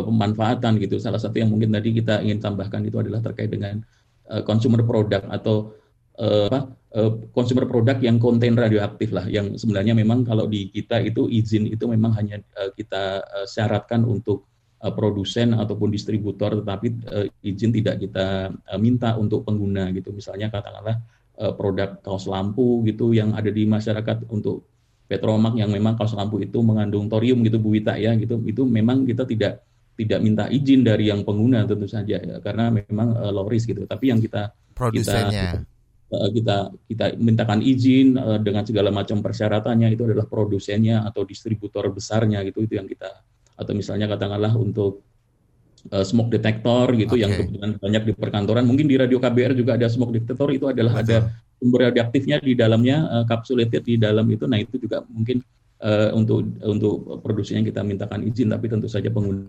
pemanfaatan 0.10 0.82
gitu 0.82 0.98
salah 0.98 1.22
satu 1.22 1.38
yang 1.38 1.54
mungkin 1.54 1.70
tadi 1.70 1.94
kita 2.02 2.26
ingin 2.26 2.42
tambahkan 2.42 2.82
itu 2.82 2.98
adalah 2.98 3.22
terkait 3.22 3.54
dengan 3.54 3.78
consumer 4.50 4.82
product 4.82 5.30
atau 5.30 5.78
uh, 6.20 6.46
apa 6.52 6.60
uh, 7.00 7.12
consumer 7.32 7.66
product 7.66 8.04
yang 8.04 8.20
konten 8.20 8.54
radioaktif 8.54 9.16
lah 9.16 9.26
yang 9.26 9.56
sebenarnya 9.56 9.96
memang 9.96 10.28
kalau 10.28 10.46
di 10.46 10.70
kita 10.70 11.00
itu 11.02 11.32
izin 11.32 11.72
itu 11.72 11.88
memang 11.88 12.14
hanya 12.20 12.44
uh, 12.60 12.70
kita 12.76 13.24
uh, 13.24 13.48
syaratkan 13.48 14.04
untuk 14.04 14.46
uh, 14.84 14.94
produsen 14.94 15.56
ataupun 15.56 15.90
distributor 15.90 16.60
tetapi 16.60 16.88
uh, 17.10 17.26
izin 17.44 17.72
tidak 17.72 18.04
kita 18.04 18.52
uh, 18.52 18.80
minta 18.80 19.16
untuk 19.16 19.48
pengguna 19.48 19.90
gitu. 19.96 20.12
Misalnya 20.12 20.52
katakanlah 20.52 21.00
uh, 21.40 21.54
produk 21.56 22.00
kaos 22.04 22.28
lampu 22.28 22.84
gitu 22.88 23.16
yang 23.16 23.34
ada 23.34 23.50
di 23.50 23.64
masyarakat 23.64 24.28
untuk 24.30 24.68
petromak 25.10 25.58
yang 25.58 25.74
memang 25.74 25.98
kaos 25.98 26.14
lampu 26.14 26.38
itu 26.38 26.62
mengandung 26.62 27.10
thorium 27.10 27.42
gitu 27.42 27.58
Bu 27.58 27.74
Wita 27.74 27.98
ya 27.98 28.14
gitu. 28.20 28.44
Itu 28.46 28.68
memang 28.68 29.08
kita 29.08 29.26
tidak 29.26 29.66
tidak 30.00 30.20
minta 30.24 30.48
izin 30.48 30.80
dari 30.88 31.12
yang 31.12 31.28
pengguna 31.28 31.68
tentu 31.68 31.84
saja 31.84 32.24
ya, 32.24 32.40
karena 32.40 32.72
memang 32.72 33.20
uh, 33.20 33.32
low 33.36 33.52
risk 33.52 33.76
gitu. 33.76 33.84
Tapi 33.84 34.16
yang 34.16 34.24
kita 34.24 34.56
produsennya. 34.72 35.60
kita, 35.60 35.60
Eh, 35.60 35.79
kita 36.10 36.74
kita 36.90 37.06
mintakan 37.22 37.62
izin 37.62 38.18
uh, 38.18 38.42
dengan 38.42 38.66
segala 38.66 38.90
macam 38.90 39.22
persyaratannya 39.22 39.94
itu 39.94 40.10
adalah 40.10 40.26
produsennya 40.26 41.06
atau 41.06 41.22
distributor 41.22 41.86
besarnya 41.94 42.42
gitu 42.50 42.66
itu 42.66 42.82
yang 42.82 42.90
kita 42.90 43.22
atau 43.54 43.74
misalnya 43.78 44.10
katakanlah 44.10 44.50
untuk 44.58 45.06
uh, 45.94 46.02
smoke 46.02 46.34
detector 46.34 46.98
gitu 46.98 47.14
okay. 47.14 47.22
yang 47.22 47.32
kebetulan 47.38 47.72
banyak 47.78 48.04
di 48.10 48.14
perkantoran 48.18 48.66
mungkin 48.66 48.90
di 48.90 48.98
radio 48.98 49.22
KBR 49.22 49.54
juga 49.54 49.78
ada 49.78 49.86
smoke 49.86 50.18
detector 50.18 50.50
itu 50.50 50.66
adalah 50.66 50.98
Betul. 50.98 51.06
ada 51.14 51.18
sumber 51.62 51.80
radioaktifnya 51.94 52.38
di 52.42 52.54
dalamnya 52.58 52.98
uh, 53.06 53.26
capsulated 53.30 53.86
di 53.86 54.02
dalam 54.02 54.26
itu 54.34 54.50
nah 54.50 54.58
itu 54.58 54.82
juga 54.82 55.06
mungkin 55.06 55.46
uh, 55.86 56.10
untuk 56.18 56.42
untuk 56.66 57.22
produksinya 57.22 57.62
kita 57.62 57.86
mintakan 57.86 58.26
izin 58.26 58.50
tapi 58.50 58.66
tentu 58.66 58.90
saja 58.90 59.14
pengguna 59.14 59.46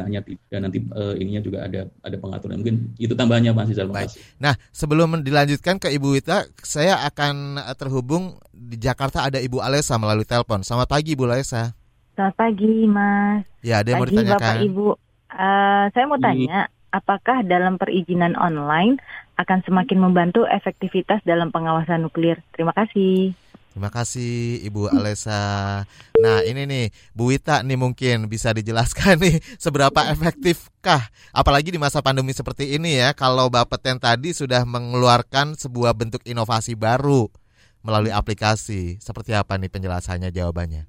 hanya 0.00 0.24
dan 0.48 0.64
nanti 0.64 0.80
uh, 0.96 1.12
ininya 1.12 1.44
juga 1.44 1.68
ada 1.68 1.84
ada 2.00 2.16
pengaturan. 2.16 2.64
Mungkin 2.64 2.96
itu 2.96 3.12
tambahannya 3.12 3.52
Pak 3.52 3.66
Sisal 3.68 3.92
Baik. 3.92 4.16
Nah 4.40 4.56
sebelum 4.72 5.20
dilanjutkan 5.20 5.76
ke 5.76 5.92
Ibu 5.92 6.16
Wita 6.16 6.48
saya 6.64 7.04
akan 7.04 7.60
terhubung 7.76 8.40
di 8.48 8.80
Jakarta 8.80 9.28
ada 9.28 9.36
Ibu 9.36 9.60
Alesa 9.60 10.00
melalui 10.00 10.24
telepon. 10.24 10.64
Selamat 10.64 10.88
pagi 10.88 11.12
Ibu 11.12 11.28
Alesa. 11.28 11.76
Selamat 12.16 12.36
pagi 12.40 12.88
Mas. 12.88 13.44
Ya 13.60 13.84
ada 13.84 13.92
yang 13.92 14.00
pagi, 14.00 14.16
mau 14.16 14.20
ditanyakan? 14.24 14.54
Bapak 14.56 14.68
Ibu. 14.72 14.88
Uh, 15.32 15.84
saya 15.92 16.04
mau 16.08 16.20
tanya 16.20 16.68
apakah 16.92 17.40
dalam 17.44 17.80
perizinan 17.80 18.36
online 18.36 19.00
akan 19.40 19.64
semakin 19.64 19.98
membantu 19.98 20.44
efektivitas 20.44 21.24
dalam 21.24 21.48
pengawasan 21.48 22.04
nuklir? 22.04 22.40
Terima 22.52 22.76
kasih 22.76 23.32
Terima 23.72 23.88
kasih 23.88 24.60
Ibu 24.68 24.92
Alesa. 24.92 25.88
Nah 26.20 26.44
ini 26.44 26.68
nih 26.68 26.84
Bu 27.16 27.32
Wita 27.32 27.64
nih 27.64 27.80
mungkin 27.80 28.28
bisa 28.28 28.52
dijelaskan 28.52 29.16
nih 29.16 29.40
seberapa 29.56 29.96
efektifkah 30.12 31.08
apalagi 31.32 31.72
di 31.72 31.80
masa 31.80 32.04
pandemi 32.04 32.36
seperti 32.36 32.76
ini 32.76 33.00
ya 33.00 33.16
kalau 33.16 33.48
Bapeten 33.48 33.96
tadi 33.96 34.36
sudah 34.36 34.68
mengeluarkan 34.68 35.56
sebuah 35.56 35.96
bentuk 35.96 36.20
inovasi 36.28 36.76
baru 36.76 37.32
melalui 37.80 38.12
aplikasi. 38.12 39.00
Seperti 39.00 39.32
apa 39.32 39.56
nih 39.56 39.72
penjelasannya 39.72 40.28
jawabannya? 40.28 40.84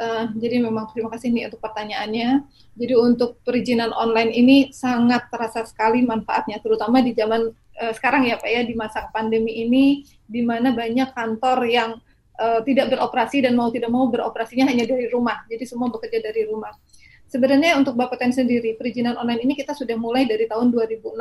Uh, 0.00 0.26
jadi 0.34 0.58
memang 0.58 0.90
terima 0.90 1.12
kasih 1.12 1.30
nih 1.30 1.52
untuk 1.52 1.60
pertanyaannya. 1.62 2.48
Jadi 2.80 2.94
untuk 2.96 3.44
perizinan 3.44 3.92
online 3.92 4.32
ini 4.32 4.56
sangat 4.72 5.28
terasa 5.28 5.68
sekali 5.68 6.02
manfaatnya, 6.02 6.58
terutama 6.58 7.04
di 7.04 7.12
zaman 7.12 7.52
uh, 7.52 7.92
sekarang 7.94 8.26
ya 8.26 8.40
Pak 8.40 8.50
ya 8.50 8.64
di 8.66 8.74
masa 8.74 9.06
pandemi 9.14 9.62
ini, 9.62 10.02
di 10.26 10.42
mana 10.42 10.74
banyak 10.74 11.12
kantor 11.14 11.68
yang 11.68 11.90
uh, 12.38 12.60
tidak 12.64 12.92
beroperasi 12.94 13.44
dan 13.44 13.58
mau 13.58 13.68
tidak 13.68 13.90
mau 13.92 14.08
beroperasinya 14.08 14.68
hanya 14.68 14.88
dari 14.88 15.08
rumah. 15.10 15.44
Jadi 15.50 15.64
semua 15.68 15.92
bekerja 15.92 16.22
dari 16.22 16.48
rumah. 16.48 16.72
Sebenarnya 17.28 17.80
untuk 17.80 17.96
Bapeten 17.96 18.28
sendiri, 18.28 18.76
perizinan 18.76 19.16
online 19.16 19.40
ini 19.48 19.54
kita 19.56 19.72
sudah 19.72 19.96
mulai 19.96 20.28
dari 20.28 20.44
tahun 20.44 20.68
2016. 20.68 21.16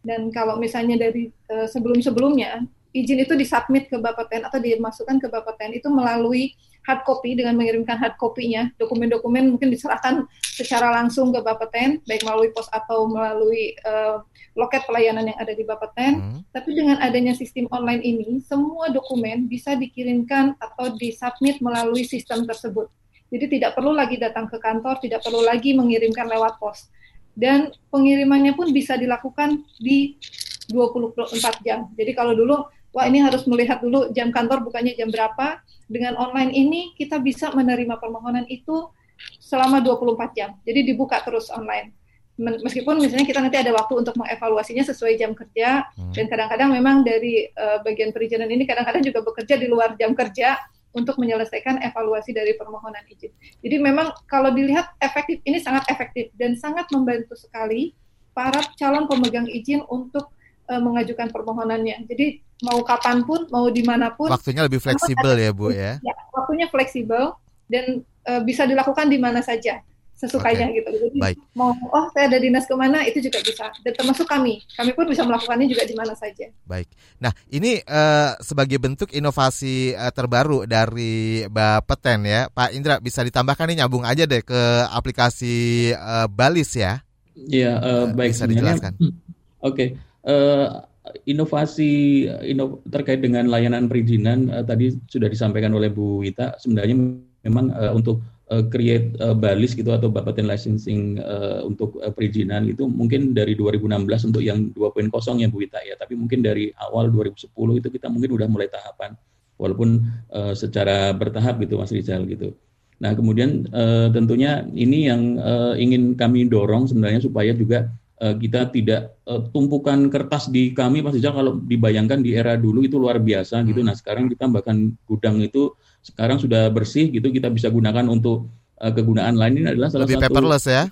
Dan 0.00 0.30
kalau 0.30 0.56
misalnya 0.56 0.96
dari 0.96 1.28
uh, 1.50 1.66
sebelum-sebelumnya, 1.66 2.62
izin 2.94 3.22
itu 3.22 3.34
disubmit 3.34 3.90
ke 3.90 3.98
Bapeten 3.98 4.46
atau 4.46 4.62
dimasukkan 4.62 5.18
ke 5.18 5.26
Bapeten 5.26 5.74
itu 5.74 5.90
melalui 5.90 6.54
hard 6.90 7.06
copy 7.06 7.38
dengan 7.38 7.54
mengirimkan 7.54 7.94
hard 7.94 8.18
copy-nya. 8.18 8.74
Dokumen-dokumen 8.82 9.54
mungkin 9.54 9.70
diserahkan 9.70 10.26
secara 10.42 10.90
langsung 10.90 11.30
ke 11.30 11.38
Bapeten, 11.38 12.02
baik 12.02 12.26
melalui 12.26 12.50
pos 12.50 12.66
atau 12.74 13.06
melalui 13.06 13.78
uh, 13.86 14.26
loket 14.58 14.82
pelayanan 14.90 15.30
yang 15.30 15.38
ada 15.38 15.54
di 15.54 15.62
Bapeten. 15.62 16.18
Hmm. 16.18 16.40
Tapi 16.50 16.74
dengan 16.74 16.98
adanya 16.98 17.38
sistem 17.38 17.70
online 17.70 18.02
ini, 18.02 18.42
semua 18.42 18.90
dokumen 18.90 19.46
bisa 19.46 19.78
dikirimkan 19.78 20.58
atau 20.58 20.98
disubmit 20.98 21.62
melalui 21.62 22.02
sistem 22.02 22.42
tersebut. 22.42 22.90
Jadi 23.30 23.46
tidak 23.46 23.78
perlu 23.78 23.94
lagi 23.94 24.18
datang 24.18 24.50
ke 24.50 24.58
kantor, 24.58 24.98
tidak 24.98 25.22
perlu 25.22 25.46
lagi 25.46 25.70
mengirimkan 25.78 26.26
lewat 26.26 26.58
pos. 26.58 26.90
Dan 27.30 27.70
pengirimannya 27.94 28.58
pun 28.58 28.74
bisa 28.74 28.98
dilakukan 28.98 29.62
di 29.78 30.18
24 30.66 31.38
jam. 31.62 31.86
Jadi 31.94 32.10
kalau 32.10 32.34
dulu, 32.34 32.66
wah 32.90 33.06
ini 33.06 33.22
harus 33.22 33.46
melihat 33.46 33.82
dulu 33.82 34.10
jam 34.10 34.34
kantor 34.34 34.66
bukannya 34.66 34.98
jam 34.98 35.10
berapa, 35.10 35.62
dengan 35.86 36.18
online 36.18 36.54
ini 36.54 36.94
kita 36.94 37.18
bisa 37.22 37.50
menerima 37.54 37.98
permohonan 37.98 38.46
itu 38.50 38.90
selama 39.38 39.82
24 39.82 40.36
jam. 40.36 40.50
Jadi 40.62 40.94
dibuka 40.94 41.20
terus 41.22 41.50
online. 41.52 41.94
Meskipun 42.40 42.96
misalnya 42.96 43.28
kita 43.28 43.44
nanti 43.44 43.60
ada 43.60 43.68
waktu 43.76 44.00
untuk 44.00 44.16
mengevaluasinya 44.16 44.80
sesuai 44.80 45.20
jam 45.20 45.36
kerja 45.36 45.84
hmm. 45.92 46.16
dan 46.16 46.24
kadang-kadang 46.24 46.72
memang 46.72 47.04
dari 47.04 47.52
uh, 47.52 47.84
bagian 47.84 48.16
perizinan 48.16 48.48
ini 48.48 48.64
kadang-kadang 48.64 49.04
juga 49.04 49.20
bekerja 49.20 49.60
di 49.60 49.68
luar 49.68 49.92
jam 50.00 50.16
kerja 50.16 50.56
untuk 50.96 51.20
menyelesaikan 51.20 51.84
evaluasi 51.84 52.32
dari 52.32 52.56
permohonan 52.56 53.04
izin. 53.12 53.28
Jadi 53.60 53.76
memang 53.76 54.16
kalau 54.24 54.56
dilihat 54.56 54.88
efektif 55.04 55.44
ini 55.44 55.60
sangat 55.60 55.84
efektif 55.92 56.32
dan 56.40 56.56
sangat 56.56 56.88
membantu 56.88 57.36
sekali 57.36 57.92
para 58.32 58.64
calon 58.80 59.04
pemegang 59.04 59.44
izin 59.44 59.84
untuk 59.92 60.32
uh, 60.72 60.80
mengajukan 60.80 61.28
permohonannya. 61.28 62.08
Jadi 62.08 62.40
mau 62.64 62.80
kapan 62.84 63.24
pun, 63.24 63.48
mau 63.48 63.66
di 63.68 63.82
mana 63.84 64.12
pun. 64.12 64.28
Waktunya 64.28 64.64
lebih 64.64 64.80
fleksibel 64.80 65.36
ya 65.36 65.50
Bu 65.50 65.72
ya? 65.72 65.96
Ya, 66.00 66.14
waktunya 66.32 66.66
fleksibel 66.68 67.32
dan 67.70 68.04
uh, 68.28 68.40
bisa 68.44 68.68
dilakukan 68.68 69.08
di 69.08 69.16
mana 69.16 69.40
saja 69.40 69.80
sesukanya 70.20 70.68
okay. 70.68 70.84
gitu. 70.84 70.88
Jadi 71.08 71.18
Baik. 71.18 71.38
mau 71.56 71.72
oh 71.72 72.06
saya 72.12 72.28
ada 72.28 72.36
dinas 72.36 72.68
ke 72.68 72.76
mana 72.76 73.00
itu 73.08 73.24
juga 73.24 73.40
bisa. 73.40 73.72
Dan 73.80 73.96
termasuk 73.96 74.28
kami, 74.28 74.60
kami 74.76 74.92
pun 74.92 75.08
bisa 75.08 75.24
melakukannya 75.24 75.64
juga 75.64 75.88
di 75.88 75.96
mana 75.96 76.12
saja. 76.12 76.52
Baik. 76.68 76.92
Nah 77.24 77.32
ini 77.48 77.80
uh, 77.80 78.36
sebagai 78.44 78.76
bentuk 78.76 79.08
inovasi 79.16 79.96
uh, 79.96 80.12
terbaru 80.12 80.68
dari 80.68 81.48
Bapeten 81.48 82.28
ya, 82.28 82.52
Pak 82.52 82.76
Indra 82.76 83.00
bisa 83.00 83.24
ditambahkan 83.24 83.72
nih 83.72 83.76
nyambung 83.80 84.04
aja 84.04 84.28
deh 84.28 84.44
ke 84.44 84.60
aplikasi 84.92 85.88
uh, 85.96 86.28
Balis 86.28 86.76
ya. 86.76 87.00
Iya 87.32 87.80
uh, 87.80 88.04
baik. 88.12 88.36
Bisa 88.36 88.44
dijelaskan. 88.44 88.92
Oke. 89.00 89.16
Okay. 89.64 89.88
Uh, 90.20 90.84
inovasi 91.26 92.26
ino, 92.44 92.80
terkait 92.88 93.20
dengan 93.20 93.48
layanan 93.48 93.86
perizinan 93.86 94.50
uh, 94.50 94.64
tadi 94.64 94.94
sudah 95.08 95.28
disampaikan 95.30 95.74
oleh 95.74 95.90
Bu 95.90 96.22
Wita 96.24 96.56
sebenarnya 96.58 96.96
memang 97.44 97.72
uh, 97.72 97.92
untuk 97.96 98.20
uh, 98.50 98.64
create 98.68 99.14
uh, 99.22 99.32
balis 99.32 99.72
gitu 99.72 99.94
atau 99.94 100.10
Bapeten 100.10 100.50
licensing 100.50 101.22
uh, 101.22 101.62
untuk 101.64 101.96
uh, 102.02 102.12
perizinan 102.12 102.66
itu 102.66 102.84
mungkin 102.84 103.32
dari 103.32 103.54
2016 103.54 104.28
untuk 104.34 104.42
yang 104.42 104.74
2.0 104.74 105.10
ya 105.40 105.48
Bu 105.48 105.58
Wita 105.62 105.80
ya 105.86 105.94
tapi 105.96 106.18
mungkin 106.18 106.42
dari 106.42 106.74
awal 106.82 107.08
2010 107.08 107.50
itu 107.52 107.88
kita 107.88 108.06
mungkin 108.10 108.30
udah 108.36 108.48
mulai 108.50 108.68
tahapan 108.68 109.14
walaupun 109.60 110.04
uh, 110.32 110.56
secara 110.56 111.12
bertahap 111.12 111.60
gitu 111.60 111.76
Mas 111.76 111.92
Rizal 111.92 112.24
gitu. 112.24 112.56
Nah 113.00 113.16
kemudian 113.16 113.68
uh, 113.72 114.12
tentunya 114.12 114.64
ini 114.72 115.08
yang 115.08 115.40
uh, 115.40 115.72
ingin 115.76 116.16
kami 116.16 116.48
dorong 116.48 116.88
sebenarnya 116.88 117.24
supaya 117.24 117.52
juga 117.56 117.88
Eh, 118.20 118.36
kita 118.36 118.68
tidak 118.68 119.16
uh, 119.24 119.40
tumpukan 119.48 119.96
kertas 120.12 120.52
di 120.52 120.76
kami 120.76 121.00
Mas 121.00 121.16
Rizal 121.16 121.32
kalau 121.32 121.56
dibayangkan 121.56 122.20
di 122.20 122.36
era 122.36 122.52
dulu 122.52 122.84
itu 122.84 123.00
luar 123.00 123.16
biasa 123.16 123.64
gitu. 123.64 123.80
Hmm. 123.80 123.88
Nah, 123.88 123.96
sekarang 123.96 124.28
kita 124.28 124.44
bahkan 124.44 124.92
gudang 125.08 125.40
itu 125.40 125.72
sekarang 126.04 126.36
sudah 126.36 126.68
bersih 126.68 127.08
gitu 127.08 127.32
kita 127.32 127.48
bisa 127.48 127.72
gunakan 127.72 128.04
untuk 128.12 128.52
uh, 128.76 128.92
kegunaan 128.92 129.40
lain 129.40 129.64
ini 129.64 129.72
adalah 129.72 129.88
salah 129.88 130.04
Lebih 130.04 130.20
satu 130.20 130.36
paperless 130.36 130.68
ya. 130.68 130.84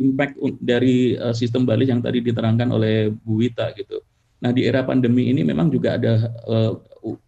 impact 0.00 0.40
dari 0.64 1.12
uh, 1.20 1.36
sistem 1.36 1.68
balik 1.68 1.92
yang 1.92 2.00
tadi 2.00 2.24
diterangkan 2.24 2.72
oleh 2.72 3.12
Bu 3.12 3.44
Wita 3.44 3.68
gitu. 3.76 4.00
Nah, 4.40 4.56
di 4.56 4.64
era 4.64 4.80
pandemi 4.80 5.28
ini 5.28 5.44
memang 5.44 5.68
juga 5.68 6.00
ada 6.00 6.32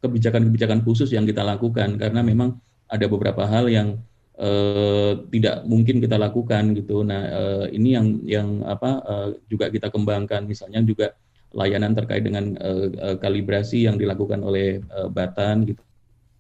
kebijakan-kebijakan 0.00 0.80
uh, 0.80 0.84
khusus 0.88 1.12
yang 1.12 1.28
kita 1.28 1.44
lakukan 1.44 2.00
karena 2.00 2.24
memang 2.24 2.56
ada 2.88 3.04
beberapa 3.12 3.44
hal 3.44 3.68
yang 3.68 4.00
eh, 4.38 5.12
tidak 5.30 5.66
mungkin 5.66 6.02
kita 6.02 6.16
lakukan 6.18 6.74
gitu. 6.78 7.02
Nah 7.06 7.22
eh, 7.28 7.66
ini 7.76 7.88
yang 7.94 8.06
yang 8.26 8.48
apa 8.66 8.90
eh, 9.02 9.28
juga 9.50 9.70
kita 9.70 9.90
kembangkan 9.90 10.46
misalnya 10.46 10.82
juga 10.82 11.14
layanan 11.54 11.94
terkait 11.94 12.26
dengan 12.26 12.54
eh, 12.58 13.16
kalibrasi 13.18 13.86
yang 13.86 13.96
dilakukan 14.00 14.42
oleh 14.42 14.82
eh, 14.82 15.08
Batan 15.10 15.68
gitu 15.68 15.82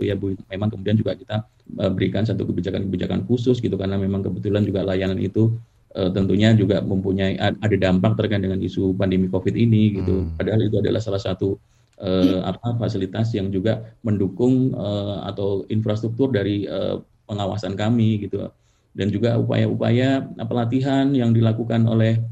ya 0.02 0.18
Bu. 0.18 0.34
Memang 0.50 0.74
kemudian 0.74 0.98
juga 0.98 1.14
kita 1.14 1.46
eh, 1.78 1.90
berikan 1.90 2.26
satu 2.26 2.46
kebijakan-kebijakan 2.50 3.26
khusus 3.30 3.62
gitu 3.62 3.78
karena 3.78 3.94
memang 3.94 4.26
kebetulan 4.26 4.66
juga 4.66 4.82
layanan 4.82 5.18
itu 5.22 5.54
uh, 5.94 6.10
tentunya 6.10 6.52
juga 6.52 6.82
mempunyai 6.82 7.38
ada 7.38 7.76
dampak 7.78 8.18
terkait 8.18 8.42
dengan 8.42 8.58
isu 8.60 8.94
pandemi 8.98 9.30
Covid 9.30 9.54
ini 9.54 10.02
gitu. 10.02 10.26
Hmm. 10.26 10.34
Padahal 10.36 10.66
itu 10.66 10.76
adalah 10.82 11.00
salah 11.00 11.22
satu 11.22 11.56
uh, 12.02 12.42
apa 12.44 12.76
fasilitas 12.76 13.32
yang 13.32 13.48
juga 13.54 13.94
mendukung 14.02 14.74
uh, 14.74 15.24
atau 15.30 15.62
infrastruktur 15.70 16.34
dari 16.34 16.66
uh, 16.66 17.00
pengawasan 17.28 17.74
kami 17.74 18.24
gitu. 18.24 18.48
Dan 18.94 19.10
juga 19.10 19.34
upaya-upaya 19.34 20.22
pelatihan 20.46 21.10
yang 21.10 21.34
dilakukan 21.34 21.82
oleh 21.82 22.22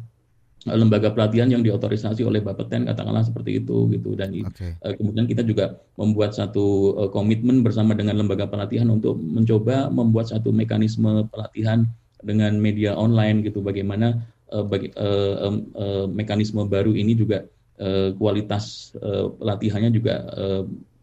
eh, 0.62 0.76
lembaga 0.78 1.10
pelatihan 1.10 1.50
yang 1.50 1.66
diotorisasi 1.66 2.22
oleh 2.22 2.38
Bapeten 2.38 2.86
katakanlah 2.86 3.26
seperti 3.26 3.58
itu 3.58 3.90
gitu. 3.90 4.14
Dan 4.14 4.46
okay. 4.46 4.78
uh, 4.78 4.94
kemudian 4.94 5.26
kita 5.26 5.42
juga 5.42 5.82
membuat 5.98 6.38
satu 6.38 6.96
uh, 7.02 7.10
komitmen 7.10 7.66
bersama 7.66 7.98
dengan 7.98 8.22
lembaga 8.22 8.46
pelatihan 8.46 8.86
untuk 8.94 9.18
mencoba 9.18 9.90
membuat 9.90 10.30
satu 10.30 10.54
mekanisme 10.54 11.26
pelatihan 11.34 11.82
dengan 12.22 12.54
media 12.62 12.94
online 12.94 13.42
gitu. 13.42 13.58
Bagaimana 13.58 14.22
uh, 14.54 14.62
bagi, 14.62 14.94
uh, 14.94 15.50
um, 15.50 15.56
uh, 15.74 16.06
mekanisme 16.06 16.62
baru 16.70 16.94
ini 16.94 17.18
juga 17.18 17.42
uh, 17.82 18.14
kualitas 18.14 18.94
uh, 19.02 19.34
pelatihannya 19.34 19.90
juga 19.90 20.30
uh, 20.30 20.62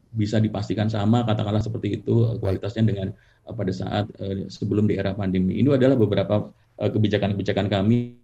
bisa 0.10 0.40
dipastikan 0.40 0.88
sama 0.88 1.22
katakanlah 1.28 1.62
seperti 1.62 2.00
itu 2.00 2.40
kualitasnya 2.40 2.82
dengan 2.82 3.12
Eh, 3.12 3.29
pada 3.54 3.72
saat 3.74 4.06
uh, 4.20 4.46
sebelum 4.50 4.90
di 4.90 4.98
era 4.98 5.14
pandemi. 5.14 5.60
Ini 5.62 5.76
adalah 5.76 5.98
beberapa 5.98 6.50
uh, 6.52 6.90
kebijakan-kebijakan 6.90 7.68
kami 7.70 8.18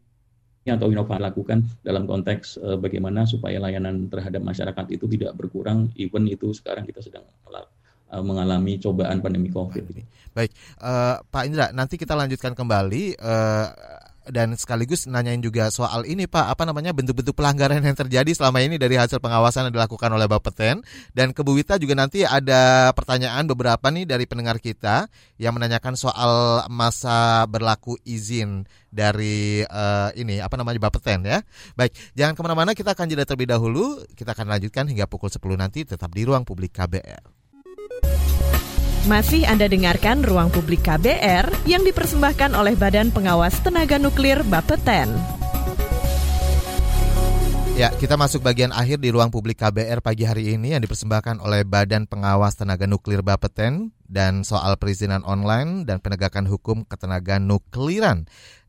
atau 0.65 0.89
inovasi 0.89 1.21
lakukan 1.21 1.61
dalam 1.85 2.09
konteks 2.09 2.57
bagaimana 2.81 3.29
supaya 3.29 3.61
layanan 3.61 4.09
terhadap 4.09 4.41
masyarakat 4.41 4.97
itu 4.97 5.05
tidak 5.05 5.37
berkurang, 5.37 5.93
even 5.93 6.25
itu 6.25 6.57
sekarang 6.57 6.89
kita 6.89 7.05
sedang 7.05 7.21
mengalami 8.25 8.81
cobaan 8.81 9.21
pandemi 9.21 9.53
COVID. 9.53 9.85
Baik, 10.33 10.49
uh, 10.81 11.21
Pak 11.21 11.43
Indra, 11.45 11.69
nanti 11.69 12.01
kita 12.01 12.17
lanjutkan 12.17 12.57
kembali. 12.57 13.13
Dan 14.29 14.53
sekaligus 14.57 15.05
nanyain 15.05 15.41
juga 15.41 15.69
soal 15.69 16.05
ini 16.09 16.25
Pak, 16.25 16.53
apa 16.53 16.63
namanya 16.65 16.91
bentuk-bentuk 16.91 17.37
pelanggaran 17.37 17.81
yang 17.81 17.97
terjadi 17.97 18.31
selama 18.33 18.61
ini 18.61 18.77
dari 18.81 18.97
hasil 18.97 19.21
pengawasan 19.21 19.69
yang 19.69 19.73
dilakukan 19.75 20.09
oleh 20.09 20.25
Bapeten 20.29 20.81
dan 21.13 21.31
ke 21.31 21.41
Bu 21.41 21.57
Wita 21.57 21.77
juga 21.77 21.97
nanti 21.97 22.25
ada 22.25 22.91
pertanyaan 22.93 23.45
beberapa 23.45 23.89
nih 23.89 24.05
dari 24.09 24.25
pendengar 24.25 24.57
kita 24.57 25.07
yang 25.37 25.57
menanyakan 25.57 25.93
soal 25.97 26.65
masa 26.71 27.45
berlaku 27.45 27.97
izin 28.05 28.65
dari 28.89 29.65
uh, 29.67 30.09
ini 30.15 30.39
apa 30.39 30.55
namanya 30.55 30.87
Bapeten 30.87 31.25
ya. 31.27 31.43
Baik, 31.75 31.93
jangan 32.15 32.33
ke 32.33 32.41
mana-mana 32.41 32.71
kita 32.71 32.95
akan 32.95 33.05
jeda 33.11 33.27
terlebih 33.27 33.51
dahulu, 33.51 34.01
kita 34.15 34.31
akan 34.31 34.47
lanjutkan 34.51 34.87
hingga 34.87 35.05
pukul 35.07 35.27
10 35.27 35.41
nanti 35.59 35.83
tetap 35.83 36.11
di 36.11 36.23
ruang 36.23 36.47
publik 36.47 36.75
KBR. 36.75 38.34
Masih 39.05 39.45
Anda 39.45 39.69
dengarkan 39.69 40.25
Ruang 40.25 40.49
Publik 40.49 40.81
KBR 40.81 41.69
yang 41.69 41.85
dipersembahkan 41.85 42.57
oleh 42.57 42.73
Badan 42.73 43.13
Pengawas 43.13 43.53
Tenaga 43.61 44.01
Nuklir 44.01 44.41
Bapeten. 44.41 45.13
Ya, 47.77 47.93
kita 47.93 48.17
masuk 48.17 48.41
bagian 48.41 48.73
akhir 48.73 48.97
di 49.05 49.13
ruang 49.13 49.29
publik 49.29 49.61
KBR 49.61 50.01
pagi 50.01 50.25
hari 50.25 50.57
ini 50.57 50.73
yang 50.73 50.81
dipersembahkan 50.81 51.37
oleh 51.37 51.61
Badan 51.61 52.09
Pengawas 52.09 52.57
Tenaga 52.57 52.89
Nuklir 52.89 53.21
Bapeten 53.21 53.93
dan 54.09 54.41
soal 54.41 54.73
perizinan 54.81 55.21
online 55.21 55.85
dan 55.85 56.01
penegakan 56.01 56.49
hukum 56.49 56.81
ketenaga 56.81 57.37
nukliran. 57.37 58.25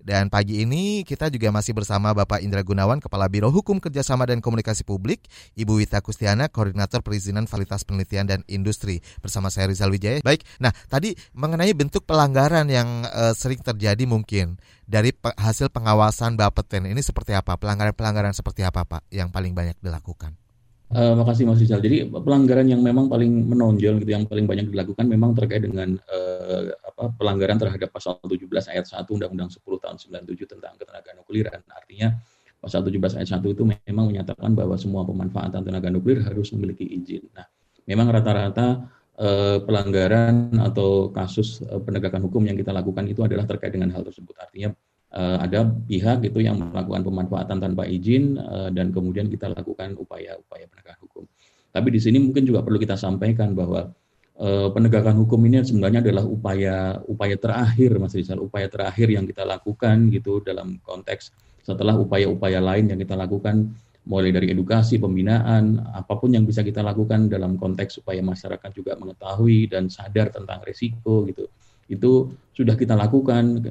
Dan 0.06 0.30
pagi 0.30 0.62
ini 0.62 1.02
kita 1.02 1.26
juga 1.34 1.50
masih 1.50 1.74
bersama 1.74 2.14
Bapak 2.14 2.38
Indra 2.38 2.62
Gunawan, 2.62 3.02
Kepala 3.02 3.26
Biro 3.26 3.50
Hukum 3.50 3.82
Kerjasama 3.82 4.22
dan 4.30 4.38
Komunikasi 4.38 4.86
Publik, 4.86 5.26
Ibu 5.58 5.82
Wita 5.82 5.98
Kustiana, 5.98 6.46
Koordinator 6.46 7.02
Perizinan 7.02 7.50
Fasilitas 7.50 7.82
Penelitian 7.82 8.30
dan 8.30 8.46
Industri, 8.46 9.02
bersama 9.18 9.50
saya 9.50 9.66
Rizal 9.66 9.90
Wijaya. 9.90 10.22
Baik, 10.22 10.46
nah 10.62 10.70
tadi 10.86 11.18
mengenai 11.34 11.74
bentuk 11.74 12.06
pelanggaran 12.06 12.70
yang 12.70 13.02
uh, 13.10 13.34
sering 13.34 13.58
terjadi 13.58 14.06
mungkin 14.06 14.62
dari 14.86 15.10
pe 15.10 15.34
hasil 15.34 15.74
pengawasan 15.74 16.38
Bapeten 16.38 16.86
ini 16.86 17.02
seperti 17.02 17.34
apa? 17.34 17.58
Pelanggaran-pelanggaran 17.58 18.30
seperti 18.30 18.62
apa 18.62 18.86
Pak 18.86 19.10
yang 19.10 19.34
paling 19.34 19.58
banyak 19.58 19.74
dilakukan? 19.82 20.45
Uh, 20.86 21.18
makasih 21.18 21.50
Mas 21.50 21.58
Rizal. 21.58 21.82
Jadi 21.82 22.06
pelanggaran 22.06 22.70
yang 22.70 22.78
memang 22.78 23.10
paling 23.10 23.50
menonjol 23.50 23.98
gitu, 23.98 24.10
yang 24.14 24.22
paling 24.22 24.46
banyak 24.46 24.70
dilakukan 24.70 25.02
memang 25.10 25.34
terkait 25.34 25.66
dengan 25.66 25.98
uh, 25.98 26.70
apa, 26.78 27.10
pelanggaran 27.18 27.58
terhadap 27.58 27.90
pasal 27.90 28.22
17 28.22 28.46
ayat 28.70 28.86
1 28.86 29.02
Undang-Undang 29.02 29.50
10 29.50 29.66
tahun 29.66 29.96
97 29.98 30.46
tentang 30.46 30.78
ketenaga 30.78 31.10
nukliran. 31.18 31.58
Artinya 31.74 32.14
pasal 32.62 32.86
17 32.86 33.18
ayat 33.18 33.28
1 33.34 33.42
itu 33.50 33.62
memang 33.66 34.14
menyatakan 34.14 34.54
bahwa 34.54 34.78
semua 34.78 35.02
pemanfaatan 35.02 35.66
tenaga 35.66 35.90
nuklir 35.90 36.22
harus 36.22 36.54
memiliki 36.54 36.86
izin. 36.86 37.34
Nah, 37.34 37.50
memang 37.82 38.06
rata-rata 38.06 38.86
uh, 39.18 39.58
pelanggaran 39.66 40.54
atau 40.62 41.10
kasus 41.10 41.66
uh, 41.66 41.82
penegakan 41.82 42.30
hukum 42.30 42.46
yang 42.46 42.54
kita 42.54 42.70
lakukan 42.70 43.10
itu 43.10 43.26
adalah 43.26 43.42
terkait 43.42 43.74
dengan 43.74 43.90
hal 43.90 44.06
tersebut. 44.06 44.38
Artinya 44.38 44.70
uh, 45.16 45.36
ada 45.40 45.72
pihak 45.88 46.28
itu 46.28 46.44
yang 46.44 46.60
melakukan 46.60 47.02
pemanfaatan 47.02 47.56
tanpa 47.58 47.88
izin 47.88 48.36
uh, 48.36 48.68
dan 48.68 48.92
kemudian 48.92 49.32
kita 49.32 49.48
lakukan 49.50 49.96
upaya-upaya 49.96 50.68
penegakan 50.68 51.00
hukum. 51.08 51.24
Tapi 51.72 51.88
di 51.92 52.00
sini 52.00 52.20
mungkin 52.20 52.44
juga 52.44 52.60
perlu 52.60 52.76
kita 52.76 52.94
sampaikan 53.00 53.56
bahwa 53.56 53.88
uh, 54.36 54.68
penegakan 54.70 55.16
hukum 55.24 55.40
ini 55.48 55.64
sebenarnya 55.64 56.04
adalah 56.04 56.24
upaya 56.28 57.00
upaya 57.08 57.36
terakhir 57.40 57.96
Mas 57.96 58.12
Rizal, 58.12 58.40
upaya 58.44 58.68
terakhir 58.68 59.08
yang 59.08 59.24
kita 59.24 59.48
lakukan 59.48 60.12
gitu 60.12 60.44
dalam 60.44 60.76
konteks 60.84 61.32
setelah 61.66 61.98
upaya-upaya 61.98 62.62
lain 62.62 62.94
yang 62.94 63.00
kita 63.02 63.18
lakukan 63.18 63.74
mulai 64.06 64.30
dari 64.30 64.54
edukasi, 64.54 65.02
pembinaan, 65.02 65.82
apa 65.82 66.14
pun 66.14 66.30
yang 66.30 66.46
bisa 66.46 66.62
kita 66.62 66.78
lakukan 66.78 67.26
dalam 67.26 67.58
konteks 67.58 67.98
supaya 67.98 68.22
masyarakat 68.22 68.70
juga 68.70 68.94
mengetahui 68.94 69.66
dan 69.66 69.90
sadar 69.90 70.30
tentang 70.30 70.62
risiko 70.62 71.26
gitu. 71.26 71.50
Itu 71.90 72.30
sudah 72.54 72.78
kita 72.78 72.94
lakukan 72.94 73.66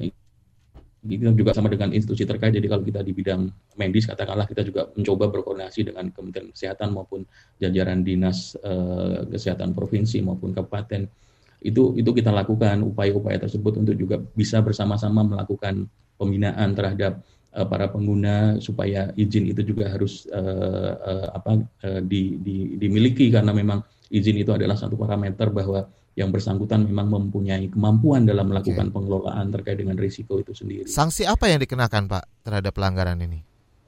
kita 1.06 1.32
juga 1.32 1.54
sama 1.54 1.70
dengan 1.70 1.94
institusi 1.94 2.26
terkait. 2.26 2.50
Jadi 2.50 2.66
kalau 2.66 2.82
kita 2.82 3.00
di 3.00 3.14
bidang 3.14 3.46
medis 3.78 4.10
katakanlah 4.10 4.44
kita 4.44 4.66
juga 4.66 4.90
mencoba 4.92 5.30
berkoordinasi 5.30 5.88
dengan 5.88 6.10
Kementerian 6.10 6.50
Kesehatan 6.50 6.90
maupun 6.92 7.22
jajaran 7.62 8.02
dinas 8.02 8.58
eh, 8.58 9.24
kesehatan 9.30 9.72
provinsi 9.72 10.20
maupun 10.26 10.50
kabupaten. 10.52 11.06
Itu 11.62 11.96
itu 11.96 12.10
kita 12.12 12.34
lakukan 12.34 12.82
upaya-upaya 12.84 13.40
tersebut 13.40 13.80
untuk 13.80 13.94
juga 13.96 14.20
bisa 14.20 14.60
bersama-sama 14.60 15.24
melakukan 15.24 15.88
pembinaan 16.18 16.74
terhadap 16.74 17.22
eh, 17.54 17.66
para 17.66 17.86
pengguna 17.88 18.58
supaya 18.58 19.14
izin 19.14 19.50
itu 19.54 19.62
juga 19.62 19.88
harus 19.94 20.26
eh, 20.28 20.92
eh, 20.94 21.28
apa 21.30 21.62
eh, 21.86 22.00
di, 22.02 22.42
di, 22.42 22.56
dimiliki 22.76 23.30
karena 23.30 23.54
memang 23.54 23.80
izin 24.10 24.36
itu 24.42 24.50
adalah 24.54 24.74
satu 24.74 24.98
parameter 24.98 25.50
bahwa 25.50 25.86
yang 26.16 26.32
bersangkutan 26.32 26.88
memang 26.88 27.12
mempunyai 27.12 27.68
kemampuan 27.68 28.24
dalam 28.24 28.48
melakukan 28.48 28.88
okay. 28.88 28.94
pengelolaan 28.96 29.52
terkait 29.52 29.76
dengan 29.76 30.00
risiko 30.00 30.40
itu 30.40 30.56
sendiri. 30.56 30.88
Sanksi 30.88 31.28
apa 31.28 31.52
yang 31.52 31.60
dikenakan 31.60 32.08
Pak 32.08 32.24
terhadap 32.40 32.72
pelanggaran 32.72 33.20
ini? 33.20 33.44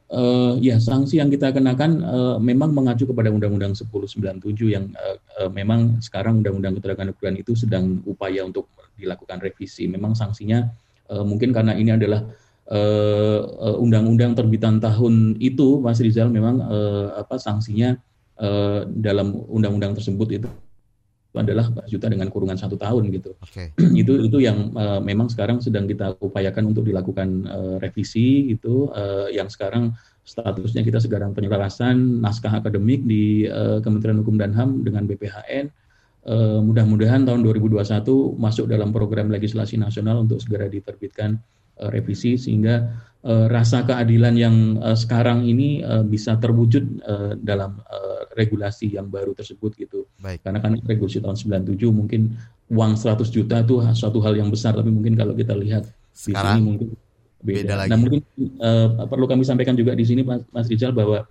Uh, 0.09 0.57
ya 0.61 0.81
sanksi 0.81 1.21
yang 1.21 1.29
kita 1.29 1.53
kenakan 1.53 2.01
uh, 2.01 2.37
memang 2.41 2.73
mengacu 2.73 3.05
kepada 3.05 3.29
Undang-Undang 3.29 3.77
1097 3.77 4.41
yang 4.65 4.89
uh, 4.97 5.17
uh, 5.41 5.51
memang 5.53 6.01
sekarang 6.01 6.41
Undang-Undang 6.45 6.81
Ketenagakerjaan 6.81 7.37
itu 7.41 7.53
sedang 7.57 8.01
upaya 8.05 8.45
untuk 8.45 8.69
dilakukan 9.01 9.41
revisi. 9.41 9.89
Memang 9.89 10.13
sanksinya 10.13 10.69
uh, 11.09 11.25
mungkin 11.25 11.53
karena 11.57 11.73
ini 11.77 11.97
adalah 11.97 12.25
undang-undang 13.81 14.37
uh, 14.37 14.45
terbitan 14.45 14.77
tahun 14.77 15.41
itu, 15.41 15.81
Mas 15.81 16.05
Rizal, 16.05 16.29
memang 16.29 16.61
uh, 16.61 17.17
apa 17.17 17.41
sanksinya 17.41 17.97
uh, 18.37 18.85
dalam 18.85 19.33
undang-undang 19.49 19.97
tersebut 19.97 20.29
itu 20.37 20.49
adalah 21.37 21.69
juta 21.85 22.09
dengan 22.09 22.33
kurungan 22.33 22.57
satu 22.57 22.81
tahun 22.81 23.13
gitu. 23.13 23.37
Okay. 23.45 23.77
itu 24.01 24.25
itu 24.25 24.39
yang 24.41 24.73
uh, 24.73 25.01
memang 25.03 25.29
sekarang 25.29 25.61
sedang 25.61 25.85
kita 25.85 26.17
upayakan 26.25 26.73
untuk 26.73 26.89
dilakukan 26.89 27.45
uh, 27.45 27.77
revisi 27.83 28.49
itu 28.49 28.89
uh, 28.97 29.29
yang 29.29 29.53
sekarang 29.53 29.93
statusnya 30.25 30.85
kita 30.85 31.01
sekarang 31.01 31.33
penyelarasan 31.37 32.21
naskah 32.25 32.61
akademik 32.61 33.05
di 33.05 33.49
uh, 33.49 33.81
Kementerian 33.85 34.21
Hukum 34.21 34.41
dan 34.41 34.57
HAM 34.57 34.85
dengan 34.85 35.05
BPHN. 35.05 35.69
Uh, 36.29 36.61
mudah-mudahan 36.61 37.25
tahun 37.25 37.41
2021 37.41 38.05
masuk 38.37 38.69
dalam 38.69 38.93
program 38.93 39.33
legislasi 39.33 39.81
nasional 39.81 40.29
untuk 40.29 40.37
segera 40.45 40.69
diterbitkan 40.69 41.41
uh, 41.81 41.89
revisi 41.89 42.37
sehingga 42.37 42.93
uh, 43.25 43.49
rasa 43.49 43.87
keadilan 43.89 44.35
yang 44.37 44.57
uh, 44.85 44.93
sekarang 44.93 45.49
ini 45.49 45.81
uh, 45.81 46.05
bisa 46.05 46.37
terwujud 46.37 47.01
uh, 47.01 47.33
dalam 47.41 47.81
uh, 47.89 48.29
regulasi 48.37 48.93
yang 48.93 49.09
baru 49.09 49.33
tersebut 49.33 49.73
gitu. 49.81 49.98
Baik. 50.19 50.43
Karena 50.43 50.59
kan 50.59 50.75
regulasi 50.83 51.23
tahun 51.23 51.39
97 51.39 51.95
mungkin 51.95 52.35
uang 52.69 52.93
100 52.99 53.31
juta 53.31 53.63
itu 53.63 53.81
suatu 53.95 54.19
hal 54.21 54.35
yang 54.37 54.51
besar 54.51 54.77
tapi 54.77 54.91
mungkin 54.91 55.17
kalau 55.17 55.33
kita 55.33 55.57
lihat 55.57 55.89
sekarang, 56.13 56.35
di 56.37 56.59
sini 56.59 56.61
mungkin 56.67 56.89
beda. 57.41 57.57
beda 57.63 57.75
lagi. 57.79 57.91
Nah, 57.91 57.99
mungkin 57.99 58.21
uh, 58.59 58.89
perlu 59.07 59.27
kami 59.31 59.43
sampaikan 59.47 59.79
juga 59.79 59.95
di 59.95 60.05
sini 60.05 60.27
Mas, 60.27 60.43
Mas 60.51 60.67
Rizal 60.67 60.91
bahwa 60.93 61.25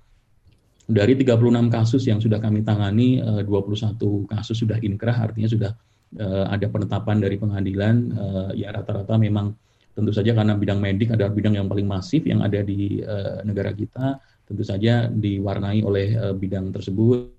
dari 0.88 1.20
36 1.20 1.68
kasus 1.68 2.04
yang 2.08 2.24
sudah 2.24 2.40
kami 2.40 2.64
tangani, 2.64 3.20
uh, 3.20 3.44
21 3.44 4.00
kasus 4.32 4.56
sudah 4.56 4.80
inkrah, 4.80 5.20
artinya 5.20 5.52
sudah 5.52 5.72
uh, 6.16 6.48
ada 6.48 6.66
penetapan 6.72 7.20
dari 7.20 7.36
pengadilan. 7.36 7.96
Uh, 8.16 8.50
ya 8.56 8.72
rata-rata 8.72 9.20
memang 9.20 9.52
tentu 9.92 10.16
saja 10.16 10.32
karena 10.32 10.56
bidang 10.56 10.80
medik 10.80 11.12
adalah 11.12 11.36
bidang 11.36 11.60
yang 11.60 11.68
paling 11.68 11.86
masif 11.90 12.24
yang 12.24 12.40
ada 12.40 12.64
di 12.64 13.04
uh, 13.04 13.44
negara 13.44 13.76
kita, 13.76 14.16
tentu 14.48 14.64
saja 14.64 15.12
diwarnai 15.12 15.84
oleh 15.84 16.16
uh, 16.16 16.34
bidang 16.34 16.72
tersebut 16.72 17.37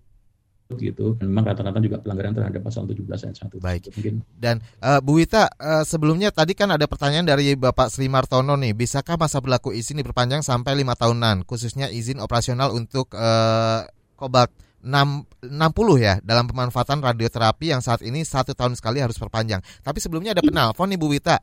gitu. 0.77 1.17
Memang 1.25 1.49
rata-rata 1.49 1.81
juga 1.81 1.97
pelanggaran 1.97 2.37
terhadap 2.37 2.61
pasal 2.61 2.85
17 2.85 3.09
ayat 3.09 3.37
1. 3.41 3.65
Baik. 3.65 3.83
Mungkin. 3.97 4.15
Dan 4.37 4.61
uh, 4.85 5.01
Bu 5.01 5.17
Wita, 5.17 5.49
uh, 5.49 5.85
sebelumnya 5.89 6.29
tadi 6.29 6.53
kan 6.53 6.69
ada 6.69 6.85
pertanyaan 6.85 7.25
dari 7.25 7.57
Bapak 7.57 7.89
Sri 7.89 8.13
Martono 8.13 8.53
nih, 8.61 8.77
bisakah 8.77 9.17
masa 9.17 9.41
berlaku 9.41 9.73
izin 9.73 10.05
diperpanjang 10.05 10.45
sampai 10.45 10.77
lima 10.77 10.93
tahunan, 10.93 11.49
khususnya 11.49 11.89
izin 11.89 12.21
operasional 12.21 12.77
untuk 12.77 13.17
uh, 13.17 13.89
Kobalt 14.13 14.53
6, 14.85 15.49
60 15.49 15.57
ya 16.05 16.21
dalam 16.21 16.45
pemanfaatan 16.45 17.01
radioterapi 17.01 17.73
yang 17.73 17.81
saat 17.81 18.05
ini 18.05 18.21
satu 18.23 18.53
tahun 18.53 18.77
sekali 18.77 19.01
harus 19.01 19.17
perpanjang. 19.17 19.65
Tapi 19.81 19.99
sebelumnya 20.05 20.37
ada 20.37 20.45
penelpon 20.45 20.93
nih 20.93 21.01
Bu 21.01 21.09
Wita 21.09 21.41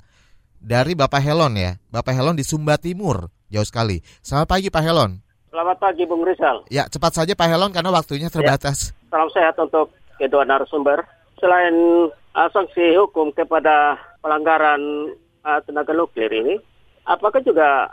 dari 0.61 0.93
Bapak 0.93 1.26
Helon 1.26 1.57
ya. 1.57 1.82
Bapak 1.89 2.13
Helon 2.13 2.38
di 2.38 2.45
Sumba 2.45 2.78
Timur, 2.78 3.34
jauh 3.49 3.65
sekali. 3.65 4.05
Selamat 4.21 4.53
pagi 4.53 4.69
Pak 4.69 4.84
Helon. 4.86 5.24
Selamat 5.56 5.80
pagi 5.80 6.03
Bung 6.03 6.28
Rizal. 6.28 6.68
Ya, 6.68 6.84
cepat 6.91 7.16
saja 7.16 7.32
Pak 7.32 7.47
Helon 7.47 7.72
karena 7.72 7.88
waktunya 7.88 8.28
terbatas. 8.28 8.91
Ya, 8.91 9.08
salam 9.08 9.32
sehat 9.32 9.56
untuk 9.56 9.88
kedua 10.20 10.43
narasumber. 10.43 11.08
Selain 11.39 11.72
uh, 12.12 12.49
sanksi 12.51 12.99
hukum 12.99 13.32
kepada 13.32 13.95
pelanggaran 14.20 15.16
uh, 15.47 15.60
tenaga 15.64 15.95
nuklir 15.95 16.28
ini, 16.28 16.60
apakah 17.08 17.39
juga 17.39 17.88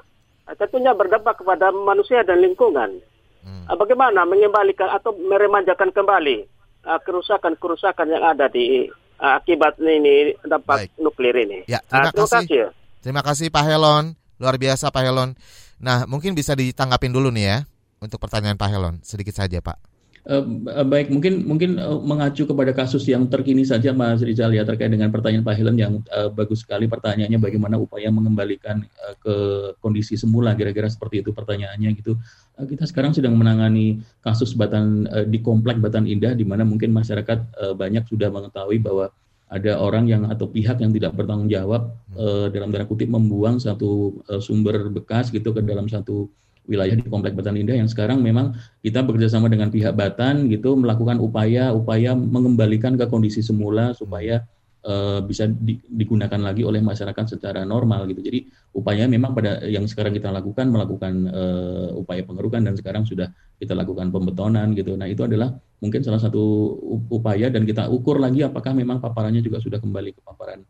uh, 0.50 0.54
tentunya 0.58 0.90
berdampak 0.90 1.38
kepada 1.38 1.70
manusia 1.70 2.26
dan 2.26 2.42
lingkungan? 2.42 2.98
Hmm. 3.46 3.70
Uh, 3.70 3.78
bagaimana 3.78 4.26
mengembalikan 4.26 4.90
atau 4.90 5.14
meremajakan 5.14 5.94
kembali 5.94 6.42
kerusakan-kerusakan 6.82 8.10
yang 8.10 8.26
ada 8.26 8.50
di 8.50 8.90
uh, 9.22 9.38
akibat 9.38 9.78
ini 9.78 10.34
dampak 10.42 10.90
Baik. 10.90 10.98
nuklir 10.98 11.36
ini. 11.46 11.62
Ya, 11.70 11.78
terima, 11.86 12.10
uh, 12.10 12.26
terima 12.26 12.26
kasih. 12.26 12.42
kasih. 12.42 12.62
Terima 13.06 13.22
kasih 13.22 13.46
Pak 13.54 13.64
Helon, 13.70 14.18
luar 14.42 14.58
biasa 14.58 14.90
Pak 14.90 15.02
Helon. 15.06 15.38
Nah, 15.82 16.06
mungkin 16.06 16.38
bisa 16.38 16.54
ditanggapin 16.54 17.10
dulu 17.10 17.34
nih 17.34 17.44
ya 17.44 17.58
untuk 17.98 18.22
pertanyaan 18.22 18.54
Pak 18.54 18.70
Helon, 18.70 18.94
sedikit 19.02 19.34
saja 19.34 19.58
Pak. 19.58 19.92
Uh, 20.22 20.62
baik, 20.86 21.10
mungkin 21.10 21.42
mungkin 21.42 21.82
uh, 21.82 21.98
mengacu 21.98 22.46
kepada 22.46 22.70
kasus 22.70 23.02
yang 23.10 23.26
terkini 23.26 23.66
saja 23.66 23.90
Mas 23.90 24.22
Rizal 24.22 24.54
ya 24.54 24.62
terkait 24.62 24.86
dengan 24.86 25.10
pertanyaan 25.10 25.42
Pak 25.42 25.58
Helen 25.58 25.74
yang 25.74 25.98
uh, 26.14 26.30
bagus 26.30 26.62
sekali 26.62 26.86
pertanyaannya 26.86 27.42
bagaimana 27.42 27.74
upaya 27.74 28.06
mengembalikan 28.06 28.86
uh, 29.02 29.18
ke 29.18 29.34
kondisi 29.82 30.14
semula 30.14 30.54
kira-kira 30.54 30.86
seperti 30.86 31.26
itu 31.26 31.34
pertanyaannya 31.34 31.90
gitu. 31.98 32.14
Uh, 32.54 32.66
kita 32.70 32.86
sekarang 32.86 33.10
sedang 33.10 33.34
menangani 33.34 33.98
kasus 34.22 34.54
Batan 34.54 35.10
uh, 35.10 35.26
di 35.26 35.42
komplek 35.42 35.82
Batan 35.82 36.06
Indah 36.06 36.38
di 36.38 36.46
mana 36.46 36.62
mungkin 36.62 36.94
masyarakat 36.94 37.58
uh, 37.58 37.74
banyak 37.74 38.06
sudah 38.06 38.30
mengetahui 38.30 38.78
bahwa 38.78 39.10
ada 39.52 39.76
orang 39.76 40.08
yang 40.08 40.22
atau 40.32 40.48
pihak 40.48 40.80
yang 40.80 40.96
tidak 40.96 41.12
bertanggung 41.12 41.52
jawab 41.52 41.92
uh, 42.16 42.48
dalam 42.48 42.72
tanda 42.72 42.88
kutip 42.88 43.12
membuang 43.12 43.60
satu 43.60 44.24
uh, 44.32 44.40
sumber 44.40 44.88
bekas 44.88 45.28
gitu 45.28 45.52
ke 45.52 45.60
dalam 45.60 45.92
satu 45.92 46.32
wilayah 46.64 46.96
di 46.96 47.04
Komplek 47.04 47.36
Batan 47.36 47.60
Indah 47.60 47.76
yang 47.76 47.90
sekarang 47.90 48.24
memang 48.24 48.56
kita 48.80 49.04
bekerjasama 49.04 49.52
dengan 49.52 49.68
pihak 49.68 49.92
Batan 49.92 50.48
gitu 50.48 50.72
melakukan 50.78 51.20
upaya-upaya 51.20 52.16
mengembalikan 52.16 52.96
ke 52.96 53.04
kondisi 53.10 53.44
semula 53.44 53.92
supaya 53.92 54.46
uh, 54.86 55.20
bisa 55.24 55.46
di, 55.48 55.78
digunakan 55.86 56.38
lagi 56.38 56.62
oleh 56.66 56.82
masyarakat 56.82 57.38
secara 57.38 57.62
normal 57.62 58.06
gitu. 58.10 58.22
Jadi 58.22 58.46
upaya 58.74 59.06
memang 59.06 59.34
pada 59.34 59.62
yang 59.66 59.86
sekarang 59.86 60.14
kita 60.14 60.30
lakukan 60.30 60.68
melakukan 60.70 61.12
uh, 61.30 61.88
upaya 61.98 62.22
pengerukan 62.26 62.62
dan 62.62 62.74
sekarang 62.78 63.06
sudah 63.06 63.30
kita 63.58 63.74
lakukan 63.74 64.10
pembetonan 64.10 64.74
gitu. 64.74 64.94
Nah 64.98 65.06
itu 65.06 65.22
adalah 65.26 65.54
mungkin 65.82 66.02
salah 66.02 66.22
satu 66.22 66.74
upaya 67.10 67.50
dan 67.50 67.66
kita 67.66 67.90
ukur 67.90 68.18
lagi 68.22 68.46
apakah 68.46 68.74
memang 68.74 69.02
paparannya 69.02 69.42
juga 69.42 69.58
sudah 69.62 69.78
kembali 69.82 70.14
ke 70.14 70.20
paparan 70.22 70.62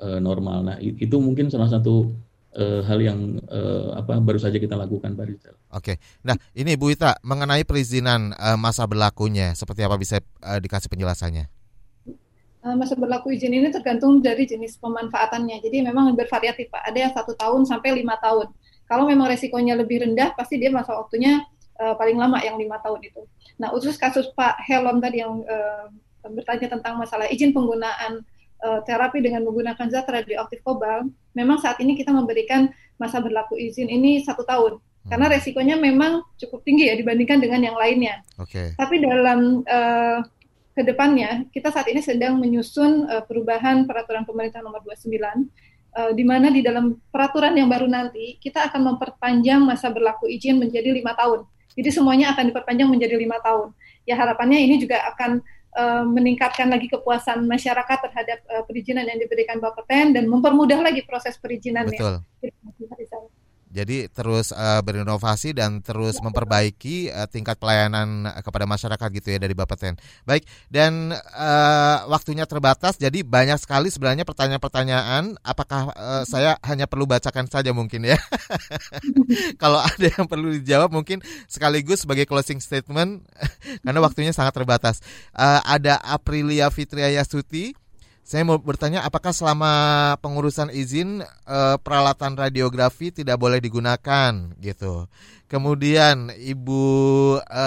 uh, 0.00 0.20
normal. 0.20 0.64
Nah 0.64 0.76
itu 0.80 1.16
mungkin 1.20 1.52
salah 1.52 1.68
satu 1.68 2.12
uh, 2.56 2.80
hal 2.84 2.98
yang 3.00 3.40
uh, 3.48 3.98
apa 4.00 4.20
baru 4.20 4.40
saja 4.40 4.56
kita 4.56 4.76
lakukan 4.76 5.12
Pak 5.12 5.26
Rizal. 5.28 5.56
Oke, 5.74 6.00
nah 6.24 6.36
ini 6.56 6.78
Bu 6.80 6.88
Ita 6.92 7.20
mengenai 7.20 7.68
perizinan 7.68 8.32
uh, 8.36 8.56
masa 8.56 8.88
berlakunya 8.88 9.52
seperti 9.52 9.84
apa 9.84 10.00
bisa 10.00 10.24
uh, 10.40 10.60
dikasih 10.60 10.88
penjelasannya? 10.88 11.57
Uh, 12.68 12.76
masa 12.76 12.92
berlaku 13.00 13.32
izin 13.32 13.56
ini 13.56 13.72
tergantung 13.72 14.20
dari 14.20 14.44
jenis 14.44 14.76
pemanfaatannya. 14.76 15.64
Jadi 15.64 15.88
memang 15.88 16.12
bervariatif 16.12 16.68
Pak. 16.68 16.84
Ada 16.84 16.98
yang 17.00 17.12
satu 17.16 17.32
tahun 17.32 17.64
sampai 17.64 17.96
lima 17.96 18.20
tahun. 18.20 18.52
Kalau 18.84 19.08
memang 19.08 19.32
resikonya 19.32 19.72
lebih 19.72 20.04
rendah, 20.04 20.36
pasti 20.36 20.60
dia 20.60 20.68
masa 20.68 20.92
waktunya 20.92 21.40
uh, 21.80 21.96
paling 21.96 22.20
lama 22.20 22.36
yang 22.44 22.60
lima 22.60 22.76
tahun 22.84 23.00
itu. 23.08 23.24
Nah, 23.56 23.72
khusus 23.72 23.96
kasus 23.96 24.28
Pak 24.36 24.60
Helom 24.68 25.00
tadi 25.00 25.24
yang 25.24 25.40
uh, 25.48 25.88
bertanya 26.28 26.76
tentang 26.76 27.00
masalah 27.00 27.24
izin 27.32 27.56
penggunaan 27.56 28.20
uh, 28.60 28.84
terapi 28.84 29.24
dengan 29.24 29.48
menggunakan 29.48 29.88
zat 29.88 30.04
radioaktif 30.04 30.60
kobalt, 30.60 31.08
memang 31.32 31.56
saat 31.64 31.80
ini 31.80 31.96
kita 31.96 32.12
memberikan 32.12 32.68
masa 33.00 33.24
berlaku 33.24 33.56
izin 33.56 33.88
ini 33.88 34.20
satu 34.20 34.44
tahun. 34.44 34.76
Hmm. 34.76 35.08
Karena 35.08 35.26
resikonya 35.32 35.80
memang 35.80 36.20
cukup 36.36 36.68
tinggi 36.68 36.92
ya 36.92 37.00
dibandingkan 37.00 37.40
dengan 37.40 37.64
yang 37.64 37.76
lainnya. 37.80 38.20
Okay. 38.36 38.76
Tapi 38.76 39.00
dalam 39.00 39.64
uh, 39.64 40.20
ke 40.78 40.86
depannya, 40.86 41.42
kita 41.50 41.74
saat 41.74 41.90
ini 41.90 41.98
sedang 41.98 42.38
menyusun 42.38 43.10
uh, 43.10 43.26
perubahan 43.26 43.82
peraturan 43.82 44.22
pemerintah 44.22 44.62
nomor 44.62 44.78
29, 44.86 45.10
uh, 45.10 46.14
di 46.14 46.22
mana 46.22 46.54
di 46.54 46.62
dalam 46.62 47.02
peraturan 47.10 47.58
yang 47.58 47.66
baru 47.66 47.90
nanti, 47.90 48.38
kita 48.38 48.70
akan 48.70 48.94
memperpanjang 48.94 49.58
masa 49.58 49.90
berlaku 49.90 50.30
izin 50.30 50.62
menjadi 50.62 50.94
lima 50.94 51.18
tahun. 51.18 51.42
Jadi 51.74 51.90
semuanya 51.90 52.30
akan 52.30 52.54
diperpanjang 52.54 52.86
menjadi 52.86 53.18
lima 53.18 53.42
tahun. 53.42 53.74
Ya 54.06 54.14
harapannya 54.14 54.62
ini 54.62 54.78
juga 54.78 55.02
akan 55.10 55.42
uh, 55.74 56.06
meningkatkan 56.06 56.70
lagi 56.70 56.86
kepuasan 56.86 57.42
masyarakat 57.50 57.98
terhadap 57.98 58.38
uh, 58.46 58.62
perizinan 58.62 59.02
yang 59.10 59.18
diberikan 59.18 59.58
Bapeten 59.58 60.14
dan 60.14 60.30
mempermudah 60.30 60.78
lagi 60.78 61.02
proses 61.02 61.34
perizinannya. 61.42 61.98
Betul. 61.98 62.14
Jadi 63.78 64.10
terus 64.10 64.50
uh, 64.50 64.82
berinovasi 64.82 65.54
dan 65.54 65.78
terus 65.78 66.18
memperbaiki 66.18 67.14
uh, 67.14 67.30
tingkat 67.30 67.54
pelayanan 67.62 68.26
kepada 68.42 68.66
masyarakat 68.66 69.08
gitu 69.14 69.28
ya 69.30 69.38
dari 69.38 69.54
Bapeten. 69.54 69.94
Baik, 70.26 70.42
dan 70.66 71.14
uh, 71.14 71.98
waktunya 72.10 72.42
terbatas 72.42 72.98
jadi 72.98 73.22
banyak 73.22 73.62
sekali 73.62 73.86
sebenarnya 73.94 74.26
pertanyaan-pertanyaan 74.26 75.38
apakah 75.46 75.94
uh, 75.94 76.22
saya 76.26 76.58
hanya 76.66 76.90
perlu 76.90 77.06
bacakan 77.06 77.46
saja 77.46 77.70
mungkin 77.70 78.02
ya. 78.02 78.18
Kalau 79.62 79.78
ada 79.78 80.06
yang 80.10 80.26
perlu 80.26 80.58
dijawab 80.58 80.90
mungkin 80.90 81.22
sekaligus 81.46 82.02
sebagai 82.02 82.26
closing 82.26 82.58
statement 82.58 83.22
karena 83.86 84.00
waktunya 84.02 84.34
sangat 84.34 84.58
terbatas. 84.58 84.98
Uh, 85.30 85.62
ada 85.62 86.02
Aprilia 86.02 86.66
Fitriaya 86.74 87.22
Suti 87.22 87.78
saya 88.28 88.44
mau 88.44 88.60
bertanya 88.60 89.08
apakah 89.08 89.32
selama 89.32 89.72
pengurusan 90.20 90.68
izin 90.68 91.24
e, 91.24 91.58
peralatan 91.80 92.36
radiografi 92.36 93.08
tidak 93.08 93.40
boleh 93.40 93.56
digunakan 93.56 94.52
gitu. 94.60 95.08
Kemudian 95.48 96.28
Ibu 96.36 96.84
e, 97.40 97.66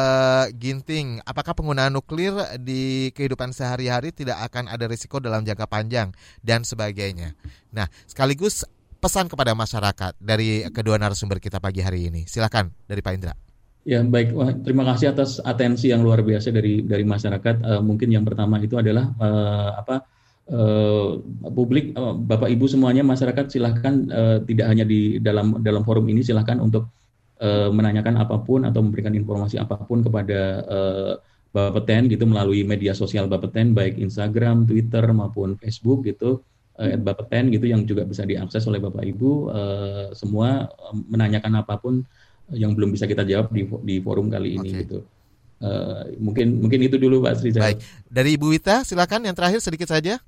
Ginting, 0.53 1.17
apakah 1.25 1.57
penggunaan 1.57 1.97
nuklir 1.97 2.37
di 2.61 3.09
kehidupan 3.17 3.57
sehari-hari 3.57 4.13
tidak 4.13 4.37
akan 4.53 4.69
ada 4.69 4.85
risiko 4.85 5.17
dalam 5.17 5.41
jangka 5.41 5.65
panjang 5.65 6.13
dan 6.45 6.61
sebagainya. 6.61 7.33
Nah, 7.73 7.89
sekaligus 8.05 8.61
pesan 9.01 9.33
kepada 9.33 9.57
masyarakat 9.57 10.13
dari 10.21 10.69
kedua 10.69 11.01
narasumber 11.01 11.41
kita 11.41 11.57
pagi 11.57 11.81
hari 11.81 12.13
ini. 12.13 12.29
Silakan 12.29 12.69
dari 12.85 13.01
Pak 13.01 13.13
Indra. 13.17 13.33
Ya 13.81 14.05
baik, 14.05 14.37
Wah, 14.37 14.53
terima 14.61 14.85
kasih 14.93 15.09
atas 15.09 15.41
atensi 15.41 15.89
yang 15.89 16.05
luar 16.05 16.21
biasa 16.21 16.53
dari 16.53 16.85
dari 16.85 17.01
masyarakat. 17.01 17.65
Uh, 17.65 17.81
mungkin 17.81 18.13
yang 18.13 18.21
pertama 18.21 18.61
itu 18.61 18.77
adalah 18.77 19.09
uh, 19.17 19.81
apa 19.81 20.20
uh, 20.51 21.17
publik 21.51 21.95
uh, 21.95 22.13
Bapak 22.13 22.51
Ibu 22.51 22.67
semuanya 22.67 23.01
masyarakat 23.01 23.47
silahkan 23.49 23.93
uh, 24.11 24.37
tidak 24.43 24.67
hanya 24.67 24.85
di 24.85 25.17
dalam 25.17 25.63
dalam 25.63 25.81
forum 25.87 26.05
ini 26.11 26.21
silahkan 26.21 26.59
untuk 26.59 26.91
uh, 27.39 27.71
menanyakan 27.71 28.19
apa 28.19 28.37
pun 28.43 28.67
atau 28.67 28.83
memberikan 28.83 29.15
informasi 29.15 29.57
apa 29.57 29.79
pun 29.81 30.03
kepada 30.03 30.39
uh, 30.67 31.13
Bapeten 31.51 32.07
gitu 32.07 32.23
melalui 32.23 32.63
media 32.63 32.95
sosial 32.95 33.27
Bapeten 33.27 33.75
baik 33.75 33.99
Instagram, 33.99 34.63
Twitter 34.63 35.03
maupun 35.11 35.59
Facebook 35.59 36.07
gitu 36.07 36.39
uh, 36.79 36.95
Bapeten 36.95 37.51
gitu 37.51 37.67
yang 37.67 37.83
juga 37.83 38.07
bisa 38.07 38.23
diakses 38.23 38.63
oleh 38.67 38.79
Bapak 38.79 39.03
Ibu 39.03 39.31
uh, 39.51 40.05
semua 40.15 40.71
menanyakan 41.11 41.59
apa 41.59 41.75
pun 41.79 42.03
yang 42.51 42.75
belum 42.75 42.91
bisa 42.91 43.07
kita 43.07 43.23
jawab 43.23 43.51
di 43.51 43.63
di 43.83 43.95
forum 44.03 44.27
kali 44.27 44.59
ini 44.59 44.69
okay. 44.71 44.81
gitu. 44.87 44.99
Uh, 45.61 46.09
mungkin 46.17 46.57
mungkin 46.57 46.79
itu 46.81 46.97
dulu 46.97 47.21
Pak 47.21 47.33
Sri. 47.37 47.53
Baik. 47.53 47.79
Dari 48.09 48.33
Ibu 48.33 48.49
Wita 48.49 48.81
silakan 48.81 49.29
yang 49.29 49.35
terakhir 49.37 49.61
sedikit 49.61 49.87
saja. 49.87 50.19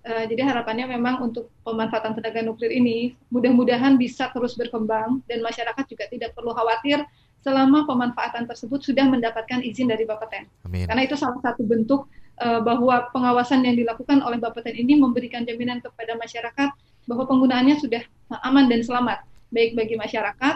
Uh, 0.00 0.24
jadi 0.24 0.48
harapannya 0.48 0.88
memang 0.88 1.20
untuk 1.20 1.52
pemanfaatan 1.60 2.16
tenaga 2.16 2.40
nuklir 2.40 2.72
ini 2.72 3.12
mudah-mudahan 3.28 4.00
bisa 4.00 4.32
terus 4.32 4.56
berkembang 4.56 5.20
dan 5.28 5.44
masyarakat 5.44 5.84
juga 5.84 6.08
tidak 6.08 6.32
perlu 6.32 6.56
khawatir 6.56 7.04
selama 7.44 7.84
pemanfaatan 7.84 8.48
tersebut 8.48 8.80
sudah 8.80 9.04
mendapatkan 9.04 9.60
izin 9.60 9.92
dari 9.92 10.08
Bapeten. 10.08 10.48
Amin. 10.64 10.88
Karena 10.88 11.04
itu 11.04 11.20
salah 11.20 11.36
satu 11.44 11.68
bentuk 11.68 12.08
uh, 12.40 12.60
bahwa 12.64 13.12
pengawasan 13.12 13.60
yang 13.64 13.76
dilakukan 13.76 14.24
oleh 14.24 14.40
Bapeten 14.40 14.72
ini 14.72 14.96
memberikan 14.96 15.44
jaminan 15.44 15.84
kepada 15.84 16.16
masyarakat 16.16 16.68
bahwa 17.04 17.24
penggunaannya 17.28 17.76
sudah 17.80 18.00
aman 18.44 18.72
dan 18.72 18.80
selamat 18.80 19.24
baik 19.50 19.76
bagi 19.76 20.00
masyarakat, 20.00 20.54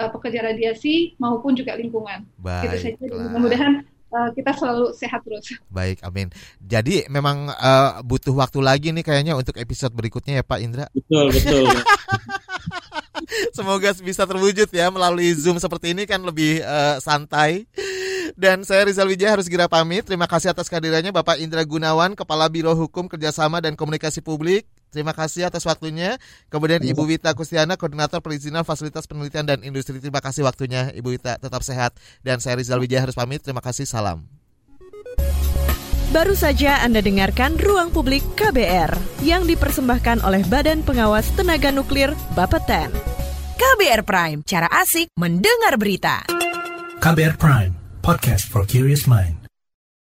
uh, 0.00 0.08
pekerja 0.12 0.40
radiasi 0.52 1.18
maupun 1.20 1.52
juga 1.52 1.76
lingkungan. 1.76 2.24
Baik. 2.40 2.80
Gitu 2.80 2.96
saja. 2.96 3.12
Mudah-mudahan 3.12 3.72
uh, 4.16 4.30
kita 4.32 4.50
selalu 4.56 4.96
sehat 4.96 5.20
terus. 5.22 5.60
Baik, 5.76 6.00
amin. 6.00 6.32
Jadi 6.64 7.04
memang 7.12 7.52
uh, 7.52 8.00
butuh 8.00 8.32
waktu 8.32 8.64
lagi 8.64 8.88
nih 8.96 9.04
kayaknya 9.04 9.36
untuk 9.36 9.60
episode 9.60 9.92
berikutnya 9.92 10.40
ya 10.40 10.44
Pak 10.44 10.58
Indra. 10.64 10.86
Betul, 10.96 11.26
betul. 11.36 11.64
Semoga 13.56 13.90
bisa 14.00 14.22
terwujud 14.24 14.68
ya 14.70 14.88
melalui 14.92 15.32
Zoom 15.36 15.60
seperti 15.60 15.92
ini 15.92 16.08
kan 16.08 16.24
lebih 16.24 16.64
uh, 16.64 16.96
santai. 17.00 17.68
Dan 18.36 18.68
saya 18.68 18.84
Rizal 18.84 19.08
Wijaya 19.08 19.38
harus 19.38 19.48
segera 19.48 19.64
pamit. 19.64 20.04
Terima 20.04 20.28
kasih 20.28 20.52
atas 20.52 20.68
kehadirannya 20.68 21.08
Bapak 21.08 21.40
Indra 21.40 21.64
Gunawan, 21.64 22.12
Kepala 22.12 22.52
Biro 22.52 22.76
Hukum 22.76 23.08
Kerjasama 23.08 23.64
dan 23.64 23.78
Komunikasi 23.78 24.20
Publik. 24.20 24.68
Terima 24.96 25.12
kasih 25.12 25.44
atas 25.44 25.68
waktunya. 25.68 26.16
Kemudian 26.48 26.80
Ibu 26.80 27.04
Wita 27.04 27.36
Kustiana, 27.36 27.76
Koordinator 27.76 28.24
Perizinan 28.24 28.64
Fasilitas 28.64 29.04
Penelitian 29.04 29.44
dan 29.44 29.60
Industri. 29.60 30.00
Terima 30.00 30.24
kasih 30.24 30.48
waktunya 30.48 30.88
Ibu 30.96 31.20
Wita. 31.20 31.36
Tetap 31.36 31.60
sehat. 31.60 31.92
Dan 32.24 32.40
saya 32.40 32.56
Rizal 32.56 32.80
Wijaya 32.80 33.04
harus 33.04 33.12
pamit. 33.12 33.44
Terima 33.44 33.60
kasih. 33.60 33.84
Salam. 33.84 34.24
Baru 36.16 36.32
saja 36.32 36.80
Anda 36.80 37.04
dengarkan 37.04 37.60
Ruang 37.60 37.92
Publik 37.92 38.24
KBR 38.40 39.20
yang 39.20 39.44
dipersembahkan 39.44 40.24
oleh 40.24 40.46
Badan 40.48 40.80
Pengawas 40.80 41.28
Tenaga 41.36 41.68
Nuklir 41.68 42.16
Bapeten. 42.32 42.88
KBR 43.60 44.00
Prime, 44.06 44.40
cara 44.46 44.70
asik 44.70 45.12
mendengar 45.20 45.76
berita. 45.76 46.24
KBR 47.04 47.36
Prime, 47.36 47.72
podcast 48.00 48.48
for 48.48 48.64
curious 48.64 49.04
mind. 49.04 49.45